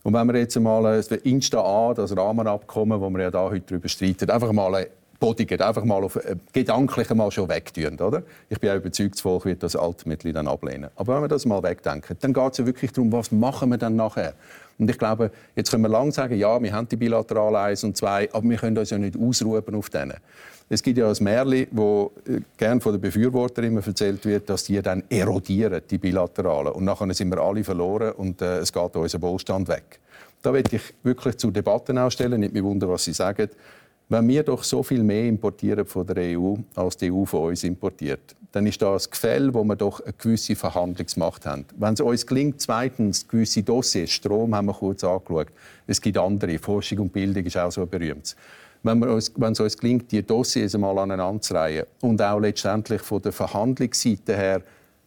Und 0.02 0.14
wenn 0.14 0.26
wir 0.26 0.38
jetzt 0.38 0.56
einmal 0.56 0.82
das 0.82 1.08
Insta 1.08 1.60
A, 1.60 1.94
das 1.94 2.16
Rahmenabkommen, 2.16 3.00
wo 3.00 3.10
wir 3.10 3.22
ja 3.22 3.30
da 3.30 3.50
heute 3.50 3.62
darüber 3.66 3.88
streiten, 3.88 4.30
einfach 4.30 4.52
mal 4.52 4.88
bodigen, 5.18 5.60
einfach 5.60 5.84
mal 5.84 6.04
auf, 6.04 6.16
äh, 6.16 6.36
gedanklich 6.52 7.10
mal 7.10 7.30
schon 7.30 7.48
wegtun, 7.48 7.98
oder? 7.98 8.22
Ich 8.48 8.60
bin 8.60 8.70
auch 8.70 8.76
überzeugt, 8.76 9.14
das 9.14 9.20
Volk 9.20 9.44
wird 9.44 9.62
das 9.62 9.74
ultimately 9.74 10.32
dann 10.32 10.46
ablehnen. 10.46 10.90
Aber 10.96 11.16
wenn 11.16 11.22
wir 11.22 11.28
das 11.28 11.44
mal 11.44 11.62
wegdenken, 11.62 12.16
dann 12.20 12.32
geht 12.32 12.52
es 12.52 12.58
ja 12.58 12.66
wirklich 12.66 12.92
darum, 12.92 13.10
was 13.12 13.32
machen 13.32 13.70
wir 13.70 13.78
dann 13.78 13.96
nachher? 13.96 14.34
Und 14.78 14.88
ich 14.88 14.98
glaube, 14.98 15.32
jetzt 15.56 15.70
können 15.70 15.82
wir 15.82 15.88
lang 15.88 16.12
sagen, 16.12 16.38
ja, 16.38 16.62
wir 16.62 16.72
haben 16.72 16.88
die 16.88 16.96
bilateral 16.96 17.56
1 17.56 17.82
und 17.84 17.96
2, 17.96 18.32
aber 18.32 18.48
wir 18.48 18.56
können 18.58 18.78
uns 18.78 18.90
ja 18.90 18.98
nicht 18.98 19.18
ausruhen 19.18 19.74
auf 19.74 19.90
denen. 19.90 20.14
Es 20.70 20.82
gibt 20.82 20.98
ja 20.98 21.08
ein 21.08 21.16
Märchen, 21.20 21.66
wo 21.70 22.12
äh, 22.26 22.40
gern 22.56 22.80
von 22.80 22.92
den 22.92 23.00
Befürwortern 23.00 23.64
immer 23.64 23.86
erzählt 23.86 24.24
wird, 24.26 24.50
dass 24.50 24.64
die 24.64 24.80
dann 24.82 25.02
erodieren, 25.08 25.80
die 25.90 25.98
bilateralen. 25.98 26.72
Und 26.72 26.84
nachher 26.84 27.12
sind 27.14 27.30
wir 27.30 27.38
alle 27.38 27.64
verloren 27.64 28.12
und 28.12 28.42
äh, 28.42 28.58
es 28.58 28.72
geht 28.72 28.94
unser 28.94 29.22
Wohlstand 29.22 29.68
weg. 29.68 29.98
Da 30.42 30.52
möchte 30.52 30.76
ich 30.76 30.82
wirklich 31.02 31.38
zu 31.38 31.50
Debatten 31.50 31.96
ausstellen, 31.98 32.40
nicht 32.40 32.52
mich 32.52 32.62
wundern, 32.62 32.90
was 32.90 33.04
Sie 33.04 33.12
sagen. 33.12 33.48
Wenn 34.10 34.28
wir 34.28 34.42
doch 34.42 34.62
so 34.62 34.82
viel 34.82 35.02
mehr 35.02 35.26
importieren 35.26 35.84
von 35.84 36.06
der 36.06 36.38
EU, 36.38 36.54
als 36.74 36.96
die 36.96 37.12
EU 37.12 37.24
von 37.24 37.48
uns 37.48 37.64
importiert, 37.64 38.34
dann 38.52 38.66
ist 38.66 38.80
das 38.80 39.06
ein 39.06 39.10
Gefälle, 39.10 39.52
wo 39.52 39.64
wir 39.64 39.76
doch 39.76 40.00
eine 40.00 40.14
gewisse 40.14 40.56
Verhandlungsmacht 40.56 41.44
haben. 41.44 41.66
Wenn 41.76 41.94
es 41.94 42.00
uns 42.00 42.26
gelingt, 42.26 42.60
zweitens, 42.60 43.28
gewisse 43.28 43.62
Dossiers, 43.62 44.10
Strom 44.10 44.54
haben 44.54 44.66
wir 44.66 44.74
kurz 44.74 45.04
angeschaut, 45.04 45.48
es 45.86 46.00
gibt 46.00 46.16
andere, 46.16 46.58
Forschung 46.58 47.00
und 47.00 47.12
Bildung 47.12 47.44
ist 47.44 47.58
auch 47.58 47.70
so 47.70 47.82
ein 47.82 47.88
berühmtes. 47.88 48.36
Wenn, 48.82 49.02
uns, 49.02 49.32
es 49.36 49.60
uns 49.60 49.76
gelingt, 49.76 50.10
die 50.12 50.22
Dossiers 50.22 50.74
einmal 50.74 50.98
aneinander 50.98 51.40
zu 51.40 51.54
reihen 51.54 51.84
und 52.00 52.22
auch 52.22 52.38
letztendlich 52.38 53.02
von 53.02 53.20
der 53.20 53.32
Verhandlungsseite 53.32 54.36
her 54.36 54.62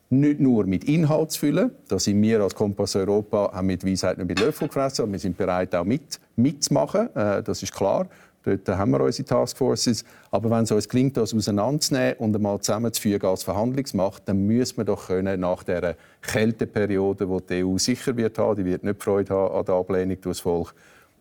nicht 0.09 0.41
nur 0.41 0.65
mit 0.65 0.83
Inhalt 0.83 1.31
zu 1.31 1.39
füllen, 1.39 1.71
da 1.87 1.97
sind 1.97 2.21
wir 2.21 2.41
als 2.41 2.53
Kompass 2.53 2.97
Europa 2.97 3.51
haben 3.53 3.67
mit 3.67 3.85
Weisheit 3.85 4.17
nicht 4.17 4.27
mit 4.27 4.39
Löffel 4.39 4.67
gefressen, 4.67 5.03
aber 5.03 5.13
wir 5.13 5.19
sind 5.19 5.37
bereit, 5.37 5.73
auch 5.73 5.85
mit, 5.85 6.19
mitzumachen, 6.35 7.15
äh, 7.15 7.41
das 7.41 7.63
ist 7.63 7.73
klar. 7.73 8.07
Dort 8.43 8.67
haben 8.69 8.91
wir 8.91 9.01
unsere 9.01 9.27
Taskforces. 9.27 10.03
Aber 10.31 10.49
wenn 10.49 10.63
es 10.63 10.71
uns 10.71 10.89
gelingt, 10.89 11.15
das 11.15 11.33
auseinanderzunehmen 11.33 12.15
und 12.17 12.35
einmal 12.35 12.59
zusammenzufügen 12.59 13.29
als 13.29 13.43
Verhandlungsmacht, 13.43 14.23
dann 14.27 14.47
müssen 14.47 14.77
wir 14.77 14.85
doch 14.85 15.07
können, 15.07 15.41
nach 15.41 15.63
dieser 15.63 15.95
Kälteperiode, 16.21 17.29
wo 17.29 17.39
die 17.39 17.63
EU 17.63 17.77
sicher 17.77 18.17
wird 18.17 18.39
haben, 18.39 18.55
die 18.55 18.65
wird 18.65 18.83
nicht 18.83 19.01
Freude 19.01 19.33
haben 19.33 19.55
an 19.55 19.65
der 19.65 19.75
Ablehnung 19.75 20.19
durch 20.21 20.37
das 20.37 20.39
Volk, 20.39 20.73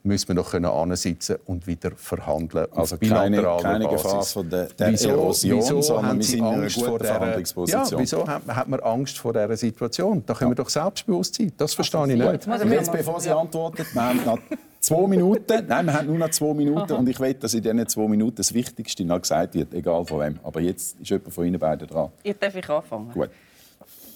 müssen 0.02 0.28
wir 0.28 0.34
doch 0.36 0.50
können 0.50 0.66
ansitzen 0.66 1.36
und 1.46 1.66
wieder 1.66 1.90
verhandeln. 1.94 2.66
Also 2.74 2.94
auf 2.96 3.00
keine, 3.00 3.42
keine 3.42 3.84
Basis. 3.84 4.02
Gefahr 4.02 4.22
von 4.22 4.50
der, 4.50 4.66
der 4.66 4.86
Erosion, 4.88 5.82
sondern 5.82 6.06
haben 6.06 6.18
wir 6.18 6.24
Sie 6.24 6.30
sind 6.32 6.42
Angst 6.44 6.82
vor 6.82 6.98
dieser- 6.98 7.14
Verhandlungsposition. 7.14 7.84
Ja, 7.90 7.98
wieso 7.98 8.26
hat, 8.26 8.46
hat 8.46 8.68
man 8.68 8.80
Angst 8.80 9.18
vor 9.18 9.32
dieser 9.32 9.56
Situation? 9.56 10.22
Da 10.24 10.34
können 10.34 10.52
wir 10.52 10.54
doch 10.54 10.68
selbstbewusst 10.68 11.34
sein. 11.34 11.52
Das 11.56 11.74
verstehe 11.74 12.12
ich 12.12 12.18
nicht. 12.18 12.46
Und 12.46 12.70
jetzt, 12.72 12.92
bevor 12.92 13.20
Sie 13.20 13.30
antworten, 13.30 13.86
wir 13.92 14.02
haben 14.02 14.24
noch 14.24 14.38
zwei 14.80 15.06
Minuten. 15.06 15.64
Nein, 15.68 15.86
wir 15.86 15.94
haben 15.94 16.06
nur 16.06 16.18
noch 16.18 16.30
zwei 16.30 16.54
Minuten. 16.54 16.92
Und 16.92 17.08
ich 17.08 17.20
will, 17.20 17.34
dass 17.34 17.54
in 17.54 17.62
diesen 17.62 17.88
zwei 17.88 18.08
Minuten 18.08 18.36
das 18.36 18.54
Wichtigste 18.54 19.04
noch 19.04 19.20
gesagt 19.20 19.54
wird, 19.54 19.74
egal 19.74 20.04
von 20.06 20.20
wem. 20.20 20.40
Aber 20.42 20.60
jetzt 20.60 20.98
ist 21.00 21.10
jemand 21.10 21.32
von 21.34 21.44
Ihnen 21.44 21.58
beiden 21.58 21.86
dran. 21.86 22.10
Ich 22.22 22.38
darf 22.38 22.54
ich 22.54 22.68
anfangen. 22.68 23.12
Gut. 23.12 23.30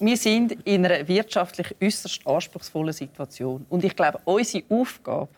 Wir 0.01 0.16
sind 0.16 0.53
in 0.64 0.85
einer 0.85 1.07
wirtschaftlich 1.07 1.74
äußerst 1.80 2.26
anspruchsvollen 2.26 2.93
Situation. 2.93 3.64
Und 3.68 3.85
ich 3.85 3.95
glaube, 3.95 4.18
unsere 4.24 4.64
Aufgabe 4.68 5.28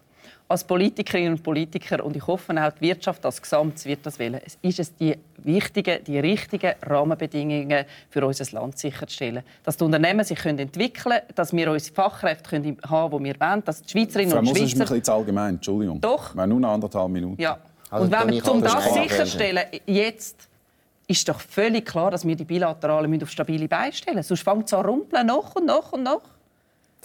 als 0.49 0.63
Politikerinnen 0.63 1.33
und 1.33 1.43
Politiker, 1.43 2.05
und 2.05 2.15
ich 2.15 2.27
hoffe 2.27 2.53
auch 2.53 2.73
die 2.73 2.83
Wirtschaft 2.83 3.25
als 3.27 3.43
Gesamt 3.43 3.85
wird 3.85 4.07
das 4.07 4.19
wählen, 4.19 4.41
es 4.45 4.57
ist 4.63 4.79
es, 4.79 4.95
die 4.95 5.17
wichtigen, 5.39 6.05
die 6.05 6.19
richtigen 6.19 6.75
Rahmenbedingungen 6.83 7.85
für 8.11 8.25
unser 8.25 8.45
Land 8.53 8.79
sicherzustellen. 8.79 9.43
Dass 9.65 9.77
die 9.77 9.85
Unternehmen 9.85 10.25
sich 10.25 10.39
können 10.39 10.61
entwickeln 10.61 11.17
können, 11.17 11.35
dass 11.35 11.53
wir 11.53 11.71
unsere 11.71 11.95
Fachkräfte 11.95 12.51
können 12.51 12.79
haben 12.89 13.19
die 13.19 13.25
wir 13.25 13.41
wollen, 13.41 13.65
dass 13.65 13.83
die 13.83 13.91
Schweizerinnen 13.91 14.31
Frau 14.31 14.39
und 14.39 14.45
Moser 14.45 14.63
ist 14.63 14.77
mir 14.77 14.85
ein 14.85 14.87
Schweizer... 14.87 14.95
bisschen 14.95 15.05
zu 15.05 15.13
allgemein. 15.13 15.55
Entschuldigung. 15.57 16.01
Doch. 16.01 16.35
Wir 16.35 16.43
haben 16.43 16.51
nur 16.51 16.61
noch 16.61 16.73
anderthalb 16.73 17.11
Minuten. 17.11 17.43
Ja. 17.43 17.59
Also, 17.91 18.05
und 18.05 18.13
wenn 18.13 18.31
wir, 18.31 18.51
um 18.51 18.63
das 18.63 18.95
sicherstellen, 18.95 19.65
jetzt 19.87 20.49
ist 21.09 21.29
doch 21.29 21.41
völlig 21.41 21.87
klar, 21.87 22.11
dass 22.11 22.27
wir 22.27 22.35
die 22.35 22.45
Bilateralen 22.45 23.11
müssen 23.11 23.25
auf 23.25 23.31
stabile 23.31 23.69
Beine 23.69 23.93
stellen 23.93 24.17
müssen. 24.17 24.29
Sonst 24.29 24.43
fängt 24.43 24.67
es 24.67 24.75
an 24.75 24.85
rumpeln, 24.85 25.27
noch 25.27 25.55
und 25.55 25.67
noch 25.67 25.93
und 25.93 26.03
noch. 26.03 26.23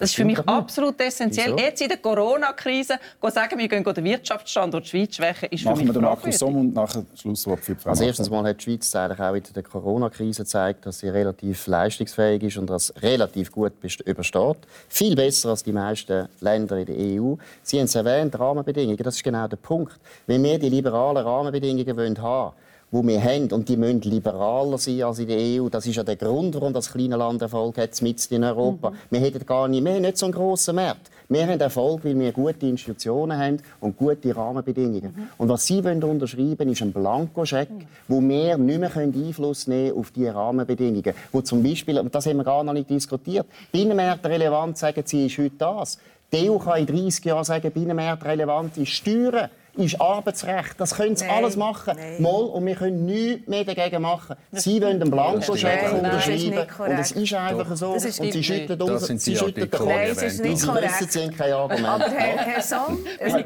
Das, 0.01 0.09
ist 0.09 0.15
für 0.15 0.25
mich 0.25 0.39
absolut 0.39 0.99
essentiell. 0.99 1.53
Wieso? 1.53 1.63
Jetzt 1.63 1.81
in 1.81 1.87
der 1.89 1.97
Corona-Krise 1.97 2.99
sagen, 3.29 3.59
wir 3.59 3.67
gehen 3.67 3.83
den 3.83 4.03
Wirtschaftsstandort 4.03 4.87
Schweiz 4.87 5.15
schwächen, 5.15 5.49
ist 5.51 5.61
für 5.61 5.69
Machen 5.69 5.77
mich 5.77 5.87
wir 5.89 5.93
den 5.93 6.01
Markus. 6.01 6.39
Somm 6.39 6.55
und 6.55 6.73
nachher 6.73 7.03
Schlusswort 7.15 7.59
für 7.59 7.75
die 7.75 7.81
Frau 7.81 7.91
Also 7.91 8.03
erstens 8.03 8.29
mal 8.31 8.43
hat 8.43 8.57
die 8.59 8.63
Schweiz 8.63 8.95
eigentlich 8.95 9.19
auch 9.19 9.35
in 9.35 9.43
der 9.53 9.63
Corona-Krise 9.63 10.41
gezeigt, 10.41 10.87
dass 10.87 10.99
sie 10.99 11.09
relativ 11.09 11.67
leistungsfähig 11.67 12.41
ist 12.41 12.57
und 12.57 12.67
das 12.67 12.91
relativ 13.01 13.51
gut 13.51 13.73
übersteht. 14.03 14.57
Viel 14.89 15.15
besser 15.15 15.49
als 15.49 15.63
die 15.63 15.71
meisten 15.71 16.27
Länder 16.39 16.77
in 16.77 16.85
der 16.87 16.95
EU. 16.95 17.35
Sie 17.61 17.77
haben 17.77 17.85
es 17.85 17.93
erwähnt, 17.93 18.39
Rahmenbedingungen. 18.39 18.97
Das 18.97 19.17
ist 19.17 19.23
genau 19.23 19.47
der 19.47 19.57
Punkt. 19.57 19.99
Wenn 20.25 20.43
wir 20.43 20.57
die 20.57 20.69
liberalen 20.69 21.23
Rahmenbedingungen 21.23 21.95
wollen 21.95 22.19
haben 22.19 22.53
die 22.91 23.07
wir 23.07 23.23
haben, 23.23 23.51
und 23.51 23.69
die 23.69 23.77
müssen 23.77 24.01
liberaler 24.01 24.77
sein 24.77 25.01
als 25.03 25.19
in 25.19 25.27
der 25.27 25.37
EU. 25.37 25.69
Das 25.69 25.85
ist 25.85 25.95
ja 25.95 26.03
der 26.03 26.17
Grund, 26.17 26.55
warum 26.55 26.73
das 26.73 26.91
kleine 26.91 27.15
Land 27.15 27.41
Erfolg 27.41 27.77
hat, 27.77 28.01
mitten 28.01 28.33
in 28.33 28.43
Europa. 28.43 28.91
Wir 29.09 29.19
hätten 29.19 29.45
gar 29.45 29.67
nicht, 29.67 29.85
haben 29.85 30.01
nicht 30.01 30.17
so 30.17 30.25
einen 30.25 30.33
grossen 30.33 30.75
Markt. 30.75 31.09
Wir 31.29 31.47
haben 31.47 31.61
Erfolg, 31.61 32.03
weil 32.03 32.19
wir 32.19 32.33
gute 32.33 32.65
Institutionen 32.65 33.37
haben 33.39 33.57
und 33.79 33.95
gute 33.95 34.35
Rahmenbedingungen. 34.35 35.29
Und 35.37 35.47
was 35.47 35.65
Sie 35.65 35.81
wollen 35.81 36.03
unterschreiben 36.03 36.67
ist 36.67 36.81
ein 36.81 36.91
Blankoscheck, 36.91 37.69
wo 38.09 38.19
wir 38.19 38.57
nicht 38.57 38.79
mehr 38.79 38.97
Einfluss 38.97 39.67
nehmen 39.67 39.97
auf 39.97 40.11
diese 40.11 40.35
Rahmenbedingungen. 40.35 41.13
Wo 41.31 41.39
zum 41.39 41.63
Beispiel, 41.63 41.97
und 41.99 42.13
das 42.13 42.25
haben 42.25 42.37
wir 42.37 42.43
gar 42.43 42.65
noch 42.65 42.73
nicht 42.73 42.89
diskutiert, 42.89 43.47
Binnenmarkt 43.71 44.25
relevant, 44.25 44.77
sagen 44.77 45.03
Sie, 45.05 45.27
ist 45.27 45.37
heute 45.37 45.55
das. 45.57 45.97
Die 46.33 46.49
EU 46.49 46.57
kann 46.57 46.79
in 46.79 46.85
30 46.85 47.23
Jahren 47.23 47.45
sagen, 47.45 47.71
Binnenmarkt 47.71 48.25
relevant 48.25 48.77
ist 48.77 48.89
Steuern, 48.89 49.49
ist 49.75 49.99
Arbeitsrecht. 50.01 50.75
Das 50.79 50.95
können 50.95 51.15
sie 51.15 51.25
Nein, 51.25 51.35
alles 51.43 51.55
machen. 51.55 51.93
nein. 51.95 52.21
Mal, 52.21 52.29
und 52.29 52.65
wir 52.65 52.75
können 52.75 53.05
nichts 53.05 53.47
mehr 53.47 53.63
dagegen 53.63 54.01
machen. 54.01 54.35
Sie 54.51 54.81
wollen 54.81 55.01
einen 55.01 55.11
Blankoscheck 55.11 55.81
das 55.83 55.93
unterschreiben. 55.93 56.67
Und 56.79 56.99
es 56.99 57.11
ist 57.11 57.33
einfach 57.33 57.75
so. 57.75 57.93
Das 57.93 58.05
ist 58.05 58.19
und 58.19 58.31
sie 58.33 58.43
schütteln 58.43 58.79
Das 58.79 59.09
uns, 59.09 59.23
sie 59.23 59.31
die 59.31 59.37
schütteln 59.37 59.69
den 59.69 59.71
Kopf. 59.71 59.87
die 59.87 59.87
Nein, 59.87 60.09
es 60.11 60.21
ist 60.21 60.41
nicht 60.43 60.57
Sie 60.59 60.67
korrekt. 60.67 60.91
wissen, 61.01 61.07
sie 61.09 61.21
haben 61.23 61.37
kein 61.37 61.53
Argument. 61.53 61.87
Aber 61.87 62.09
Herr, 62.09 62.37
Herr 62.45 62.61
Somm, 62.61 62.99
es 63.19 63.33
haben 63.33 63.43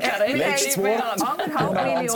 Wort. 0.83 1.03
anderthalb 1.21 1.73
Millionen. 1.73 2.09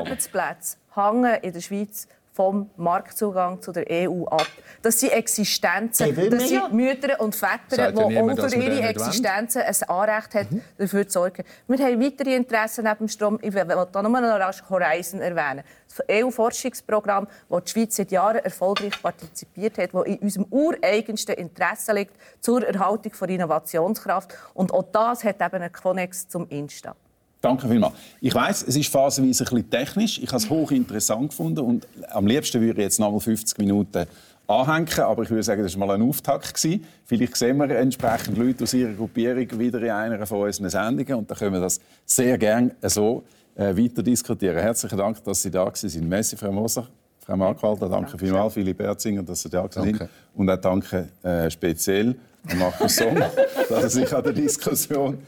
Arbeitsplätze 0.00 0.76
hängen 0.94 1.34
in 1.42 1.52
der 1.52 1.60
Schweiz 1.60 2.08
vom 2.38 2.70
Marktzugang 2.76 3.60
zu 3.60 3.72
der 3.72 3.84
EU 3.90 4.24
ab. 4.26 4.46
Das 4.80 5.00
sind 5.00 5.10
Existenzen, 5.10 6.14
das 6.30 6.48
sind 6.48 6.72
Mütter 6.72 7.20
und 7.20 7.34
Väter, 7.34 7.90
die 7.90 8.16
auch 8.16 8.34
durch 8.36 8.54
ihre 8.54 8.80
Existenzen 8.80 9.62
ein 9.62 9.88
Anrecht 9.88 10.34
haben, 10.36 10.46
mhm. 10.48 10.62
dafür 10.78 11.08
zu 11.08 11.18
sorgen. 11.18 11.42
Wir 11.66 11.84
haben 11.84 12.00
weitere 12.00 12.36
Interessen 12.36 12.84
neben 12.84 12.98
dem 12.98 13.08
Strom. 13.08 13.40
Ich 13.42 13.52
will 13.52 13.64
da 13.64 14.02
nur 14.02 14.20
noch 14.20 14.38
rasch 14.38 14.62
Horizon 14.70 15.20
erwähnen. 15.20 15.64
Das 15.88 16.04
EU-Forschungsprogramm, 16.08 17.26
das 17.50 17.64
die 17.64 17.70
Schweiz 17.72 17.96
seit 17.96 18.12
Jahren 18.12 18.38
erfolgreich 18.38 19.02
partizipiert 19.02 19.76
hat, 19.76 19.92
das 19.92 20.06
in 20.06 20.18
unserem 20.18 20.46
ureigensten 20.48 21.34
Interesse 21.34 21.92
liegt 21.92 22.14
zur 22.38 22.64
Erhaltung 22.64 23.14
von 23.14 23.28
Innovationskraft. 23.28 24.32
Und 24.54 24.72
auch 24.72 24.84
das 24.92 25.24
hat 25.24 25.42
eben 25.42 25.56
einen 25.56 25.72
Konnex 25.72 26.28
zum 26.28 26.46
Insta. 26.50 26.94
Danke 27.40 27.68
vielmals. 27.68 27.94
Ich 28.20 28.34
weiß, 28.34 28.64
es 28.66 28.74
ist 28.74 28.90
phasenweise 28.90 29.44
ein 29.44 29.48
bisschen 29.48 29.70
technisch. 29.70 30.18
Ich 30.18 30.28
habe 30.28 30.38
es 30.38 30.50
hochinteressant 30.50 31.28
gefunden 31.28 31.60
und 31.60 31.86
am 32.10 32.26
liebsten 32.26 32.60
würde 32.60 32.80
ich 32.80 32.84
jetzt 32.84 32.98
noch 32.98 33.12
mal 33.12 33.20
50 33.20 33.58
Minuten 33.58 34.06
anhängen, 34.48 34.88
aber 35.00 35.22
ich 35.22 35.30
würde 35.30 35.42
sagen, 35.42 35.62
das 35.62 35.78
war 35.78 35.86
mal 35.86 35.94
ein 35.94 36.02
Auftakt. 36.02 36.54
Gewesen. 36.54 36.84
Vielleicht 37.04 37.36
sehen 37.36 37.58
wir 37.58 37.70
entsprechend 37.70 38.38
Leute 38.38 38.64
aus 38.64 38.74
Ihrer 38.74 38.92
Gruppierung 38.92 39.58
wieder 39.58 39.80
in 39.80 39.90
einer 39.90 40.26
von 40.26 40.40
unseren 40.40 40.70
Sendungen 40.70 41.14
und 41.14 41.30
dann 41.30 41.38
können 41.38 41.52
wir 41.52 41.60
das 41.60 41.80
sehr 42.04 42.36
gerne 42.38 42.74
so 42.82 43.22
äh, 43.54 43.76
weiter 43.76 44.02
diskutieren. 44.02 44.58
Herzlichen 44.58 44.98
Dank, 44.98 45.22
dass 45.22 45.42
Sie 45.42 45.50
da 45.50 45.66
waren. 45.66 46.08
Merci, 46.08 46.36
Frau 46.36 46.50
Moser. 46.50 46.88
Frau 47.24 47.36
Markwalder, 47.36 47.88
danke, 47.88 48.12
danke 48.12 48.18
vielmals, 48.18 48.54
Philipp 48.54 48.80
Erzinger, 48.80 49.22
dass 49.22 49.42
Sie 49.42 49.50
da 49.50 49.68
sind. 49.70 50.08
Und 50.34 50.48
auch 50.48 50.56
danke 50.56 51.08
äh, 51.22 51.50
speziell 51.50 52.16
an 52.50 52.58
Markus 52.58 52.96
Song, 52.96 53.16
dass 53.68 53.82
er 53.82 53.90
sich 53.90 54.12
an 54.14 54.24
der 54.24 54.32
Diskussion 54.32 55.18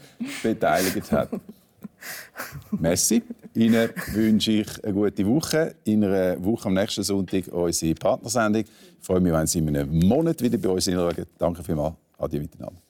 beteiligt 0.41 1.11
hat. 1.11 1.29
Messi. 2.71 3.23
Ihnen 3.53 3.89
wünsche 4.13 4.51
ich 4.51 4.83
eine 4.83 4.93
gute 4.93 5.25
Woche. 5.27 5.75
In 5.83 6.03
einer 6.03 6.43
Woche 6.43 6.67
am 6.67 6.73
nächsten 6.73 7.03
Sonntag 7.03 7.47
unsere 7.47 7.95
Partnersendung. 7.95 8.63
Ich 8.63 9.05
freue 9.05 9.19
mich, 9.19 9.33
wenn 9.33 9.47
Sie 9.47 9.59
in 9.59 9.75
einem 9.75 9.99
Monat 10.07 10.41
wieder 10.41 10.57
bei 10.57 10.69
uns 10.69 10.85
hinschauen. 10.85 11.25
Danke 11.37 11.63
vielmals. 11.63 11.95
Adieu 12.17 12.39
miteinander. 12.39 12.81